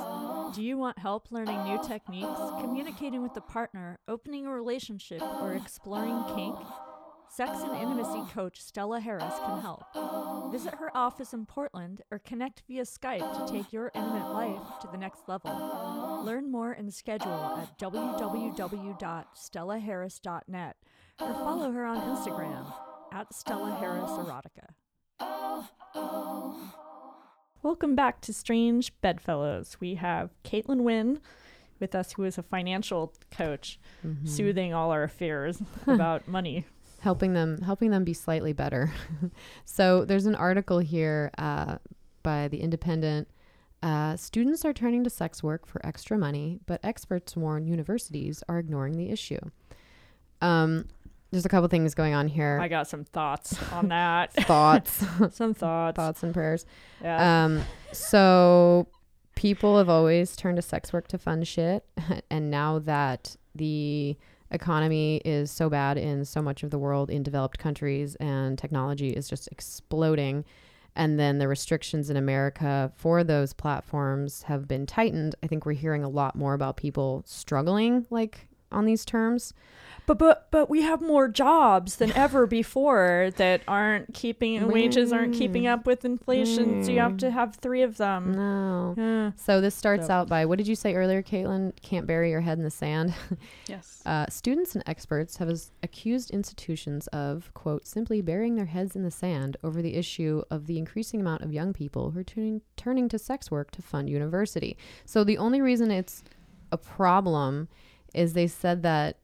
Do 0.54 0.62
you 0.62 0.76
want 0.76 0.98
help 0.98 1.30
learning 1.30 1.62
new 1.64 1.80
techniques, 1.86 2.40
communicating 2.60 3.22
with 3.22 3.36
a 3.36 3.40
partner, 3.40 3.98
opening 4.08 4.44
a 4.46 4.52
relationship, 4.52 5.22
or 5.22 5.52
exploring 5.54 6.24
kink? 6.34 6.56
Sex 7.28 7.60
and 7.62 7.76
intimacy 7.80 8.22
coach 8.32 8.60
Stella 8.62 8.98
Harris 9.00 9.34
can 9.44 9.60
help. 9.60 9.84
Visit 10.50 10.74
her 10.74 10.90
office 10.96 11.32
in 11.32 11.46
Portland 11.46 12.02
or 12.10 12.18
connect 12.18 12.62
via 12.66 12.82
Skype 12.82 13.46
to 13.46 13.52
take 13.52 13.72
your 13.72 13.92
intimate 13.94 14.32
life 14.32 14.60
to 14.80 14.88
the 14.90 14.98
next 14.98 15.28
level. 15.28 16.22
Learn 16.24 16.50
more 16.50 16.72
and 16.72 16.92
schedule 16.94 17.58
at 17.60 17.78
www.stellaharris.net 17.78 20.76
or 21.20 21.34
follow 21.34 21.70
her 21.72 21.84
on 21.84 22.16
Instagram 22.16 22.72
at 23.12 23.32
Stella 23.34 23.76
Harris 23.78 24.10
Erotica. 24.10 24.74
Welcome 27.62 27.94
back 27.96 28.20
to 28.22 28.32
Strange 28.32 28.92
Bedfellows. 29.00 29.76
We 29.80 29.96
have 29.96 30.30
Caitlin 30.44 30.82
Wynn 30.82 31.20
with 31.80 31.94
us, 31.94 32.12
who 32.12 32.24
is 32.24 32.38
a 32.38 32.42
financial 32.42 33.12
coach, 33.30 33.78
Mm-hmm. 34.06 34.26
soothing 34.26 34.72
all 34.74 34.92
our 34.92 35.08
fears 35.08 35.60
about 35.86 36.28
money. 36.28 36.64
helping 37.00 37.32
them 37.32 37.60
helping 37.62 37.90
them 37.90 38.04
be 38.04 38.12
slightly 38.12 38.52
better. 38.52 38.92
so 39.64 40.04
there's 40.04 40.26
an 40.26 40.34
article 40.36 40.78
here 40.78 41.30
uh, 41.38 41.78
by 42.22 42.46
the 42.48 42.60
Independent. 42.60 43.26
Uh, 43.82 44.16
students 44.16 44.64
are 44.64 44.72
turning 44.72 45.02
to 45.02 45.10
sex 45.10 45.42
work 45.42 45.66
for 45.66 45.84
extra 45.84 46.16
money, 46.16 46.60
but 46.66 46.78
experts 46.84 47.36
warn 47.36 47.66
universities 47.66 48.42
are 48.48 48.58
ignoring 48.58 48.96
the 48.96 49.10
issue. 49.10 49.40
Um, 50.40 50.86
there's 51.36 51.44
a 51.44 51.50
couple 51.50 51.68
things 51.68 51.94
going 51.94 52.14
on 52.14 52.28
here. 52.28 52.58
I 52.60 52.68
got 52.68 52.88
some 52.88 53.04
thoughts 53.04 53.56
on 53.72 53.88
that. 53.88 54.32
Thoughts, 54.46 55.04
some 55.32 55.52
thoughts. 55.52 55.96
thoughts, 55.96 56.22
and 56.22 56.32
prayers. 56.32 56.64
Yeah. 57.02 57.44
Um, 57.44 57.62
so 57.92 58.88
people 59.34 59.76
have 59.76 59.90
always 59.90 60.34
turned 60.34 60.56
to 60.56 60.62
sex 60.62 60.94
work 60.94 61.08
to 61.08 61.18
fund 61.18 61.46
shit, 61.46 61.84
and 62.30 62.50
now 62.50 62.78
that 62.78 63.36
the 63.54 64.16
economy 64.50 65.20
is 65.26 65.50
so 65.50 65.68
bad 65.68 65.98
in 65.98 66.24
so 66.24 66.40
much 66.40 66.62
of 66.62 66.70
the 66.70 66.78
world 66.78 67.10
in 67.10 67.22
developed 67.22 67.58
countries 67.58 68.14
and 68.16 68.56
technology 68.56 69.10
is 69.10 69.28
just 69.28 69.48
exploding 69.50 70.44
and 70.94 71.18
then 71.18 71.38
the 71.38 71.48
restrictions 71.48 72.10
in 72.10 72.16
America 72.16 72.92
for 72.94 73.24
those 73.24 73.52
platforms 73.52 74.42
have 74.42 74.68
been 74.68 74.86
tightened 74.86 75.34
I 75.42 75.48
think 75.48 75.66
we're 75.66 75.72
hearing 75.72 76.04
a 76.04 76.08
lot 76.08 76.36
more 76.36 76.54
about 76.54 76.76
people 76.76 77.24
struggling 77.26 78.06
like 78.08 78.46
on 78.76 78.84
these 78.84 79.04
terms 79.04 79.52
but 80.06 80.18
but 80.18 80.46
but 80.52 80.70
we 80.70 80.82
have 80.82 81.00
more 81.02 81.26
jobs 81.26 81.96
than 81.96 82.12
ever 82.24 82.46
before 82.46 83.32
that 83.36 83.60
aren't 83.66 84.14
keeping 84.14 84.68
wages 84.68 85.12
aren't 85.12 85.34
keeping 85.34 85.66
up 85.66 85.84
with 85.84 86.04
inflation. 86.04 86.84
So 86.84 86.92
you 86.92 87.00
have 87.00 87.16
to 87.18 87.30
have 87.32 87.56
three 87.56 87.82
of 87.82 87.96
them. 87.96 88.32
no 88.32 88.94
Yeah. 88.96 89.32
so 89.34 89.60
this 89.60 89.74
starts 89.74 90.06
So- 90.06 90.12
out 90.14 90.28
by 90.28 90.44
what 90.46 90.58
did 90.58 90.68
you 90.68 90.76
say 90.76 90.94
earlier 90.94 91.22
Caitlin 91.24 91.72
can't 91.82 92.06
bury 92.06 92.30
your 92.30 92.40
head 92.42 92.56
in 92.58 92.62
the 92.62 92.70
sand 92.70 93.14
Yes. 93.68 94.00
Uh, 94.06 94.26
students 94.28 94.76
and 94.76 94.84
experts 94.86 95.38
have 95.38 95.50
accused 95.82 96.30
institutions 96.30 97.08
of, 97.08 97.50
quote, 97.54 97.84
simply 97.84 98.20
burying 98.20 98.54
their 98.54 98.66
heads 98.66 98.94
in 98.94 99.02
the 99.02 99.10
sand 99.10 99.56
over 99.64 99.82
the 99.82 99.94
issue 99.96 100.42
of 100.52 100.68
the 100.68 100.78
increasing 100.78 101.20
amount 101.20 101.42
of 101.42 101.52
young 101.52 101.72
people 101.72 102.12
who 102.12 102.20
are 102.20 102.24
turning, 102.24 102.60
turning 102.76 103.08
to 103.08 103.18
sex 103.18 103.50
work 103.50 103.72
to 103.72 103.82
fund 103.82 104.08
university. 104.08 104.76
So 105.04 105.24
the 105.24 105.36
only 105.38 105.60
reason 105.60 105.90
it's 105.90 106.22
a 106.70 106.78
problem 106.78 107.66
is 108.16 108.32
they 108.32 108.46
said 108.46 108.82
that, 108.82 109.18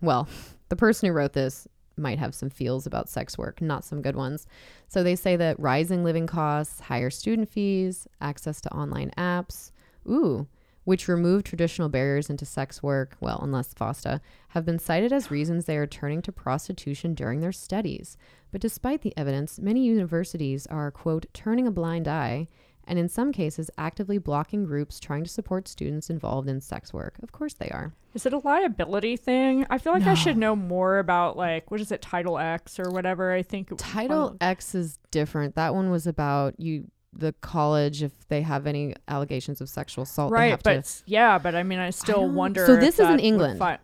well, 0.00 0.28
the 0.68 0.76
person 0.76 1.08
who 1.08 1.12
wrote 1.14 1.32
this 1.32 1.68
might 1.96 2.18
have 2.18 2.34
some 2.34 2.50
feels 2.50 2.86
about 2.86 3.08
sex 3.08 3.36
work, 3.36 3.60
not 3.60 3.84
some 3.84 4.02
good 4.02 4.16
ones. 4.16 4.46
So 4.88 5.02
they 5.02 5.14
say 5.14 5.36
that 5.36 5.60
rising 5.60 6.04
living 6.04 6.26
costs, 6.26 6.80
higher 6.80 7.10
student 7.10 7.48
fees, 7.48 8.08
access 8.20 8.60
to 8.62 8.74
online 8.74 9.12
apps, 9.16 9.72
ooh, 10.08 10.46
which 10.84 11.08
remove 11.08 11.44
traditional 11.44 11.88
barriers 11.88 12.28
into 12.28 12.44
sex 12.44 12.82
work, 12.82 13.16
well, 13.20 13.38
unless 13.42 13.74
FOSTA, 13.74 14.20
have 14.48 14.64
been 14.64 14.78
cited 14.78 15.12
as 15.12 15.30
reasons 15.30 15.64
they 15.64 15.76
are 15.76 15.86
turning 15.86 16.22
to 16.22 16.32
prostitution 16.32 17.14
during 17.14 17.40
their 17.40 17.52
studies. 17.52 18.16
But 18.50 18.60
despite 18.60 19.02
the 19.02 19.16
evidence, 19.16 19.60
many 19.60 19.84
universities 19.84 20.66
are, 20.66 20.90
quote, 20.90 21.26
turning 21.32 21.66
a 21.66 21.70
blind 21.70 22.08
eye 22.08 22.48
and 22.86 22.98
in 22.98 23.08
some 23.08 23.32
cases 23.32 23.70
actively 23.78 24.18
blocking 24.18 24.64
groups 24.64 24.98
trying 25.00 25.22
to 25.24 25.30
support 25.30 25.68
students 25.68 26.10
involved 26.10 26.48
in 26.48 26.60
sex 26.60 26.92
work. 26.92 27.14
Of 27.22 27.32
course 27.32 27.54
they 27.54 27.68
are. 27.70 27.92
Is 28.14 28.26
it 28.26 28.32
a 28.32 28.38
liability 28.38 29.16
thing? 29.16 29.66
I 29.70 29.78
feel 29.78 29.92
like 29.92 30.06
I 30.06 30.14
should 30.14 30.36
know 30.36 30.54
more 30.56 30.98
about 30.98 31.36
like 31.36 31.70
what 31.70 31.80
is 31.80 31.92
it, 31.92 32.02
Title 32.02 32.38
X 32.38 32.78
or 32.80 32.90
whatever. 32.90 33.32
I 33.32 33.42
think 33.42 33.70
Title 33.78 34.28
um, 34.30 34.36
X 34.40 34.74
is 34.74 34.98
different. 35.10 35.54
That 35.54 35.74
one 35.74 35.90
was 35.90 36.06
about 36.06 36.58
you 36.58 36.90
the 37.14 37.34
college 37.42 38.02
if 38.02 38.12
they 38.28 38.40
have 38.42 38.66
any 38.66 38.94
allegations 39.06 39.60
of 39.60 39.68
sexual 39.68 40.02
assault 40.04 40.30
they 40.30 40.34
right, 40.34 40.50
have 40.52 40.62
but 40.62 40.82
to 40.84 41.02
yeah, 41.06 41.38
but 41.38 41.54
I 41.54 41.62
mean, 41.62 41.78
I 41.78 41.90
still 41.90 42.22
don't- 42.22 42.34
wonder. 42.34 42.64
So 42.66 42.76
this 42.76 42.98
is 42.98 43.08
in 43.08 43.20
England. 43.20 43.58
fi- 43.58 43.78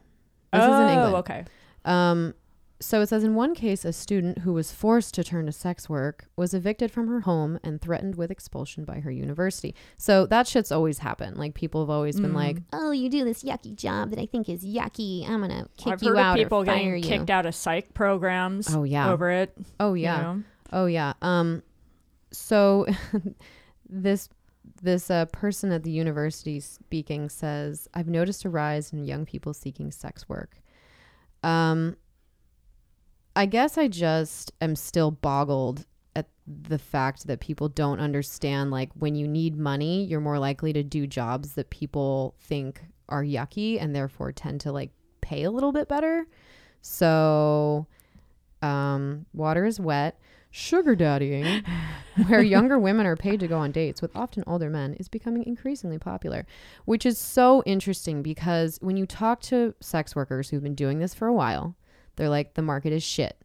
This 0.53 0.63
is 0.63 0.67
in 0.67 0.73
Oh, 0.73 0.89
England. 0.89 1.15
Okay. 1.17 1.45
Um, 1.85 2.35
so 2.81 3.01
it 3.01 3.09
says 3.09 3.25
in 3.25 3.35
one 3.35 3.55
case, 3.55 3.85
a 3.85 3.93
student 3.93 4.39
who 4.39 4.53
was 4.53 4.71
forced 4.71 5.13
to 5.15 5.25
turn 5.25 5.47
to 5.47 5.53
sex 5.53 5.89
work 5.89 6.27
was 6.37 6.55
evicted 6.55 6.91
from 6.93 7.09
her 7.09 7.21
home 7.23 7.59
and 7.65 7.81
threatened 7.81 8.15
with 8.15 8.31
expulsion 8.31 8.85
by 8.85 9.01
her 9.01 9.11
university. 9.11 9.75
So 9.97 10.27
that 10.27 10.47
shit's 10.47 10.71
always 10.71 10.99
happened. 10.99 11.37
Like 11.39 11.55
people 11.55 11.81
have 11.83 11.91
always 11.91 12.21
been 12.21 12.31
Mm. 12.33 12.37
like, 12.37 12.59
"Oh, 12.73 12.91
you 12.93 13.09
do 13.11 13.25
this 13.25 13.43
yucky 13.43 13.75
job 13.75 14.11
that 14.11 14.19
I 14.21 14.27
think 14.27 14.49
is 14.49 14.65
yucky. 14.65 15.29
I'm 15.29 15.41
gonna 15.41 15.69
kick 15.77 15.93
I've 15.95 16.03
you 16.03 16.11
heard 16.11 16.19
out 16.19 16.39
of 16.39 16.45
people 16.45 16.59
or 16.63 16.67
fire 16.67 16.77
getting 16.77 17.03
you." 17.03 17.09
kicked 17.19 17.31
out 17.31 17.47
of 17.47 17.55
psych 17.55 17.95
programs. 17.95 18.73
Oh 18.75 18.85
yeah. 18.85 19.11
over 19.11 19.31
it. 19.31 19.57
oh 19.81 19.95
you 19.95 20.05
yeah. 20.05 20.21
know? 20.23 20.43
Oh 20.73 20.87
yeah. 20.87 21.15
Um, 21.21 21.63
so 22.31 22.87
this 23.89 24.29
this 24.81 25.11
uh, 25.11 25.25
person 25.27 25.73
at 25.73 25.83
the 25.83 25.91
university 25.91 26.61
speaking 26.61 27.29
says, 27.29 27.89
"I've 27.95 28.07
noticed 28.09 28.45
a 28.45 28.49
rise 28.51 28.93
in 28.93 29.05
young 29.05 29.27
people 29.27 29.53
seeking 29.55 29.91
sex 29.91 30.29
work." 30.29 30.61
Um, 31.43 31.97
I 33.39 33.47
guess 33.47 33.79
I 33.79 33.87
just 33.87 34.51
am 34.61 34.75
still 34.75 35.13
boggled 35.13 35.87
at 36.17 36.27
the 36.45 36.77
fact 36.77 37.29
that 37.29 37.39
people 37.39 37.69
don't 37.69 38.01
understand. 38.01 38.73
Like 38.73 38.91
when 38.95 39.15
you 39.15 39.29
need 39.29 39.57
money, 39.57 40.03
you're 40.07 40.19
more 40.19 40.41
likely 40.41 40.73
to 40.73 40.83
do 40.83 41.07
jobs 41.07 41.53
that 41.53 41.71
people 41.71 42.35
think 42.41 42.83
are 43.09 43.23
yucky, 43.23 43.81
and 43.81 43.95
therefore 43.95 44.33
tend 44.33 44.61
to 44.63 44.73
like 44.73 44.91
pay 45.21 45.45
a 45.45 45.53
little 45.53 45.71
bit 45.71 45.89
better. 45.89 46.27
So, 46.81 47.87
um, 48.61 49.25
water 49.33 49.65
is 49.65 49.79
wet. 49.79 50.19
Sugar 50.51 50.97
daddying, 50.97 51.65
where 52.27 52.43
younger 52.43 52.77
women 52.77 53.07
are 53.07 53.15
paid 53.15 53.39
to 53.39 53.47
go 53.47 53.59
on 53.59 53.71
dates 53.71 54.03
with 54.03 54.17
often 54.17 54.43
older 54.49 54.69
men, 54.69 54.95
is 54.95 55.09
becoming 55.09 55.45
increasingly 55.45 55.99
popular, 55.99 56.45
which 56.87 57.07
is 57.07 57.19
so 57.19 57.63
interesting 57.67 58.21
because 58.21 58.79
when 58.81 58.97
you 58.97 59.07
talk 59.07 59.41
to 59.43 59.77
sex 59.79 60.17
workers 60.17 60.51
who've 60.51 60.63
been 60.63 60.75
doing 60.75 60.99
this 60.99 61.15
for 61.15 61.29
a 61.29 61.33
while, 61.33 61.77
They're 62.19 62.29
like, 62.29 62.55
the 62.55 62.63
market 62.63 62.93
is 62.93 63.05
shit. 63.05 63.39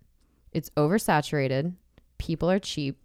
It's 0.51 0.71
oversaturated. 0.71 1.73
People 2.17 2.49
are 2.49 2.59
cheap. 2.59 2.97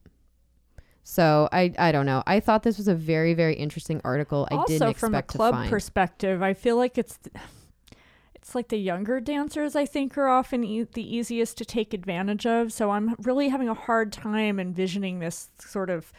So 1.05 1.49
I 1.53 1.73
I 1.79 1.93
don't 1.93 2.07
know. 2.07 2.23
I 2.27 2.41
thought 2.41 2.63
this 2.63 2.77
was 2.77 2.89
a 2.89 2.95
very 2.95 3.33
very 3.33 3.55
interesting 3.55 4.01
article. 4.05 4.49
I 4.51 4.57
also, 4.57 4.73
didn't 4.73 4.89
expect 4.91 5.01
from 5.01 5.15
a 5.15 5.23
club 5.23 5.69
perspective, 5.69 6.43
I 6.43 6.55
feel 6.55 6.77
like 6.77 6.99
it's 6.99 7.19
it's 8.35 8.55
like 8.55 8.69
the 8.69 8.79
younger 8.79 9.21
dancers. 9.21 9.77
I 9.77 9.85
think 9.85 10.17
are 10.17 10.29
often 10.29 10.65
e- 10.65 10.83
the 10.83 11.17
easiest 11.17 11.59
to 11.59 11.65
take 11.65 11.93
advantage 11.93 12.47
of. 12.47 12.73
So 12.73 12.91
I'm 12.91 13.15
really 13.23 13.49
having 13.49 13.69
a 13.69 13.75
hard 13.75 14.13
time 14.13 14.59
envisioning 14.59 15.19
this 15.19 15.51
sort 15.59 15.91
of 15.91 16.13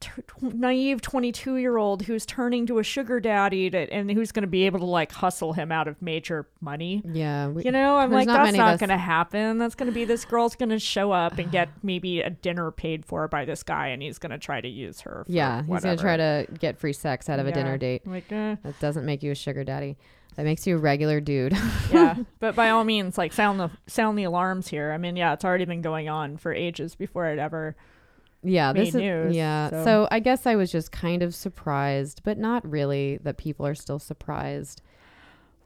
t- 0.00 0.10
naive 0.40 1.00
22 1.00 1.56
year 1.56 1.76
old 1.76 2.02
who's 2.02 2.26
turning 2.26 2.66
to 2.66 2.78
a 2.78 2.82
sugar 2.82 3.20
daddy 3.20 3.70
to, 3.70 3.78
and 3.92 4.10
who's 4.10 4.32
going 4.32 4.42
to 4.42 4.48
be 4.48 4.66
able 4.66 4.78
to 4.80 4.86
like 4.86 5.12
hustle 5.12 5.52
him 5.52 5.70
out 5.70 5.86
of 5.86 6.00
major 6.02 6.46
money. 6.60 7.02
yeah, 7.04 7.48
we, 7.48 7.64
You 7.64 7.72
know, 7.72 7.96
I'm 7.98 8.10
like, 8.10 8.26
not 8.26 8.44
that's 8.44 8.56
not 8.56 8.78
going 8.78 8.90
to 8.90 8.96
happen. 8.96 9.58
That's 9.58 9.74
going 9.74 9.88
to 9.88 9.94
be 9.94 10.04
this 10.04 10.24
girl's 10.24 10.56
going 10.56 10.70
to 10.70 10.78
show 10.78 11.12
up 11.12 11.38
and 11.38 11.50
get 11.52 11.68
maybe 11.82 12.20
a 12.20 12.30
dinner 12.30 12.70
paid 12.70 13.04
for 13.04 13.28
by 13.28 13.44
this 13.44 13.62
guy, 13.62 13.88
and 13.88 14.02
he's 14.02 14.18
going 14.18 14.30
to 14.30 14.38
try 14.38 14.60
to 14.60 14.68
use 14.68 15.00
her. 15.02 15.24
For 15.26 15.32
yeah, 15.32 15.62
he's 15.62 15.82
gonna 15.82 15.96
try 15.96 16.16
to 16.16 16.46
get 16.58 16.78
free 16.78 16.92
sex 16.92 17.28
out 17.28 17.38
of 17.38 17.46
a 17.46 17.52
dinner 17.52 17.78
date. 17.78 18.06
Like, 18.06 18.30
eh. 18.32 18.56
That 18.62 18.80
doesn't 18.80 19.04
make 19.04 19.22
you 19.22 19.30
a 19.30 19.34
sugar 19.34 19.64
daddy. 19.64 19.96
That 20.36 20.44
makes 20.44 20.66
you 20.66 20.76
a 20.76 20.78
regular 20.78 21.20
dude. 21.20 21.52
yeah, 21.92 22.16
but 22.38 22.54
by 22.54 22.70
all 22.70 22.84
means, 22.84 23.18
like 23.18 23.32
sound 23.32 23.60
the 23.60 23.70
sound 23.86 24.18
the 24.18 24.24
alarms 24.24 24.68
here. 24.68 24.92
I 24.92 24.98
mean, 24.98 25.16
yeah, 25.16 25.32
it's 25.32 25.44
already 25.44 25.64
been 25.64 25.82
going 25.82 26.08
on 26.08 26.36
for 26.36 26.54
ages 26.54 26.94
before 26.94 27.26
it 27.26 27.38
ever. 27.38 27.76
Yeah, 28.42 28.72
this 28.72 28.88
is 28.90 28.94
news, 28.94 29.34
yeah. 29.36 29.70
so- 29.70 29.84
So. 29.84 30.08
I 30.10 30.20
guess 30.20 30.46
I 30.46 30.56
was 30.56 30.70
just 30.72 30.92
kind 30.92 31.22
of 31.22 31.34
surprised, 31.34 32.22
but 32.24 32.38
not 32.38 32.68
really 32.68 33.18
that 33.22 33.36
people 33.36 33.66
are 33.66 33.74
still 33.74 33.98
surprised. 33.98 34.82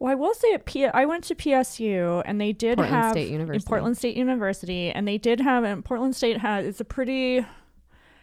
Well, 0.00 0.10
I 0.10 0.16
will 0.16 0.34
say 0.34 0.52
at 0.52 0.64
P- 0.66 0.86
I 0.86 1.04
went 1.04 1.24
to 1.24 1.34
PSU 1.34 2.22
and 2.26 2.40
they 2.40 2.52
did 2.52 2.76
Portland 2.78 2.94
have 3.02 3.12
State 3.12 3.26
in 3.28 3.32
University. 3.34 3.64
Portland 3.68 3.96
State 3.96 4.16
University, 4.16 4.90
and 4.90 5.06
they 5.06 5.18
did 5.18 5.40
have 5.40 5.62
and 5.64 5.84
Portland 5.84 6.16
State 6.16 6.38
has 6.38 6.66
it's 6.66 6.80
a 6.80 6.84
pretty, 6.84 7.46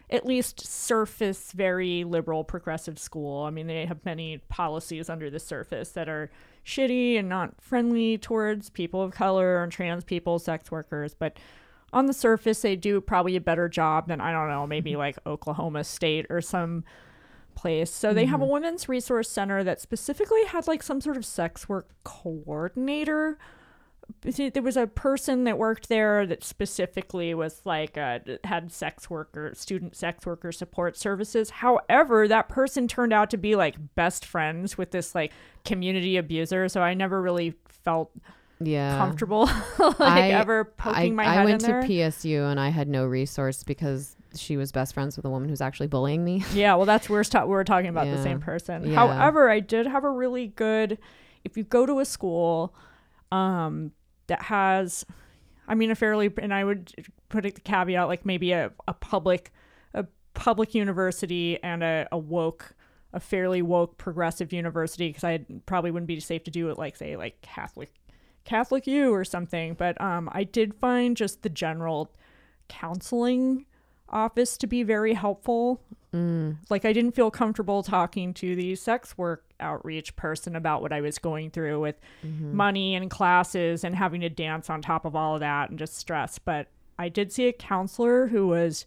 at 0.09 0.25
least 0.25 0.59
surface 0.59 1.53
very 1.53 2.03
liberal 2.03 2.43
progressive 2.43 2.99
school. 2.99 3.43
I 3.43 3.51
mean, 3.51 3.67
they 3.67 3.85
have 3.85 4.03
many 4.03 4.39
policies 4.49 5.09
under 5.09 5.29
the 5.29 5.39
surface 5.39 5.91
that 5.93 6.09
are 6.09 6.29
shitty 6.65 7.17
and 7.17 7.29
not 7.29 7.59
friendly 7.61 8.17
towards 8.17 8.69
people 8.69 9.01
of 9.01 9.11
color 9.13 9.63
and 9.63 9.71
trans 9.71 10.03
people, 10.03 10.39
sex 10.39 10.69
workers, 10.71 11.13
but 11.13 11.37
on 11.93 12.05
the 12.05 12.13
surface 12.13 12.61
they 12.61 12.75
do 12.75 13.01
probably 13.01 13.35
a 13.35 13.41
better 13.41 13.67
job 13.67 14.07
than 14.07 14.21
I 14.21 14.31
don't 14.31 14.49
know, 14.49 14.65
maybe 14.65 14.95
like 14.95 15.17
Oklahoma 15.25 15.83
State 15.83 16.27
or 16.29 16.41
some 16.41 16.83
place. 17.55 17.91
So 17.91 18.13
they 18.13 18.25
have 18.25 18.41
a 18.41 18.45
women's 18.45 18.89
resource 18.89 19.29
center 19.29 19.63
that 19.63 19.81
specifically 19.81 20.45
had 20.45 20.67
like 20.67 20.81
some 20.83 21.01
sort 21.01 21.17
of 21.17 21.25
sex 21.25 21.67
work 21.69 21.89
coordinator. 22.03 23.37
There 24.21 24.63
was 24.63 24.77
a 24.77 24.87
person 24.87 25.45
that 25.45 25.57
worked 25.57 25.87
there 25.87 26.25
that 26.25 26.43
specifically 26.43 27.33
was 27.33 27.61
like 27.63 27.97
uh, 27.97 28.19
had 28.43 28.71
sex 28.71 29.09
worker, 29.09 29.53
student 29.55 29.95
sex 29.95 30.25
worker 30.25 30.51
support 30.51 30.97
services. 30.97 31.49
However, 31.49 32.27
that 32.27 32.49
person 32.49 32.87
turned 32.87 33.13
out 33.13 33.29
to 33.29 33.37
be 33.37 33.55
like 33.55 33.75
best 33.95 34.25
friends 34.25 34.77
with 34.77 34.91
this 34.91 35.15
like 35.15 35.31
community 35.63 36.17
abuser. 36.17 36.67
So 36.67 36.81
I 36.81 36.93
never 36.93 37.21
really 37.21 37.53
felt 37.67 38.11
Yeah, 38.65 38.97
comfortable 38.97 39.45
like 39.79 39.99
I- 39.99 40.31
ever 40.31 40.65
poking 40.65 41.13
I, 41.13 41.15
my 41.15 41.23
head 41.25 41.37
I 41.39 41.45
went 41.45 41.61
to 41.61 41.67
there. 41.67 41.83
PSU 41.83 42.49
and 42.49 42.59
I 42.59 42.69
had 42.69 42.87
no 42.87 43.05
resource 43.05 43.63
because 43.63 44.15
she 44.35 44.55
was 44.57 44.71
best 44.71 44.93
friends 44.93 45.17
with 45.17 45.25
a 45.25 45.29
woman 45.29 45.49
who's 45.49 45.61
actually 45.61 45.87
bullying 45.87 46.23
me. 46.23 46.43
Yeah, 46.53 46.75
well, 46.75 46.85
that's 46.85 47.09
we're 47.09 47.23
ta- 47.23 47.45
we're 47.45 47.63
talking 47.63 47.89
about 47.89 48.07
the 48.07 48.21
same 48.23 48.39
person. 48.39 48.87
Yeah. 48.89 48.95
However, 48.95 49.49
I 49.49 49.59
did 49.59 49.87
have 49.87 50.03
a 50.03 50.09
really 50.09 50.47
good. 50.47 50.97
If 51.43 51.57
you 51.57 51.63
go 51.63 51.85
to 51.85 51.99
a 51.99 52.05
school, 52.05 52.73
um, 53.31 53.91
that 54.27 54.43
has, 54.43 55.05
I 55.67 55.75
mean, 55.75 55.91
a 55.91 55.95
fairly, 55.95 56.31
and 56.37 56.53
I 56.53 56.63
would 56.63 56.93
put 57.29 57.45
it 57.45 57.55
the 57.55 57.61
caveat 57.61 58.07
like 58.07 58.25
maybe 58.25 58.51
a, 58.51 58.71
a 58.87 58.93
public, 58.93 59.51
a 59.93 60.05
public 60.33 60.75
university 60.75 61.61
and 61.63 61.83
a, 61.83 62.07
a 62.11 62.17
woke, 62.17 62.75
a 63.13 63.19
fairly 63.19 63.61
woke 63.61 63.97
progressive 63.97 64.53
university 64.53 65.09
because 65.09 65.23
I 65.23 65.45
probably 65.65 65.91
wouldn't 65.91 66.07
be 66.07 66.19
safe 66.19 66.43
to 66.45 66.51
do 66.51 66.69
it 66.69 66.77
like 66.77 66.95
say 66.95 67.17
like 67.17 67.41
Catholic, 67.41 67.91
Catholic 68.43 68.87
U 68.87 69.13
or 69.13 69.23
something. 69.23 69.73
But 69.73 69.99
um, 70.01 70.29
I 70.31 70.43
did 70.43 70.73
find 70.73 71.15
just 71.15 71.41
the 71.41 71.49
general 71.49 72.11
counseling 72.67 73.65
office 74.09 74.57
to 74.57 74.67
be 74.67 74.83
very 74.83 75.13
helpful. 75.13 75.81
Mm. 76.13 76.57
Like 76.69 76.83
I 76.83 76.93
didn't 76.93 77.15
feel 77.15 77.31
comfortable 77.31 77.83
talking 77.83 78.33
to 78.35 78.55
the 78.55 78.75
sex 78.75 79.17
work 79.17 79.45
outreach 79.59 80.15
person 80.15 80.55
about 80.55 80.81
what 80.81 80.91
I 80.91 81.01
was 81.01 81.17
going 81.17 81.51
through 81.51 81.79
with 81.79 81.95
mm-hmm. 82.25 82.55
money 82.55 82.95
and 82.95 83.09
classes 83.09 83.83
and 83.83 83.95
having 83.95 84.21
to 84.21 84.29
dance 84.29 84.69
on 84.69 84.81
top 84.81 85.05
of 85.05 85.15
all 85.15 85.35
of 85.35 85.39
that 85.39 85.69
and 85.69 85.79
just 85.79 85.95
stress. 85.95 86.39
But 86.39 86.67
I 86.99 87.09
did 87.09 87.31
see 87.31 87.47
a 87.47 87.53
counselor 87.53 88.27
who 88.27 88.47
was 88.47 88.85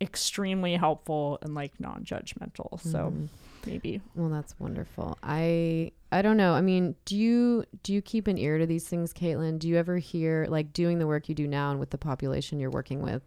extremely 0.00 0.76
helpful 0.76 1.38
and 1.42 1.54
like 1.54 1.78
non-judgmental. 1.80 2.80
So 2.80 2.98
mm-hmm. 2.98 3.26
Maybe 3.66 4.00
Well, 4.14 4.28
that's 4.28 4.58
wonderful. 4.58 5.18
I 5.22 5.92
I 6.12 6.22
don't 6.22 6.36
know. 6.36 6.54
I 6.54 6.60
mean, 6.60 6.96
do 7.04 7.16
you 7.16 7.64
do 7.82 7.92
you 7.92 8.02
keep 8.02 8.26
an 8.26 8.38
ear 8.38 8.58
to 8.58 8.66
these 8.66 8.88
things, 8.88 9.12
Caitlin? 9.12 9.58
Do 9.58 9.68
you 9.68 9.76
ever 9.76 9.98
hear 9.98 10.46
like 10.48 10.72
doing 10.72 10.98
the 10.98 11.06
work 11.06 11.28
you 11.28 11.34
do 11.34 11.46
now 11.46 11.70
and 11.70 11.78
with 11.78 11.90
the 11.90 11.98
population 11.98 12.58
you're 12.58 12.70
working 12.70 13.00
with? 13.02 13.22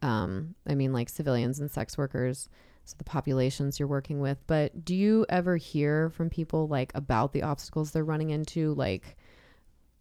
Um, 0.00 0.54
I 0.66 0.74
mean, 0.74 0.92
like 0.92 1.08
civilians 1.08 1.60
and 1.60 1.70
sex 1.70 1.96
workers, 1.96 2.48
so 2.84 2.94
the 2.98 3.04
populations 3.04 3.78
you're 3.78 3.88
working 3.88 4.20
with. 4.20 4.38
But 4.46 4.84
do 4.84 4.94
you 4.94 5.26
ever 5.28 5.56
hear 5.56 6.10
from 6.10 6.30
people 6.30 6.66
like 6.68 6.90
about 6.94 7.32
the 7.32 7.42
obstacles 7.42 7.90
they're 7.92 8.04
running 8.04 8.30
into, 8.30 8.74
like, 8.74 9.16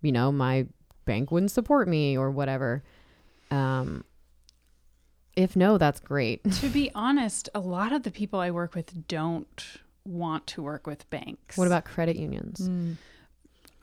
you 0.02 0.12
know, 0.12 0.32
my 0.32 0.68
bank 1.06 1.32
wouldn't 1.32 1.52
support 1.52 1.88
me 1.88 2.18
or 2.18 2.32
whatever? 2.32 2.84
Um, 3.52 4.06
if 5.36 5.56
no, 5.56 5.78
that's 5.78 6.00
great. 6.00 6.44
to 6.54 6.70
be 6.70 6.92
honest, 6.94 7.50
a 7.54 7.60
lot 7.60 7.92
of 7.92 8.04
the 8.04 8.12
people 8.12 8.40
I 8.40 8.52
work 8.52 8.76
with 8.76 9.08
don't 9.08 9.66
want 10.06 10.48
to 10.48 10.62
work 10.62 10.88
with 10.88 11.10
banks. 11.10 11.58
what 11.58 11.68
about 11.68 11.86
credit 11.86 12.16
unions? 12.16 12.66
Hmm. 12.66 12.94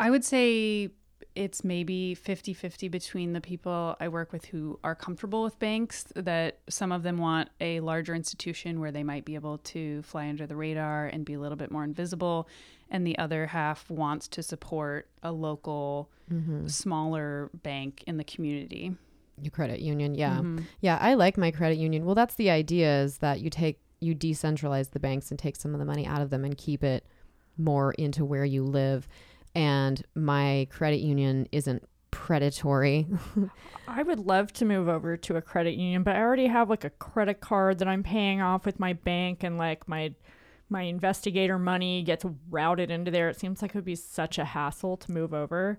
I 0.01 0.11
would 0.11 0.25
say 0.25 0.91
it's 1.35 1.63
maybe 1.63 2.15
50 2.15 2.53
50 2.53 2.89
between 2.89 3.33
the 3.33 3.41
people 3.41 3.97
I 4.01 4.09
work 4.09 4.33
with 4.33 4.47
who 4.47 4.79
are 4.83 4.95
comfortable 4.95 5.45
with 5.45 5.59
banks, 5.59 6.05
that 6.17 6.59
some 6.69 6.91
of 6.91 7.05
them 7.05 7.19
want 7.19 7.49
a 7.61 7.81
larger 7.81 8.15
institution 8.15 8.81
where 8.81 8.91
they 8.91 9.05
might 9.05 9.25
be 9.25 9.37
able 9.37 9.59
to 9.59 10.03
fly 10.03 10.29
under 10.29 10.47
the 10.47 10.57
radar 10.57 11.07
and 11.07 11.25
be 11.25 11.35
a 11.35 11.39
little 11.39 11.57
bit 11.57 11.71
more 11.71 11.85
invisible. 11.85 12.49
And 12.91 13.07
the 13.07 13.19
other 13.19 13.47
half 13.47 13.89
wants 13.89 14.27
to 14.29 14.43
support 14.43 15.09
a 15.23 15.31
local, 15.31 16.11
mm-hmm. 16.33 16.67
smaller 16.67 17.51
bank 17.63 18.03
in 18.07 18.17
the 18.17 18.25
community. 18.25 18.97
Your 19.43 19.51
credit 19.51 19.81
union, 19.81 20.15
yeah. 20.15 20.37
Mm-hmm. 20.37 20.61
Yeah, 20.81 20.99
I 21.01 21.15
like 21.15 21.37
my 21.37 21.51
credit 21.51 21.79
union. 21.79 22.05
Well, 22.05 22.15
that's 22.15 22.35
the 22.35 22.51
idea 22.51 23.03
is 23.03 23.19
that 23.19 23.41
you 23.41 23.51
take 23.51 23.81
you 24.01 24.15
decentralize 24.15 24.91
the 24.91 25.01
banks 25.01 25.31
and 25.31 25.39
take 25.39 25.57
some 25.57 25.75
of 25.75 25.81
the 25.81 25.85
money 25.85 26.07
out 26.07 26.23
of 26.23 26.31
them 26.31 26.45
and 26.45 26.57
keep 26.57 26.85
it 26.85 27.05
more 27.57 27.93
into 27.93 28.25
where 28.25 28.45
you 28.45 28.63
live. 28.63 29.09
And 29.55 30.01
my 30.15 30.69
credit 30.71 31.01
union 31.01 31.49
isn't 31.51 31.83
predatory. 32.11 33.07
I 33.89 34.03
would 34.03 34.21
love 34.21 34.53
to 34.55 34.65
move 34.65 34.89
over 34.89 35.17
to 35.17 35.37
a 35.37 35.43
credit 35.43 35.75
union, 35.75 36.03
but 36.03 36.17
I 36.17 36.21
already 36.21 36.47
have 36.47 36.71
like 36.71 36.85
a 36.85 36.91
credit 36.91 37.41
card 37.41 37.79
that 37.79 37.89
I'm 37.89 38.03
paying 38.03 38.41
off 38.41 38.65
with 38.65 38.79
my 38.79 38.93
bank 38.93 39.43
and 39.43 39.59
like 39.59 39.89
my 39.89 40.15
my 40.71 40.83
investigator 40.83 41.59
money 41.59 42.03
gets 42.03 42.27
routed 42.51 42.91
into 42.91 43.11
there. 43.11 43.31
It 43.31 43.41
seems 43.41 43.63
like 43.63 43.71
it 43.71 43.75
would 43.75 43.85
be 43.85 43.95
such 43.95 44.39
a 44.39 44.45
hassle 44.45 44.99
to 44.99 45.13
move 45.13 45.33
over. 45.33 45.79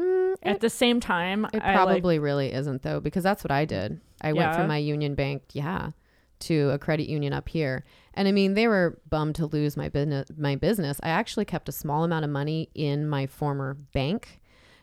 Mm, 0.00 0.34
At 0.42 0.60
the 0.60 0.70
same 0.70 1.00
time, 1.00 1.46
It 1.52 1.62
I 1.62 1.68
like 1.68 1.76
probably 1.76 2.18
really 2.18 2.52
isn't 2.52 2.82
though, 2.82 3.00
because 3.00 3.22
that's 3.22 3.44
what 3.44 3.50
I 3.50 3.64
did. 3.64 4.00
I 4.22 4.32
went 4.32 4.54
from 4.54 4.68
my 4.68 4.76
union 4.78 5.14
bank, 5.14 5.42
yeah, 5.52 5.90
to 6.40 6.70
a 6.70 6.78
credit 6.78 7.08
union 7.08 7.32
up 7.32 7.48
here. 7.48 7.84
And 8.14 8.26
I 8.26 8.32
mean, 8.32 8.54
they 8.54 8.66
were 8.66 8.98
bummed 9.08 9.34
to 9.36 9.46
lose 9.46 9.76
my 9.76 9.88
business 9.88 10.28
my 10.36 10.56
business. 10.56 11.00
I 11.02 11.08
actually 11.10 11.44
kept 11.44 11.68
a 11.68 11.72
small 11.72 12.04
amount 12.04 12.24
of 12.24 12.30
money 12.30 12.68
in 12.74 13.08
my 13.08 13.26
former 13.26 13.74
bank 13.92 14.40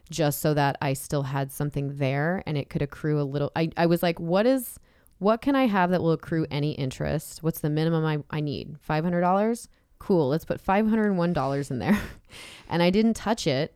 just 0.09 0.39
so 0.39 0.53
that 0.53 0.77
I 0.81 0.93
still 0.93 1.23
had 1.23 1.51
something 1.51 1.97
there 1.97 2.41
and 2.45 2.57
it 2.57 2.69
could 2.69 2.81
accrue 2.81 3.19
a 3.19 3.23
little 3.23 3.51
I, 3.55 3.69
I 3.75 3.87
was 3.87 4.01
like, 4.03 4.19
what 4.19 4.45
is 4.45 4.79
what 5.19 5.41
can 5.41 5.55
I 5.55 5.65
have 5.65 5.89
that 5.91 6.01
will 6.01 6.11
accrue 6.11 6.45
any 6.51 6.71
interest? 6.73 7.41
What's 7.41 7.59
the 7.59 7.69
minimum 7.69 8.05
I, 8.05 8.19
I 8.29 8.39
need? 8.39 8.75
Five 8.81 9.03
hundred 9.03 9.21
dollars? 9.21 9.67
Cool, 9.99 10.29
let's 10.29 10.45
put 10.45 10.61
five 10.61 10.87
hundred 10.87 11.07
and 11.07 11.17
one 11.17 11.33
dollars 11.33 11.71
in 11.71 11.79
there. 11.79 11.99
and 12.69 12.83
I 12.83 12.89
didn't 12.91 13.15
touch 13.15 13.47
it 13.47 13.73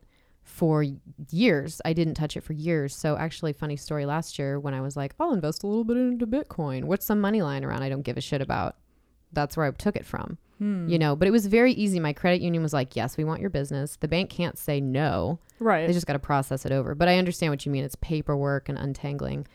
for 0.62 0.86
years. 1.32 1.82
I 1.84 1.94
didn't 1.94 2.14
touch 2.14 2.38
it 2.38 2.42
for 2.42 2.54
years. 2.54 2.96
So 2.96 3.18
actually 3.18 3.52
funny 3.52 3.76
story 3.76 4.06
last 4.06 4.38
year 4.38 4.60
when 4.60 4.76
I 4.76 4.82
was 4.82 4.96
like, 4.96 5.16
I'll 5.20 5.34
invest 5.34 5.64
a 5.64 5.68
little 5.68 5.84
bit 5.84 5.98
into 5.98 6.28
Bitcoin. 6.28 6.84
What's 6.84 7.04
some 7.04 7.20
money 7.20 7.42
lying 7.42 7.66
around 7.66 7.82
I 7.82 7.90
don't 7.90 8.04
give 8.04 8.16
a 8.16 8.22
shit 8.22 8.44
about? 8.44 8.76
That's 9.34 9.58
where 9.58 9.66
I 9.66 9.72
took 9.72 9.96
it 9.96 10.06
from. 10.06 10.38
You 10.60 10.68
hmm. 10.68 10.96
know, 10.98 11.16
but 11.16 11.28
it 11.28 11.32
was 11.32 11.48
very 11.48 11.74
easy. 11.74 12.00
My 12.00 12.14
credit 12.14 12.42
union 12.42 12.62
was 12.62 12.74
like, 12.74 12.96
"Yes, 12.96 13.18
we 13.18 13.24
want 13.24 13.42
your 13.42 13.50
business." 13.50 13.96
The 13.96 14.08
bank 14.08 14.30
can't 14.30 14.56
say 14.56 14.80
no. 14.80 15.40
right. 15.58 15.88
They 15.88 15.94
just 15.94 16.06
got 16.06 16.14
to 16.14 16.20
process 16.20 16.64
it 16.64 16.72
over. 16.72 16.94
But 16.94 17.08
I 17.08 17.18
understand 17.18 17.52
what 17.52 17.66
you 17.66 17.72
mean. 17.72 17.84
It's 17.84 17.96
paperwork 17.96 18.70
and 18.70 18.78
untangling. 18.78 19.48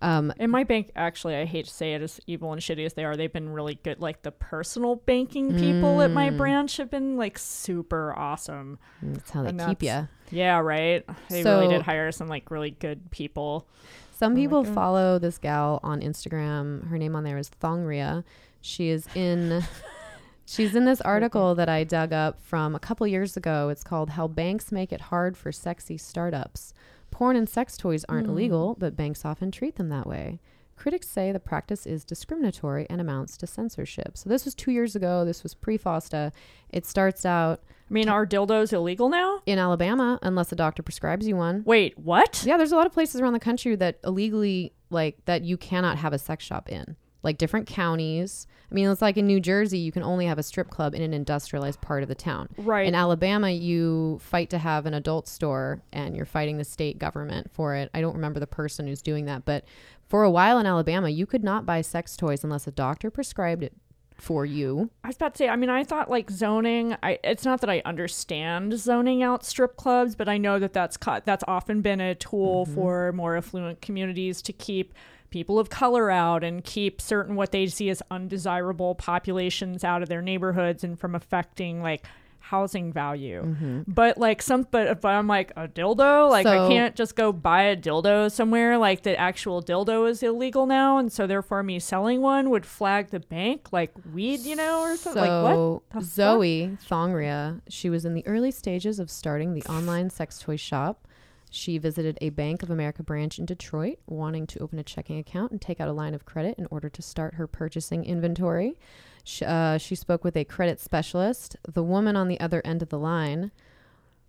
Um, 0.00 0.32
In 0.38 0.50
my 0.50 0.62
bank, 0.62 0.92
actually, 0.94 1.34
I 1.34 1.44
hate 1.44 1.64
to 1.66 1.70
say 1.72 1.94
it, 1.94 2.02
as 2.02 2.20
evil 2.26 2.52
and 2.52 2.62
shitty 2.62 2.86
as 2.86 2.94
they 2.94 3.04
are, 3.04 3.16
they've 3.16 3.32
been 3.32 3.48
really 3.48 3.74
good. 3.82 4.00
Like 4.00 4.22
the 4.22 4.30
personal 4.30 4.94
banking 4.96 5.58
people 5.58 6.00
at 6.02 6.10
my 6.12 6.30
Mm. 6.30 6.36
branch 6.36 6.76
have 6.76 6.88
been 6.90 7.16
like 7.16 7.36
super 7.38 8.14
awesome. 8.16 8.78
that's 9.02 9.30
how 9.30 9.42
they 9.42 9.48
And 9.50 9.60
keep 9.60 9.82
you. 9.82 10.06
Yeah, 10.30 10.58
right. 10.60 11.04
They 11.28 11.42
really 11.42 11.66
did 11.68 11.82
hire 11.82 12.12
some 12.12 12.28
like 12.28 12.50
really 12.50 12.70
good 12.70 13.10
people. 13.10 13.66
Some 14.12 14.34
Oh 14.34 14.36
people 14.36 14.64
follow 14.64 15.18
this 15.18 15.38
gal 15.38 15.80
on 15.82 16.00
Instagram. 16.00 16.86
Her 16.88 16.98
name 16.98 17.16
on 17.16 17.24
there 17.24 17.38
is 17.38 17.50
Thongria. 17.60 18.22
She 18.60 18.90
is 18.90 19.08
in 19.16 19.62
she's 20.46 20.74
in 20.76 20.84
this 20.84 21.00
article 21.00 21.54
that 21.56 21.68
I 21.68 21.82
dug 21.84 22.12
up 22.12 22.40
from 22.40 22.74
a 22.74 22.78
couple 22.80 23.06
years 23.06 23.36
ago. 23.36 23.68
It's 23.68 23.82
called 23.84 24.10
How 24.10 24.28
Banks 24.28 24.70
Make 24.70 24.92
It 24.92 25.00
Hard 25.02 25.36
for 25.36 25.50
Sexy 25.52 25.96
Startups. 25.98 26.72
Porn 27.10 27.36
and 27.36 27.48
sex 27.48 27.76
toys 27.76 28.04
aren't 28.08 28.26
Hmm. 28.26 28.32
illegal, 28.32 28.76
but 28.78 28.96
banks 28.96 29.24
often 29.24 29.50
treat 29.50 29.76
them 29.76 29.88
that 29.88 30.06
way. 30.06 30.40
Critics 30.76 31.08
say 31.08 31.32
the 31.32 31.40
practice 31.40 31.86
is 31.86 32.04
discriminatory 32.04 32.86
and 32.88 33.00
amounts 33.00 33.36
to 33.38 33.46
censorship. 33.48 34.16
So 34.16 34.28
this 34.28 34.44
was 34.44 34.54
2 34.54 34.70
years 34.70 34.94
ago. 34.94 35.24
This 35.24 35.42
was 35.42 35.52
pre-FOSTA. 35.54 36.30
It 36.70 36.86
starts 36.86 37.26
out 37.26 37.60
I 37.90 37.94
mean, 37.94 38.08
are 38.08 38.26
dildos 38.26 38.72
illegal 38.72 39.08
now? 39.08 39.40
in 39.46 39.58
Alabama 39.58 40.18
unless 40.22 40.52
a 40.52 40.56
doctor 40.56 40.82
prescribes 40.82 41.26
you 41.26 41.36
one. 41.36 41.62
Wait, 41.64 41.98
what? 41.98 42.44
Yeah, 42.46 42.58
there's 42.58 42.70
a 42.70 42.76
lot 42.76 42.86
of 42.86 42.92
places 42.92 43.20
around 43.20 43.32
the 43.32 43.40
country 43.40 43.74
that 43.76 43.98
illegally 44.04 44.72
like 44.90 45.24
that 45.24 45.42
you 45.42 45.56
cannot 45.56 45.96
have 45.98 46.12
a 46.12 46.18
sex 46.18 46.44
shop 46.44 46.68
in. 46.68 46.96
Like 47.28 47.36
different 47.36 47.66
counties. 47.66 48.46
I 48.72 48.74
mean, 48.74 48.88
it's 48.88 49.02
like 49.02 49.18
in 49.18 49.26
New 49.26 49.38
Jersey, 49.38 49.76
you 49.76 49.92
can 49.92 50.02
only 50.02 50.24
have 50.24 50.38
a 50.38 50.42
strip 50.42 50.70
club 50.70 50.94
in 50.94 51.02
an 51.02 51.12
industrialized 51.12 51.82
part 51.82 52.02
of 52.02 52.08
the 52.08 52.14
town. 52.14 52.48
Right. 52.56 52.88
In 52.88 52.94
Alabama, 52.94 53.50
you 53.50 54.18
fight 54.22 54.48
to 54.48 54.56
have 54.56 54.86
an 54.86 54.94
adult 54.94 55.28
store 55.28 55.82
and 55.92 56.16
you're 56.16 56.24
fighting 56.24 56.56
the 56.56 56.64
state 56.64 56.98
government 56.98 57.50
for 57.52 57.74
it. 57.74 57.90
I 57.92 58.00
don't 58.00 58.14
remember 58.14 58.40
the 58.40 58.46
person 58.46 58.86
who's 58.86 59.02
doing 59.02 59.26
that, 59.26 59.44
but 59.44 59.66
for 60.08 60.22
a 60.22 60.30
while 60.30 60.58
in 60.58 60.64
Alabama, 60.64 61.10
you 61.10 61.26
could 61.26 61.44
not 61.44 61.66
buy 61.66 61.82
sex 61.82 62.16
toys 62.16 62.44
unless 62.44 62.66
a 62.66 62.70
doctor 62.70 63.10
prescribed 63.10 63.62
it 63.62 63.74
for 64.14 64.46
you. 64.46 64.88
I 65.04 65.08
was 65.08 65.16
about 65.16 65.34
to 65.34 65.38
say, 65.38 65.48
I 65.50 65.56
mean, 65.56 65.68
I 65.68 65.84
thought 65.84 66.08
like 66.08 66.30
zoning. 66.30 66.96
I 67.02 67.18
it's 67.22 67.44
not 67.44 67.60
that 67.60 67.68
I 67.68 67.82
understand 67.84 68.78
zoning 68.78 69.22
out 69.22 69.44
strip 69.44 69.76
clubs, 69.76 70.16
but 70.16 70.30
I 70.30 70.38
know 70.38 70.58
that 70.58 70.72
that's 70.72 70.96
co- 70.96 71.20
that's 71.26 71.44
often 71.46 71.82
been 71.82 72.00
a 72.00 72.14
tool 72.14 72.64
mm-hmm. 72.64 72.74
for 72.74 73.12
more 73.12 73.36
affluent 73.36 73.82
communities 73.82 74.40
to 74.42 74.52
keep 74.54 74.94
people 75.30 75.58
of 75.58 75.70
color 75.70 76.10
out 76.10 76.42
and 76.42 76.64
keep 76.64 77.00
certain 77.00 77.36
what 77.36 77.52
they 77.52 77.66
see 77.66 77.90
as 77.90 78.02
undesirable 78.10 78.94
populations 78.94 79.84
out 79.84 80.02
of 80.02 80.08
their 80.08 80.22
neighborhoods 80.22 80.84
and 80.84 80.98
from 80.98 81.14
affecting 81.14 81.82
like 81.82 82.04
housing 82.48 82.92
value. 82.92 83.42
Mm-hmm. 83.42 83.82
But 83.86 84.16
like 84.18 84.40
some, 84.40 84.66
but 84.70 85.00
but 85.00 85.08
I'm 85.08 85.26
like 85.26 85.52
a 85.56 85.68
dildo. 85.68 86.30
Like 86.30 86.46
I 86.46 86.68
can't 86.68 86.96
just 86.96 87.14
go 87.14 87.32
buy 87.32 87.64
a 87.64 87.76
dildo 87.76 88.30
somewhere. 88.30 88.78
Like 88.78 89.02
the 89.02 89.18
actual 89.18 89.62
dildo 89.62 90.08
is 90.08 90.22
illegal 90.22 90.66
now, 90.66 90.98
and 90.98 91.12
so 91.12 91.26
therefore 91.26 91.62
me 91.62 91.78
selling 91.78 92.20
one 92.20 92.50
would 92.50 92.64
flag 92.64 93.10
the 93.10 93.20
bank 93.20 93.72
like 93.72 93.92
weed, 94.12 94.40
you 94.40 94.56
know, 94.56 94.80
or 94.80 94.96
something. 94.96 95.22
like 95.22 95.42
what? 95.44 95.54
So 95.54 95.82
fuck? 95.92 96.02
Zoe 96.02 96.76
Thongria, 96.88 97.60
she 97.68 97.90
was 97.90 98.04
in 98.04 98.14
the 98.14 98.26
early 98.26 98.50
stages 98.50 98.98
of 98.98 99.10
starting 99.10 99.54
the 99.54 99.62
online 99.62 100.10
sex 100.10 100.38
toy 100.38 100.56
shop. 100.56 101.06
She 101.50 101.78
visited 101.78 102.18
a 102.20 102.30
Bank 102.30 102.62
of 102.62 102.70
America 102.70 103.02
branch 103.02 103.38
in 103.38 103.46
Detroit, 103.46 103.98
wanting 104.06 104.46
to 104.48 104.58
open 104.60 104.78
a 104.78 104.82
checking 104.82 105.18
account 105.18 105.50
and 105.50 105.60
take 105.60 105.80
out 105.80 105.88
a 105.88 105.92
line 105.92 106.14
of 106.14 106.24
credit 106.24 106.58
in 106.58 106.66
order 106.70 106.88
to 106.88 107.02
start 107.02 107.34
her 107.34 107.46
purchasing 107.46 108.04
inventory. 108.04 108.78
She, 109.24 109.44
uh, 109.44 109.78
she 109.78 109.94
spoke 109.94 110.24
with 110.24 110.36
a 110.36 110.44
credit 110.44 110.80
specialist. 110.80 111.56
The 111.62 111.82
woman 111.82 112.16
on 112.16 112.28
the 112.28 112.40
other 112.40 112.62
end 112.64 112.82
of 112.82 112.90
the 112.90 112.98
line 112.98 113.50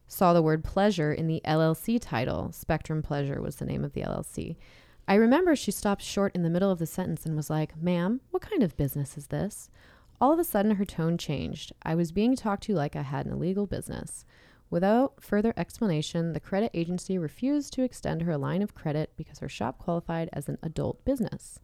saw 0.08 0.34
the 0.34 0.42
word 0.42 0.64
pleasure 0.64 1.14
in 1.14 1.28
the 1.28 1.42
LLC 1.46 2.00
title. 2.02 2.52
Spectrum 2.52 3.02
Pleasure 3.02 3.42
was 3.42 3.58
the 3.58 3.66
name 3.66 3.84
of 3.84 3.94
the 3.94 4.02
LLC. 4.02 4.56
I 5.08 5.16
remember 5.16 5.56
she 5.56 5.72
stopped 5.72 6.02
short 6.02 6.36
in 6.36 6.44
the 6.44 6.50
middle 6.50 6.72
of 6.72 6.80
the 6.80 6.86
sentence 6.86 7.26
and 7.26 7.36
was 7.36 7.50
like, 7.50 7.76
Ma'am, 7.82 8.22
what 8.32 8.44
kind 8.44 8.64
of 8.64 8.78
business 8.78 9.18
is 9.18 9.28
this? 9.28 9.70
All 10.22 10.34
of 10.34 10.40
a 10.40 10.44
sudden, 10.44 10.76
her 10.76 10.86
tone 10.86 11.18
changed. 11.18 11.72
I 11.84 11.96
was 11.96 12.12
being 12.12 12.36
talked 12.36 12.64
to 12.64 12.76
like 12.76 12.96
I 12.96 13.04
had 13.04 13.26
an 13.26 13.34
illegal 13.34 13.66
business. 13.66 14.26
Without 14.70 15.14
further 15.24 15.54
explanation, 15.58 16.34
the 16.34 16.40
credit 16.40 16.70
agency 16.74 17.18
refused 17.18 17.74
to 17.74 17.84
extend 17.84 18.22
her 18.22 18.38
line 18.38 18.62
of 18.62 18.76
credit 18.76 19.12
because 19.18 19.40
her 19.40 19.50
shop 19.50 19.80
qualified 19.80 20.30
as 20.32 20.48
an 20.48 20.58
adult 20.62 21.04
business. 21.06 21.60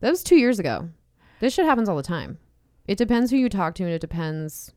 That 0.00 0.10
was 0.10 0.22
two 0.22 0.36
years 0.36 0.58
ago. 0.60 0.90
This 1.40 1.54
shit 1.54 1.64
happens 1.64 1.88
all 1.88 1.96
the 1.96 2.02
time. 2.02 2.38
It 2.86 2.96
depends 2.96 3.30
who 3.30 3.36
you 3.36 3.48
talk 3.48 3.74
to, 3.76 3.84
and 3.84 3.92
it 3.92 4.00
depends 4.00 4.72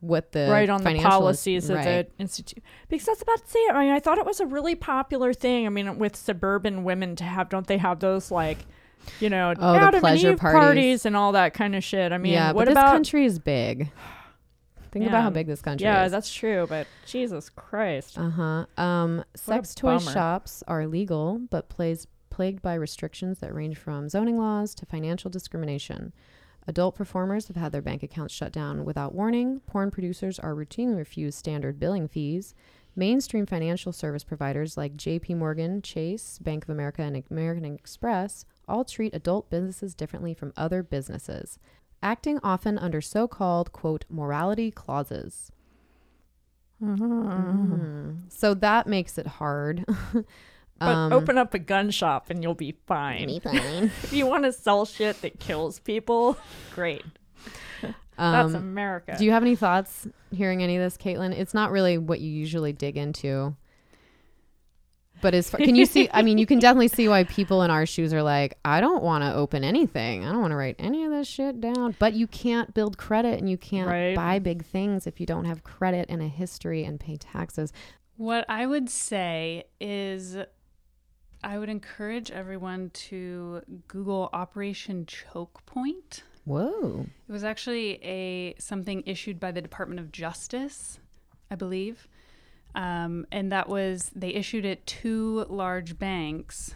what 0.00 0.32
the 0.32 0.48
right 0.50 0.68
on 0.68 0.82
the 0.82 0.98
policies 0.98 1.70
of 1.70 1.76
the 1.76 2.04
institute 2.18 2.60
because 2.88 3.06
that's 3.06 3.22
about 3.22 3.38
to 3.38 3.48
say 3.48 3.60
it. 3.60 3.72
I 3.72 3.84
mean, 3.84 3.92
I 3.92 4.00
thought 4.00 4.18
it 4.18 4.26
was 4.26 4.40
a 4.40 4.46
really 4.46 4.74
popular 4.74 5.32
thing. 5.32 5.64
I 5.64 5.68
mean, 5.70 5.96
with 5.98 6.16
suburban 6.16 6.82
women 6.84 7.14
to 7.16 7.24
have, 7.24 7.48
don't 7.48 7.66
they 7.68 7.78
have 7.78 8.00
those 8.00 8.30
like, 8.30 8.58
you 9.20 9.30
know, 9.30 9.54
Oh, 9.58 9.74
Adam 9.76 9.94
and 9.94 10.00
pleasure 10.00 10.32
Eve 10.32 10.38
parties. 10.38 11.06
and 11.06 11.16
all 11.16 11.32
that 11.32 11.54
kind 11.54 11.74
of 11.76 11.84
shit. 11.84 12.10
I 12.12 12.18
mean, 12.18 12.32
yeah, 12.32 12.50
what 12.52 12.66
but 12.66 12.72
about? 12.72 12.84
this 12.86 12.92
country 12.92 13.24
is 13.24 13.38
big. 13.38 13.90
Think 14.92 15.06
about 15.06 15.22
how 15.22 15.30
big 15.30 15.46
this 15.46 15.62
country 15.62 15.86
yeah, 15.86 16.04
is. 16.04 16.12
Yeah, 16.12 16.16
that's 16.16 16.32
true. 16.32 16.66
But 16.68 16.86
Jesus 17.06 17.48
Christ, 17.48 18.18
Uh 18.18 18.30
huh. 18.30 18.66
Um, 18.76 19.24
sex 19.34 19.74
toy 19.74 19.98
bummer. 19.98 20.12
shops 20.12 20.62
are 20.68 20.86
legal, 20.86 21.40
but 21.50 21.68
plays 21.70 22.06
plagued 22.28 22.62
by 22.62 22.74
restrictions 22.74 23.38
that 23.38 23.54
range 23.54 23.78
from 23.78 24.08
zoning 24.08 24.38
laws 24.38 24.74
to 24.76 24.86
financial 24.86 25.30
discrimination. 25.30 26.12
Adult 26.68 26.94
performers 26.94 27.48
have 27.48 27.56
had 27.56 27.72
their 27.72 27.82
bank 27.82 28.02
accounts 28.02 28.32
shut 28.32 28.52
down 28.52 28.84
without 28.84 29.14
warning. 29.14 29.60
Porn 29.66 29.90
producers 29.90 30.38
are 30.38 30.54
routinely 30.54 30.96
refused 30.96 31.38
standard 31.38 31.80
billing 31.80 32.06
fees. 32.06 32.54
Mainstream 32.94 33.46
financial 33.46 33.90
service 33.90 34.22
providers 34.22 34.76
like 34.76 34.96
JP 34.96 35.36
Morgan, 35.36 35.80
Chase, 35.80 36.38
Bank 36.38 36.64
of 36.64 36.70
America, 36.70 37.00
and 37.02 37.22
American 37.30 37.64
Express 37.64 38.44
all 38.68 38.84
treat 38.84 39.14
adult 39.14 39.50
businesses 39.50 39.94
differently 39.94 40.34
from 40.34 40.52
other 40.56 40.82
businesses, 40.82 41.58
acting 42.02 42.38
often 42.42 42.78
under 42.78 43.00
so 43.00 43.26
called, 43.28 43.72
quote, 43.72 44.04
morality 44.10 44.70
clauses. 44.70 45.50
Mhm. 46.82 48.30
So 48.30 48.54
that 48.54 48.86
makes 48.86 49.18
it 49.18 49.26
hard. 49.26 49.84
but 50.14 50.24
Um, 50.80 51.12
open 51.12 51.38
up 51.38 51.54
a 51.54 51.58
gun 51.60 51.90
shop 51.90 52.28
and 52.30 52.42
you'll 52.42 52.54
be 52.54 52.76
fine. 52.86 53.28
if 53.44 54.12
you 54.12 54.26
want 54.26 54.44
to 54.44 54.52
sell 54.52 54.84
shit 54.84 55.20
that 55.22 55.38
kills 55.38 55.78
people, 55.78 56.36
great. 56.74 57.04
That's 58.18 58.54
Um, 58.54 58.56
America. 58.56 59.14
do 59.18 59.24
you 59.24 59.30
have 59.32 59.42
any 59.42 59.56
thoughts 59.56 60.06
hearing 60.32 60.62
any 60.62 60.76
of 60.76 60.82
this, 60.82 60.96
Caitlin? 60.96 61.32
It's 61.32 61.54
not 61.54 61.70
really 61.70 61.98
what 61.98 62.20
you 62.20 62.30
usually 62.30 62.72
dig 62.72 62.96
into. 62.96 63.56
But 65.22 65.32
as 65.34 65.48
far, 65.48 65.58
can 65.60 65.74
you 65.74 65.86
see? 65.86 66.08
I 66.12 66.20
mean, 66.22 66.36
you 66.36 66.44
can 66.44 66.58
definitely 66.66 66.88
see 66.88 67.08
why 67.08 67.24
people 67.24 67.62
in 67.62 67.70
our 67.70 67.86
shoes 67.86 68.12
are 68.12 68.22
like, 68.22 68.58
I 68.64 68.80
don't 68.82 69.02
want 69.02 69.24
to 69.24 69.32
open 69.32 69.64
anything. 69.64 70.24
I 70.26 70.32
don't 70.32 70.40
want 70.42 70.50
to 70.50 70.56
write 70.56 70.76
any 70.78 71.04
of 71.04 71.10
this 71.10 71.26
shit 71.28 71.60
down. 71.60 71.96
But 71.98 72.12
you 72.12 72.26
can't 72.26 72.74
build 72.74 72.98
credit 72.98 73.38
and 73.38 73.48
you 73.48 73.56
can't 73.56 73.88
Right. 73.88 74.14
buy 74.14 74.38
big 74.38 74.64
things 74.64 75.06
if 75.06 75.18
you 75.20 75.24
don't 75.26 75.46
have 75.46 75.62
credit 75.64 76.06
and 76.10 76.20
a 76.20 76.28
history 76.28 76.84
and 76.84 77.00
pay 77.00 77.16
taxes. 77.16 77.72
What 78.16 78.44
I 78.48 78.66
would 78.66 78.90
say 78.90 79.64
is 79.80 80.36
I 81.44 81.58
would 81.58 81.68
encourage 81.68 82.30
everyone 82.30 82.90
to 82.90 83.62
Google 83.88 84.28
Operation 84.32 85.06
Choke 85.06 85.64
Point. 85.66 86.22
Whoa. 86.44 87.06
It 87.28 87.32
was 87.32 87.44
actually 87.44 88.02
a 88.04 88.54
something 88.58 89.02
issued 89.06 89.38
by 89.38 89.52
the 89.52 89.60
Department 89.62 90.00
of 90.00 90.10
Justice, 90.12 90.98
I 91.50 91.54
believe. 91.54 92.08
Um, 92.74 93.26
and 93.30 93.52
that 93.52 93.68
was 93.68 94.10
they 94.14 94.30
issued 94.30 94.64
it 94.64 94.86
to 94.86 95.44
large 95.48 95.98
banks, 95.98 96.74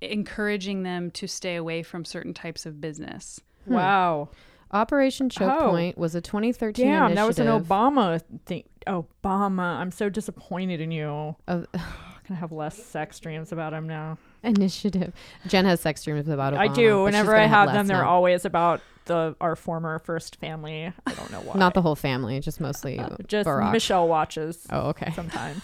encouraging 0.00 0.82
them 0.82 1.10
to 1.12 1.26
stay 1.26 1.56
away 1.56 1.82
from 1.82 2.04
certain 2.04 2.34
types 2.34 2.66
of 2.66 2.80
business. 2.80 3.40
wow. 3.66 4.28
Operation 4.72 5.28
Choke 5.28 5.50
Oh. 5.62 5.70
Point 5.70 5.98
was 5.98 6.14
a 6.14 6.20
2013 6.20 6.86
Damn, 6.86 7.14
that 7.16 7.26
was 7.26 7.40
an 7.40 7.48
Obama 7.48 8.22
thing. 8.46 8.62
Obama, 8.86 9.78
I'm 9.78 9.90
so 9.90 10.08
disappointed 10.08 10.80
in 10.80 10.92
you. 10.92 11.34
of 11.48 11.66
I'm 12.30 12.36
have 12.36 12.52
less 12.52 12.82
sex 12.82 13.18
dreams 13.18 13.52
about 13.52 13.72
him 13.72 13.86
now. 13.88 14.18
initiative. 14.42 15.12
Jen 15.46 15.64
has 15.64 15.80
sex 15.80 16.04
dreams 16.04 16.28
about 16.28 16.54
Obama. 16.54 16.58
I 16.58 16.68
do. 16.68 17.02
Whenever 17.02 17.36
I 17.36 17.46
have 17.46 17.72
them, 17.72 17.86
they're 17.86 18.04
always 18.04 18.44
about 18.44 18.80
the 19.06 19.34
our 19.40 19.56
former 19.56 19.98
first 19.98 20.36
family. 20.36 20.92
I 21.06 21.12
don't 21.14 21.30
know 21.32 21.40
why. 21.40 21.54
not 21.58 21.74
the 21.74 21.82
whole 21.82 21.96
family, 21.96 22.38
just 22.40 22.60
mostly 22.60 23.00
just 23.26 23.48
Barack. 23.48 23.72
Michelle 23.72 24.06
watches 24.08 24.66
Oh, 24.70 24.90
okay. 24.90 25.12
sometimes. 25.14 25.62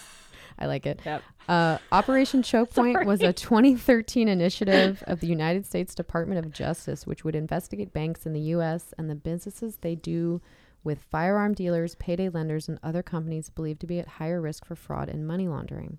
I 0.59 0.67
like 0.67 0.87
it. 0.87 1.01
Yep. 1.05 1.23
Uh, 1.49 1.79
Operation 1.93 2.43
Choke 2.43 2.73
Point 2.75 3.05
was 3.07 3.23
a 3.23 3.33
2013 3.33 4.27
initiative 4.27 5.05
of 5.07 5.21
the 5.21 5.27
United 5.27 5.67
States 5.67 5.95
Department 5.95 6.45
of 6.45 6.51
Justice, 6.51 7.07
which 7.07 7.25
would 7.25 7.37
investigate 7.37 7.93
banks 7.93 8.25
in 8.27 8.33
the 8.33 8.41
U.S. 8.41 8.95
and 8.99 9.09
the 9.11 9.15
businesses 9.15 9.77
they 9.83 9.95
do 9.95 10.41
with 10.83 10.99
firearm 11.11 11.53
dealers, 11.53 11.95
payday 11.97 12.31
lenders, 12.31 12.69
and 12.69 12.79
other 12.83 13.03
companies 13.03 13.51
believed 13.51 13.81
to 13.81 13.87
be 13.87 13.99
at 13.99 14.09
higher 14.09 14.41
risk 14.41 14.65
for 14.65 14.75
fraud 14.75 15.09
and 15.11 15.27
money 15.27 15.47
laundering. 15.47 15.99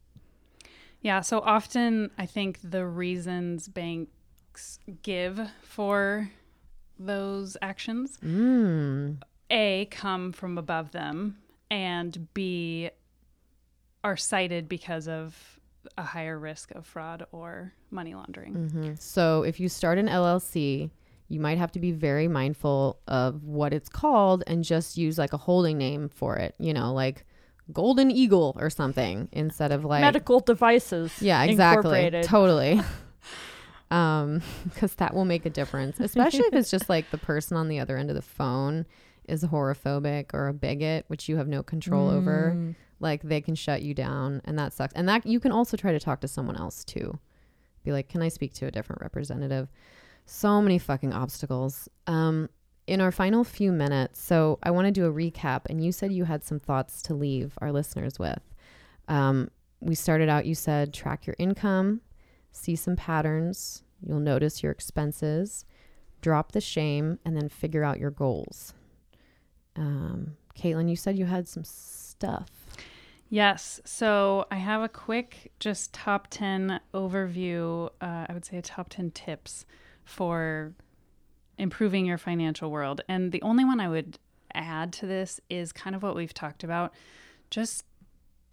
Yeah, 1.08 1.22
so 1.22 1.40
often 1.40 2.12
I 2.18 2.26
think 2.26 2.60
the 2.62 2.86
reasons 2.86 3.70
banks 3.70 4.78
give 5.04 5.40
for 5.62 6.30
those 7.00 7.56
actions 7.62 8.18
Mm. 8.18 9.22
A 9.50 9.88
come 9.90 10.34
from 10.34 10.58
above 10.58 10.92
them 10.92 11.38
and 11.72 12.28
B 12.34 12.90
are 14.04 14.18
cited 14.18 14.68
because 14.68 15.08
of 15.08 15.62
a 15.98 16.04
higher 16.04 16.38
risk 16.38 16.72
of 16.72 16.86
fraud 16.86 17.26
or 17.32 17.72
money 17.90 18.14
laundering. 18.14 18.54
hmm 18.54 18.92
So 19.00 19.44
if 19.44 19.62
you 19.62 19.70
start 19.70 19.98
an 19.98 20.10
LLC, 20.10 20.92
you 21.30 21.40
might 21.40 21.58
have 21.58 21.72
to 21.72 21.80
be 21.80 21.94
very 21.94 22.28
mindful 22.28 23.00
of 23.08 23.46
what 23.46 23.74
it's 23.74 23.88
called 23.88 24.44
and 24.46 24.62
just 24.62 24.98
use 24.98 25.18
like 25.18 25.32
a 25.32 25.38
holding 25.38 25.78
name 25.78 26.10
for 26.10 26.36
it. 26.36 26.54
You 26.60 26.74
know, 26.74 26.92
like 26.94 27.26
Golden 27.74 28.12
Eagle 28.12 28.56
or 28.60 28.70
something 28.70 29.28
instead 29.32 29.72
of 29.72 29.84
like 29.84 30.02
Medical 30.02 30.40
devices. 30.40 31.22
Yeah, 31.22 31.44
exactly. 31.44 32.12
Totally. 32.24 32.82
um, 33.92 34.42
because 34.64 34.96
that 34.96 35.14
will 35.14 35.26
make 35.26 35.46
a 35.46 35.50
difference, 35.50 36.00
especially 36.00 36.46
if 36.46 36.54
it's 36.54 36.72
just 36.72 36.90
like 36.90 37.10
the 37.12 37.18
person 37.18 37.58
on 37.58 37.68
the 37.68 37.80
other 37.80 37.98
end 37.98 38.10
of 38.10 38.16
the 38.16 38.22
phone 38.22 38.86
is 39.28 39.44
whorephobic 39.44 40.34
or 40.34 40.48
a 40.48 40.54
bigot, 40.54 41.06
which 41.08 41.28
you 41.28 41.38
have 41.38 41.48
no 41.48 41.62
control 41.62 42.10
over. 42.10 42.54
Mm. 42.56 42.76
Like 43.00 43.22
they 43.22 43.42
can 43.42 43.56
shut 43.56 43.84
you 43.84 43.94
down, 43.94 44.42
and 44.46 44.58
that 44.58 44.74
sucks. 44.74 44.94
And 44.94 45.08
that 45.08 45.26
you 45.26 45.40
can 45.40 45.52
also 45.52 45.78
try 45.78 45.92
to 45.92 46.00
talk 46.00 46.22
to 46.22 46.28
someone 46.28 46.56
else 46.56 46.84
too. 46.84 47.20
Be 47.84 47.92
like, 47.92 48.10
can 48.10 48.22
I 48.22 48.30
speak 48.30 48.54
to 48.56 48.66
a 48.66 48.72
different 48.72 49.02
representative? 49.02 49.70
So 50.26 50.62
many 50.62 50.80
fucking 50.80 51.14
obstacles. 51.14 51.88
Um, 52.08 52.50
in 52.88 53.02
our 53.02 53.12
final 53.12 53.44
few 53.44 53.72
minutes, 53.72 54.22
so 54.22 54.58
I 54.64 54.72
want 54.72 54.86
to 54.86 54.92
do 54.92 55.06
a 55.06 55.12
recap, 55.12 55.64
and 55.70 55.84
you 55.84 55.92
said 55.92 56.14
you 56.14 56.24
had 56.24 56.44
some 56.44 56.60
thoughts 56.60 57.02
to 57.04 57.14
leave 57.14 57.54
our 57.60 57.72
listeners 57.72 58.18
with. 58.18 58.42
Um, 59.08 59.52
we 59.82 59.94
started 59.94 60.30
out, 60.30 60.46
you 60.46 60.56
said 60.56 60.94
track 60.94 61.28
your 61.28 61.36
income, 61.38 62.02
see 62.52 62.76
some 62.76 62.96
patterns, 62.96 63.84
you'll 64.02 64.20
notice 64.20 64.64
your 64.64 64.72
expenses, 64.72 65.66
drop 66.22 66.54
the 66.54 66.62
shame, 66.62 67.20
and 67.26 67.36
then 67.36 67.50
figure 67.50 67.84
out 67.84 68.00
your 68.00 68.12
goals. 68.12 68.74
Um, 69.76 70.38
Caitlin, 70.58 70.90
you 70.90 70.96
said 70.96 71.18
you 71.18 71.26
had 71.26 71.48
some 71.48 71.64
stuff. 71.64 72.50
Yes. 73.30 73.82
So 73.84 74.46
I 74.50 74.56
have 74.56 74.82
a 74.82 74.90
quick, 74.90 75.52
just 75.60 75.94
top 75.94 76.28
10 76.30 76.80
overview. 76.94 77.90
Uh, 78.02 78.26
I 78.30 78.34
would 78.34 78.46
say 78.46 78.58
a 78.58 78.62
top 78.62 78.90
10 78.90 79.12
tips 79.12 79.66
for 80.06 80.74
improving 81.58 82.06
your 82.06 82.18
financial 82.18 82.72
world. 82.72 83.02
And 83.08 83.32
the 83.32 83.42
only 83.42 83.66
one 83.66 83.80
I 83.80 83.90
would 83.90 84.20
add 84.54 84.94
to 84.94 85.06
this 85.06 85.40
is 85.50 85.72
kind 85.72 85.96
of 85.96 86.04
what 86.04 86.16
we've 86.16 86.34
talked 86.34 86.64
about. 86.64 86.94
Just 87.50 87.86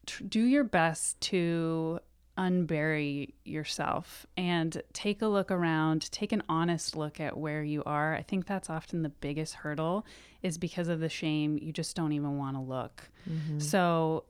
tr- 0.06 0.24
do 0.24 0.40
your 0.40 0.64
best 0.64 1.20
to 1.22 2.00
unbury 2.36 3.32
yourself 3.44 4.26
and 4.36 4.82
take 4.92 5.22
a 5.22 5.26
look 5.26 5.50
around, 5.50 6.10
take 6.10 6.32
an 6.32 6.42
honest 6.48 6.96
look 6.96 7.20
at 7.20 7.36
where 7.36 7.62
you 7.62 7.82
are. 7.84 8.14
I 8.14 8.22
think 8.22 8.46
that's 8.46 8.68
often 8.68 9.02
the 9.02 9.08
biggest 9.08 9.54
hurdle 9.54 10.04
is 10.42 10.58
because 10.58 10.88
of 10.88 11.00
the 11.00 11.08
shame. 11.08 11.58
You 11.60 11.72
just 11.72 11.94
don't 11.94 12.12
even 12.12 12.36
want 12.36 12.56
to 12.56 12.60
look. 12.60 13.08
Mm-hmm. 13.28 13.60
So 13.60 14.24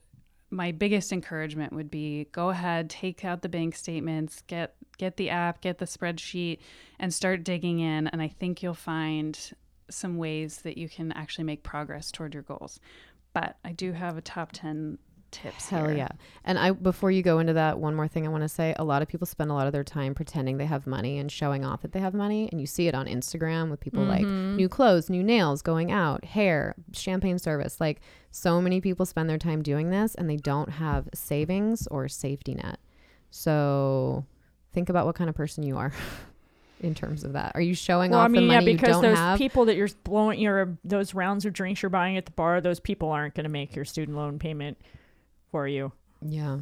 my 0.55 0.71
biggest 0.71 1.13
encouragement 1.13 1.73
would 1.73 1.91
be 1.91 2.29
go 2.33 2.51
ahead, 2.51 2.89
take 2.89 3.25
out 3.25 3.43
the 3.43 3.49
bank 3.49 3.75
statements, 3.75 4.43
get 4.47 4.77
get 4.97 5.17
the 5.17 5.31
app, 5.31 5.61
get 5.61 5.79
the 5.79 5.85
spreadsheet 5.85 6.61
and 7.01 7.13
start 7.13 7.43
digging 7.43 7.81
in 7.81 8.07
and 8.07 8.23
I 8.23 8.29
think 8.29 8.63
you'll 8.63 8.75
find 8.75 9.39
some 9.91 10.17
ways 10.17 10.59
that 10.59 10.79
you 10.79 10.89
can 10.89 11.13
actually 11.13 11.45
make 11.45 11.63
progress 11.63 12.11
toward 12.11 12.33
your 12.33 12.45
goals. 12.45 12.81
But 13.33 13.57
I 13.65 13.73
do 13.73 13.93
have 13.93 14.17
a 14.17 14.23
top 14.23 14.53
10 14.53 14.99
tips 15.35 15.69
Hell 15.69 15.89
here. 15.89 15.97
yeah. 15.97 16.09
And 16.45 16.59
I 16.59 16.71
before 16.71 17.11
you 17.11 17.23
go 17.23 17.39
into 17.39 17.53
that, 17.55 17.79
one 17.79 17.95
more 17.95 18.09
thing 18.09 18.27
I 18.27 18.31
want 18.31 18.43
to 18.45 18.49
say, 18.49 18.75
a 18.79 18.85
lot 18.85 19.03
of 19.03 19.09
people 19.09 19.27
spend 19.27 19.51
a 19.51 19.55
lot 19.55 19.67
of 19.67 19.73
their 19.73 19.85
time 19.85 20.15
pretending 20.15 20.57
they 20.57 20.67
have 20.67 20.87
money 20.87 21.19
and 21.19 21.31
showing 21.31 21.65
off 21.65 21.83
that 21.83 21.93
they 21.93 22.01
have 22.01 22.15
money, 22.15 22.49
and 22.51 22.61
you 22.61 22.67
see 22.67 22.89
it 22.89 22.95
on 22.95 23.07
Instagram 23.07 23.71
with 23.71 23.81
people 23.81 24.05
like 24.05 24.23
mm-hmm. 24.23 24.57
new 24.57 24.69
clothes, 24.69 25.11
new 25.11 25.23
nails, 25.23 25.61
going 25.63 25.91
out, 25.91 26.25
hair, 26.25 26.75
champagne 26.93 27.39
service. 27.39 27.81
Like 27.81 28.01
so 28.31 28.61
many 28.61 28.81
people 28.81 29.07
spend 29.07 29.29
their 29.29 29.39
time 29.39 29.63
doing 29.63 29.91
this 29.91 30.15
and 30.17 30.29
they 30.29 30.37
don't 30.37 30.71
have 30.71 31.09
savings 31.15 31.87
or 31.89 32.09
safety 32.09 32.55
net. 32.55 32.79
So 33.31 34.25
think 34.73 34.89
about 34.89 35.07
what 35.07 35.15
kind 35.15 35.31
of 35.31 35.37
person 35.37 35.63
you 35.63 35.77
are 35.77 35.93
in 36.81 36.95
terms 36.95 37.25
of 37.25 37.33
that. 37.33 37.53
Are 37.55 37.61
you 37.61 37.75
showing 37.75 38.11
Well, 38.11 38.21
off 38.21 38.27
I 38.27 38.29
mean, 38.29 38.49
the 38.49 38.55
yeah, 38.55 38.61
because 38.61 39.01
those 39.01 39.17
have? 39.17 39.39
people 39.39 39.65
that 39.67 39.77
you're 39.77 39.89
blowing 40.03 40.41
your 40.41 40.77
those 40.85 41.15
rounds 41.15 41.45
of 41.45 41.53
drinks 41.53 41.83
you're 41.83 41.91
buying 41.91 42.17
at 42.17 42.27
the 42.27 42.33
bar, 42.33 42.61
those 42.61 42.81
people 42.81 43.11
aren't 43.11 43.35
going 43.35 43.45
to 43.45 43.51
make 43.51 43.75
your 43.75 43.85
student 43.85 44.17
loan 44.17 44.39
payment 44.39 44.79
for 45.55 45.69
you. 45.69 45.93
yeah. 46.21 46.59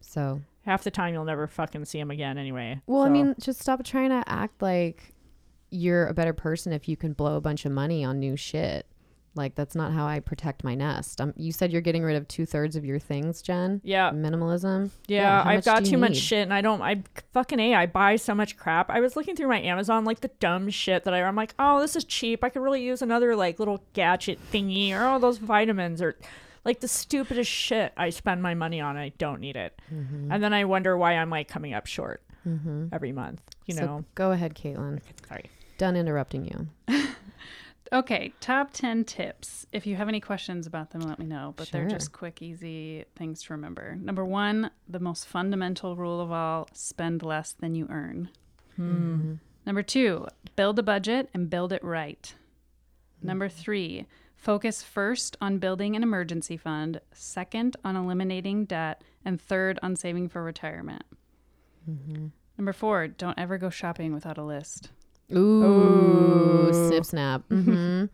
So 0.00 0.42
Half 0.66 0.84
the 0.84 0.90
time, 0.90 1.14
you'll 1.14 1.24
never 1.24 1.46
fucking 1.46 1.86
see 1.86 1.98
them 1.98 2.10
again 2.10 2.36
anyway. 2.36 2.82
Well, 2.86 3.00
I 3.00 3.08
mean, 3.08 3.34
just 3.40 3.60
stop 3.60 3.82
trying 3.82 4.10
to 4.10 4.22
act 4.26 4.60
like 4.60 5.14
you're 5.70 6.06
a 6.06 6.12
better 6.12 6.34
person 6.34 6.74
if 6.74 6.86
you 6.86 6.98
can 6.98 7.14
blow 7.14 7.36
a 7.36 7.40
bunch 7.40 7.64
of 7.64 7.72
money 7.72 8.04
on 8.04 8.18
new 8.18 8.36
shit. 8.36 8.84
Like 9.34 9.54
that's 9.54 9.74
not 9.74 9.92
how 9.92 10.06
I 10.06 10.20
protect 10.20 10.64
my 10.64 10.74
nest. 10.74 11.18
Um, 11.22 11.32
you 11.34 11.50
said 11.50 11.72
you're 11.72 11.80
getting 11.80 12.02
rid 12.02 12.16
of 12.16 12.28
two 12.28 12.44
thirds 12.44 12.76
of 12.76 12.84
your 12.84 12.98
things, 12.98 13.40
Jen. 13.40 13.80
yeah, 13.84 14.10
Minimalism. 14.10 14.90
Yeah, 15.06 15.42
how 15.42 15.50
I've 15.50 15.64
got 15.64 15.86
too 15.86 15.92
you 15.92 15.98
much 15.98 16.16
shit, 16.16 16.42
and 16.42 16.52
I 16.52 16.60
don't. 16.60 16.82
I 16.82 17.02
fucking 17.32 17.58
a. 17.58 17.74
I 17.74 17.86
buy 17.86 18.16
so 18.16 18.34
much 18.34 18.58
crap. 18.58 18.90
I 18.90 19.00
was 19.00 19.16
looking 19.16 19.34
through 19.34 19.48
my 19.48 19.62
Amazon, 19.62 20.04
like 20.04 20.20
the 20.20 20.30
dumb 20.40 20.68
shit 20.68 21.04
that 21.04 21.14
I. 21.14 21.22
I'm 21.22 21.36
like, 21.36 21.54
oh, 21.58 21.80
this 21.80 21.96
is 21.96 22.04
cheap. 22.04 22.44
I 22.44 22.50
could 22.50 22.60
really 22.60 22.82
use 22.82 23.00
another 23.00 23.34
like 23.34 23.58
little 23.58 23.82
gadget 23.94 24.38
thingy, 24.52 24.92
or 24.92 25.06
oh, 25.06 25.18
those 25.18 25.38
vitamins, 25.38 26.02
or 26.02 26.16
like 26.66 26.80
the 26.80 26.88
stupidest 26.88 27.50
shit. 27.50 27.94
I 27.96 28.10
spend 28.10 28.42
my 28.42 28.52
money 28.54 28.80
on. 28.82 28.96
I 28.98 29.08
don't 29.16 29.40
need 29.40 29.56
it, 29.56 29.80
Mm-hmm. 29.92 30.30
and 30.30 30.42
then 30.42 30.52
I 30.52 30.64
wonder 30.64 30.96
why 30.98 31.14
I'm 31.14 31.30
like 31.30 31.48
coming 31.48 31.72
up 31.72 31.86
short 31.86 32.22
Mm-hmm. 32.46 32.88
every 32.92 33.12
month. 33.12 33.40
You 33.64 33.74
so 33.74 33.86
know, 33.86 34.04
go 34.14 34.32
ahead, 34.32 34.54
Caitlin. 34.54 35.00
sorry. 35.28 35.46
Done 35.78 35.96
interrupting 35.96 36.44
you. 36.44 36.98
Okay, 37.92 38.32
top 38.40 38.72
10 38.72 39.04
tips. 39.04 39.64
If 39.70 39.86
you 39.86 39.94
have 39.94 40.08
any 40.08 40.18
questions 40.20 40.66
about 40.66 40.90
them, 40.90 41.02
let 41.02 41.20
me 41.20 41.24
know. 41.24 41.54
But 41.56 41.70
they're 41.70 41.86
just 41.86 42.10
quick, 42.10 42.42
easy 42.42 43.04
things 43.14 43.44
to 43.44 43.52
remember. 43.52 43.94
Number 43.94 44.24
one, 44.24 44.72
the 44.88 44.98
most 44.98 45.24
fundamental 45.28 45.94
rule 45.94 46.20
of 46.20 46.32
all 46.32 46.68
spend 46.72 47.22
less 47.22 47.52
than 47.52 47.76
you 47.76 47.86
earn. 47.88 48.30
Mm-hmm. 48.76 49.34
Number 49.66 49.82
two, 49.84 50.26
build 50.56 50.80
a 50.80 50.82
budget 50.82 51.28
and 51.32 51.48
build 51.48 51.72
it 51.72 51.84
right. 51.84 52.34
Number 53.22 53.48
three, 53.48 54.06
focus 54.36 54.82
first 54.82 55.36
on 55.40 55.58
building 55.58 55.96
an 55.96 56.02
emergency 56.02 56.56
fund, 56.56 57.00
second 57.12 57.76
on 57.84 57.96
eliminating 57.96 58.64
debt, 58.64 59.02
and 59.24 59.40
third 59.40 59.78
on 59.82 59.96
saving 59.96 60.28
for 60.28 60.42
retirement. 60.42 61.02
Number 62.58 62.72
four, 62.72 63.08
don't 63.08 63.38
ever 63.38 63.58
go 63.58 63.70
shopping 63.70 64.12
without 64.14 64.38
a 64.38 64.42
list. 64.44 64.90
Ooh, 65.32 66.72
snip 66.72 67.04
snap. 67.04 67.42
hmm 67.50 68.04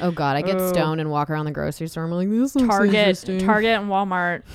Oh 0.00 0.12
God, 0.12 0.36
I 0.36 0.42
get 0.42 0.60
stoned 0.60 1.00
and 1.00 1.10
walk 1.10 1.28
around 1.28 1.44
the 1.46 1.50
grocery 1.50 1.88
store. 1.88 2.04
I'm 2.04 2.10
like, 2.12 2.28
this 2.30 2.54
looks 2.54 2.68
Target. 2.68 3.24
Target, 3.40 3.80
and 3.80 3.90
Walmart. 3.90 4.42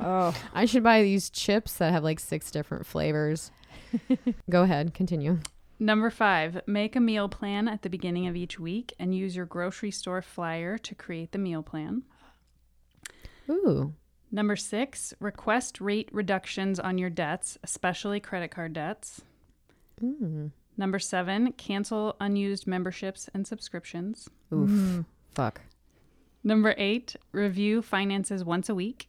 Oh, 0.00 0.34
I 0.54 0.64
should 0.64 0.82
buy 0.82 1.02
these 1.02 1.28
chips 1.28 1.74
that 1.74 1.92
have 1.92 2.02
like 2.02 2.20
six 2.20 2.50
different 2.50 2.86
flavors. 2.86 3.50
Go 4.50 4.62
ahead, 4.62 4.94
continue. 4.94 5.40
Number 5.80 6.10
five, 6.10 6.60
make 6.66 6.96
a 6.96 7.00
meal 7.00 7.28
plan 7.28 7.68
at 7.68 7.82
the 7.82 7.90
beginning 7.90 8.26
of 8.26 8.34
each 8.34 8.58
week 8.58 8.94
and 8.98 9.14
use 9.14 9.36
your 9.36 9.46
grocery 9.46 9.92
store 9.92 10.22
flyer 10.22 10.76
to 10.78 10.94
create 10.94 11.32
the 11.32 11.38
meal 11.38 11.62
plan. 11.62 12.02
Ooh, 13.48 13.94
Number 14.30 14.56
six, 14.56 15.14
request 15.20 15.80
rate 15.80 16.10
reductions 16.12 16.78
on 16.78 16.98
your 16.98 17.08
debts, 17.08 17.56
especially 17.62 18.20
credit 18.20 18.50
card 18.50 18.74
debts. 18.74 19.22
Mm. 20.02 20.50
Number 20.76 20.98
seven, 20.98 21.52
cancel 21.52 22.14
unused 22.20 22.66
memberships 22.66 23.30
and 23.32 23.46
subscriptions. 23.46 24.28
oof, 24.52 25.04
fuck. 25.34 25.62
Number 26.44 26.74
eight, 26.76 27.16
review 27.32 27.80
finances 27.80 28.44
once 28.44 28.68
a 28.68 28.74
week. 28.74 29.08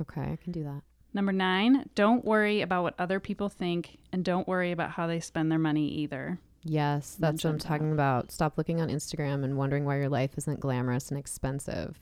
Okay, 0.00 0.20
I 0.20 0.36
can 0.36 0.52
do 0.52 0.62
that. 0.64 0.82
Number 1.16 1.32
nine, 1.32 1.88
don't 1.94 2.26
worry 2.26 2.60
about 2.60 2.82
what 2.82 2.94
other 2.98 3.18
people 3.20 3.48
think 3.48 3.96
and 4.12 4.22
don't 4.22 4.46
worry 4.46 4.70
about 4.70 4.90
how 4.90 5.06
they 5.06 5.18
spend 5.18 5.50
their 5.50 5.58
money 5.58 5.88
either. 5.88 6.38
Yes, 6.62 7.16
that's 7.18 7.42
what 7.42 7.48
I'm 7.50 7.58
talking 7.58 7.90
about. 7.90 8.30
Stop 8.30 8.58
looking 8.58 8.82
on 8.82 8.90
Instagram 8.90 9.42
and 9.42 9.56
wondering 9.56 9.86
why 9.86 9.96
your 9.96 10.10
life 10.10 10.32
isn't 10.36 10.60
glamorous 10.60 11.08
and 11.08 11.18
expensive. 11.18 11.98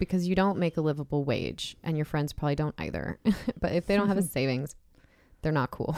Because 0.00 0.26
you 0.26 0.34
don't 0.34 0.58
make 0.58 0.76
a 0.76 0.80
livable 0.80 1.22
wage, 1.22 1.76
and 1.84 1.96
your 1.96 2.04
friends 2.04 2.32
probably 2.32 2.56
don't 2.56 2.74
either. 2.76 3.20
but 3.60 3.70
if 3.70 3.86
they 3.86 3.94
don't 3.94 4.08
have 4.08 4.18
a 4.18 4.22
savings, 4.36 4.74
they're 5.42 5.52
not 5.52 5.70
cool. 5.70 5.96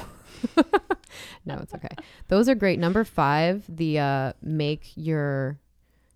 no, 1.47 1.57
it's 1.63 1.73
okay. 1.73 1.97
Those 2.29 2.51
are 2.51 2.55
great. 2.55 2.79
Number 2.79 3.03
five, 3.03 3.65
the 3.67 3.99
uh, 3.99 4.33
make 4.43 4.93
your. 4.95 5.59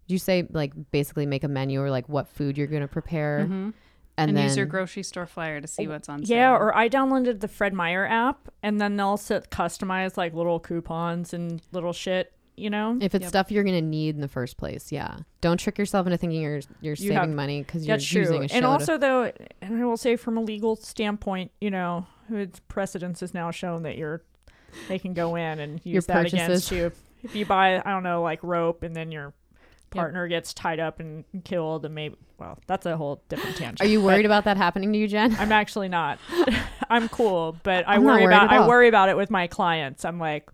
You 0.06 0.18
say 0.18 0.46
like 0.50 0.74
basically 0.90 1.24
make 1.24 1.44
a 1.44 1.48
menu 1.48 1.80
or 1.80 1.88
like 1.90 2.10
what 2.10 2.28
food 2.28 2.58
you're 2.58 2.66
gonna 2.66 2.88
prepare, 2.88 3.46
Mhm. 3.48 3.72
And, 4.22 4.30
And, 4.30 4.36
then 4.38 4.44
use 4.44 4.56
your 4.56 4.66
grocery 4.66 5.02
store 5.02 5.26
flyer 5.26 5.60
to 5.60 5.66
see 5.66 5.86
what's 5.88 6.08
on 6.08 6.24
sale. 6.24 6.36
yeah. 6.36 6.52
Or 6.52 6.76
I 6.76 6.88
downloaded 6.88 7.40
the 7.40 7.48
Fred 7.48 7.72
Meyer 7.74 8.06
app, 8.06 8.48
and 8.62 8.80
then 8.80 8.96
they'll 8.96 9.16
set 9.16 9.50
customize 9.50 10.16
like 10.16 10.34
little 10.34 10.58
coupons 10.60 11.32
and 11.34 11.60
little 11.72 11.92
shit. 11.92 12.32
You 12.54 12.68
know, 12.68 12.98
if 13.00 13.14
it's 13.14 13.22
Yep. 13.22 13.28
stuff 13.30 13.50
you're 13.50 13.64
gonna 13.64 13.80
need 13.80 14.14
in 14.14 14.20
the 14.20 14.28
first 14.28 14.58
place, 14.58 14.92
yeah. 14.92 15.16
Don't 15.40 15.58
trick 15.58 15.78
yourself 15.78 16.06
into 16.06 16.18
thinking 16.18 16.42
you're 16.42 16.60
you're 16.82 16.92
You 16.92 16.96
saving 16.96 17.16
have- 17.16 17.28
money 17.30 17.62
because 17.62 17.86
you're 17.86 17.96
That's 17.96 18.12
using 18.12 18.36
true. 18.36 18.44
a 18.44 18.48
show 18.48 18.54
And 18.56 18.62
to- 18.64 18.68
also, 18.68 18.98
though, 18.98 19.32
and 19.62 19.80
I 19.82 19.84
will 19.86 19.96
say 19.96 20.16
from 20.16 20.36
a 20.36 20.40
legal 20.42 20.76
standpoint, 20.76 21.50
you 21.62 21.70
know, 21.70 22.06
its 22.30 22.60
precedence 22.68 23.20
has 23.20 23.32
now 23.32 23.50
shown 23.50 23.84
that 23.84 23.96
you're 23.96 24.22
they 24.88 24.98
can 24.98 25.14
go 25.14 25.34
in 25.34 25.60
and 25.60 25.80
use 25.84 25.92
Your 25.94 26.02
that 26.02 26.26
against 26.26 26.70
you 26.70 26.92
if 27.22 27.34
you 27.34 27.46
buy, 27.46 27.76
I 27.84 27.90
don't 27.90 28.02
know, 28.02 28.20
like 28.22 28.42
rope, 28.42 28.82
and 28.82 28.94
then 28.94 29.10
you're 29.12 29.32
partner 29.92 30.28
gets 30.28 30.52
tied 30.54 30.80
up 30.80 31.00
and 31.00 31.24
killed, 31.44 31.84
and 31.84 31.94
maybe 31.94 32.16
well, 32.38 32.58
that's 32.66 32.86
a 32.86 32.96
whole 32.96 33.22
different 33.28 33.56
tangent. 33.56 33.80
Are 33.80 33.86
you 33.86 34.00
But 34.00 34.06
worried 34.06 34.26
about 34.26 34.44
that 34.44 34.56
happening 34.56 34.92
to 34.92 34.98
you, 34.98 35.06
Jen? 35.08 35.34
I'm 35.38 35.52
actually 35.52 35.88
not. 35.88 36.18
I'm 36.90 37.08
cool, 37.08 37.56
but 37.62 37.86
I 37.88 37.94
I'm 37.96 38.04
worry 38.04 38.24
about 38.24 38.50
i 38.50 38.66
worry 38.66 38.88
about 38.88 39.08
it 39.08 39.16
with 39.16 39.30
my 39.30 39.46
clients. 39.46 40.04
I'm 40.04 40.18
like, 40.18 40.50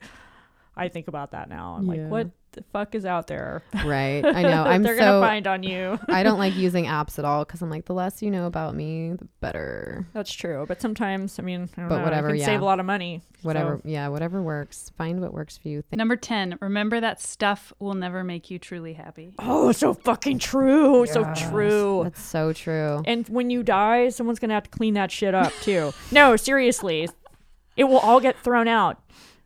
I 0.76 0.88
think 0.88 1.08
about 1.08 1.32
that 1.32 1.48
now. 1.48 1.76
I'm 1.78 1.86
Yeah. 1.86 2.02
like, 2.02 2.10
what 2.10 2.30
the 2.58 2.64
fuck 2.72 2.94
is 2.94 3.04
out 3.04 3.26
there? 3.26 3.62
right. 3.84 4.24
I 4.24 4.42
know. 4.42 4.62
I'm 4.66 4.82
They're 4.82 4.96
so 4.96 5.04
gonna 5.20 5.26
find 5.26 5.46
on 5.46 5.62
you. 5.62 5.98
I 6.08 6.22
don't 6.22 6.38
like 6.38 6.54
using 6.56 6.84
apps 6.86 7.18
at 7.18 7.24
all 7.24 7.44
because 7.44 7.62
I'm 7.62 7.70
like 7.70 7.84
the 7.86 7.94
less 7.94 8.22
you 8.22 8.30
know 8.30 8.46
about 8.46 8.74
me, 8.74 9.12
the 9.14 9.26
better. 9.40 10.06
That's 10.12 10.32
true, 10.32 10.64
but 10.68 10.80
sometimes 10.80 11.38
I 11.38 11.42
mean, 11.42 11.68
I 11.76 11.80
don't 11.80 11.88
But 11.88 11.98
know, 11.98 12.04
whatever, 12.04 12.30
I 12.30 12.34
yeah. 12.34 12.44
save 12.46 12.60
a 12.60 12.64
lot 12.64 12.80
of 12.80 12.86
money. 12.86 13.22
Whatever. 13.42 13.76
So- 13.82 13.88
Yeah, 13.88 14.08
whatever 14.08 14.42
works. 14.42 14.90
Find 14.98 15.20
what 15.20 15.32
works 15.32 15.56
for 15.56 15.68
you. 15.68 15.82
Th- 15.82 15.96
Number 15.96 16.16
10, 16.16 16.58
remember 16.60 17.00
that 17.00 17.20
stuff 17.20 17.72
will 17.78 17.94
never 17.94 18.24
make 18.24 18.50
you 18.50 18.58
truly 18.58 18.94
happy. 18.94 19.34
Oh, 19.38 19.72
so 19.72 19.94
fucking 19.94 20.38
true. 20.40 21.06
So 21.06 21.32
true. 21.34 22.00
That's 22.04 22.22
so 22.22 22.52
true. 22.52 23.02
And 23.06 23.28
when 23.28 23.50
you 23.50 23.62
die, 23.62 24.08
someone's 24.08 24.38
gonna 24.38 24.54
have 24.54 24.64
to 24.64 24.70
clean 24.70 24.94
that 24.94 25.10
shit 25.12 25.34
up 25.34 25.52
too. 25.62 25.92
no, 26.10 26.36
seriously, 26.36 27.08
it 27.76 27.84
will 27.84 27.98
all 27.98 28.18
get 28.20 28.36
thrown 28.42 28.66
out. 28.66 29.00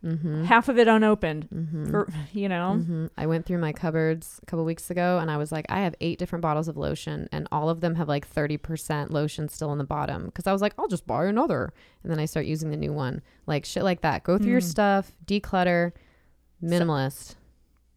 Mm-hmm. 0.05 0.44
Half 0.44 0.68
of 0.68 0.78
it 0.78 0.88
unopened. 0.88 1.48
Mm-hmm. 1.55 1.90
For, 1.90 2.09
you 2.32 2.48
know, 2.48 2.74
hmm 2.74 3.07
I 3.16 3.26
went 3.26 3.46
through 3.46 3.59
my 3.59 3.72
cupboards 3.72 4.40
a 4.42 4.46
couple 4.46 4.64
weeks 4.64 4.90
ago 4.90 5.18
and 5.20 5.30
I 5.30 5.36
was 5.36 5.53
like, 5.53 5.64
I 5.68 5.80
have 5.80 5.94
eight 6.00 6.18
different 6.18 6.42
bottles 6.42 6.66
of 6.68 6.76
lotion 6.76 7.28
and 7.30 7.46
all 7.53 7.68
of 7.68 7.80
them 7.80 7.94
have 7.94 8.09
like 8.09 8.28
30% 8.28 9.11
lotion 9.11 9.48
still 9.48 9.70
in 9.72 9.78
the 9.78 9.84
bottom. 9.84 10.30
Cause 10.32 10.46
I 10.46 10.53
was 10.53 10.61
like, 10.61 10.74
I'll 10.78 10.88
just 10.88 11.07
buy 11.07 11.26
another. 11.26 11.72
And 12.03 12.11
then 12.11 12.18
I 12.18 12.24
start 12.24 12.46
using 12.46 12.70
the 12.70 12.76
new 12.76 12.92
one. 12.92 13.22
Like 13.46 13.64
shit 13.64 13.84
like 13.84 14.00
that. 14.00 14.24
Go 14.24 14.38
through 14.38 14.50
your 14.50 14.61
Mm. 14.61 14.64
stuff, 14.64 15.12
declutter, 15.24 15.92
minimalist. 16.62 17.36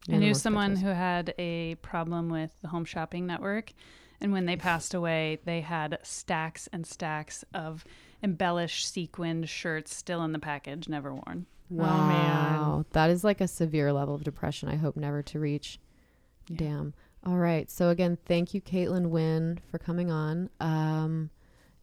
I 0.09 0.17
knew 0.17 0.35
someone 0.35 0.75
who 0.75 0.89
had 0.89 1.33
a 1.39 1.75
problem 1.75 2.29
with 2.29 2.51
the 2.61 2.67
Home 2.67 2.85
Shopping 2.85 3.25
Network. 3.25 3.71
And 4.21 4.31
when 4.31 4.45
they 4.45 4.55
passed 4.55 4.93
away, 4.93 5.39
they 5.45 5.61
had 5.61 5.97
stacks 6.03 6.69
and 6.71 6.85
stacks 6.85 7.43
of 7.53 7.83
embellished 8.23 8.87
sequined 8.91 9.49
shirts 9.49 9.93
still 9.95 10.23
in 10.23 10.31
the 10.31 10.39
package, 10.39 10.87
never 10.87 11.13
worn. 11.13 11.47
Wow. 11.69 11.85
Oh, 11.87 12.07
man. 12.07 12.85
That 12.91 13.09
is 13.09 13.23
like 13.23 13.41
a 13.41 13.47
severe 13.47 13.91
level 13.91 14.15
of 14.15 14.23
depression 14.23 14.69
I 14.69 14.75
hope 14.75 14.95
never 14.95 15.21
to 15.23 15.39
reach. 15.39 15.79
Yeah. 16.49 16.57
Damn. 16.57 16.93
All 17.25 17.37
right. 17.37 17.69
So 17.71 17.89
again, 17.89 18.17
thank 18.25 18.53
you, 18.53 18.61
Caitlin 18.61 19.09
Wynn, 19.09 19.59
for 19.71 19.79
coming 19.79 20.11
on. 20.11 20.49
Um, 20.59 21.31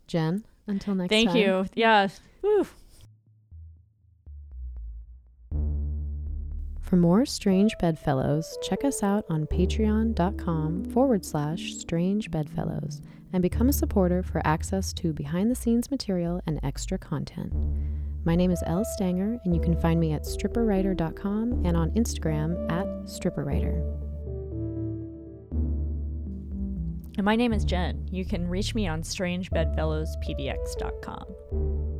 Jen, 0.07 0.45
until 0.67 0.95
next 0.95 1.11
thank 1.11 1.29
time. 1.29 1.35
Thank 1.35 1.47
you. 1.47 1.67
Yeah. 1.75 2.09
Woo. 2.43 2.67
For 6.81 6.97
more 6.97 7.25
Strange 7.25 7.75
Bedfellows, 7.81 8.59
check 8.63 8.85
us 8.85 9.03
out 9.03 9.25
on 9.31 9.47
patreon.com 9.47 10.85
forward 10.85 11.25
slash 11.25 11.73
strange 11.73 12.31
bedfellows 12.31 13.01
and 13.33 13.43
become 13.43 13.71
a 13.71 13.73
supporter 13.73 14.23
for 14.23 14.47
access 14.47 14.93
to 14.93 15.15
behind 15.15 15.51
the 15.51 15.55
scenes 15.55 15.91
material 15.91 16.43
and 16.47 16.61
extra 16.63 16.99
content. 16.99 17.55
My 18.25 18.37
name 18.37 18.53
is 18.53 18.63
Elle 18.67 18.85
Stanger, 18.85 19.41
and 19.45 19.55
you 19.55 19.61
can 19.61 19.77
find 19.81 19.99
me 19.99 20.13
at 20.13 20.23
stripperwriter.com 20.23 21.65
and 21.65 21.77
on 21.77 21.91
Instagram 21.93 22.71
at 22.71 22.87
stripperwriter. 23.05 23.83
And 27.19 27.25
my 27.25 27.35
name 27.37 27.53
is 27.53 27.65
Jen. 27.65 28.09
You 28.11 28.25
can 28.25 28.49
reach 28.49 28.75
me 28.75 28.89
on 28.89 29.03
strangebedfellowspdx.com. 29.03 31.92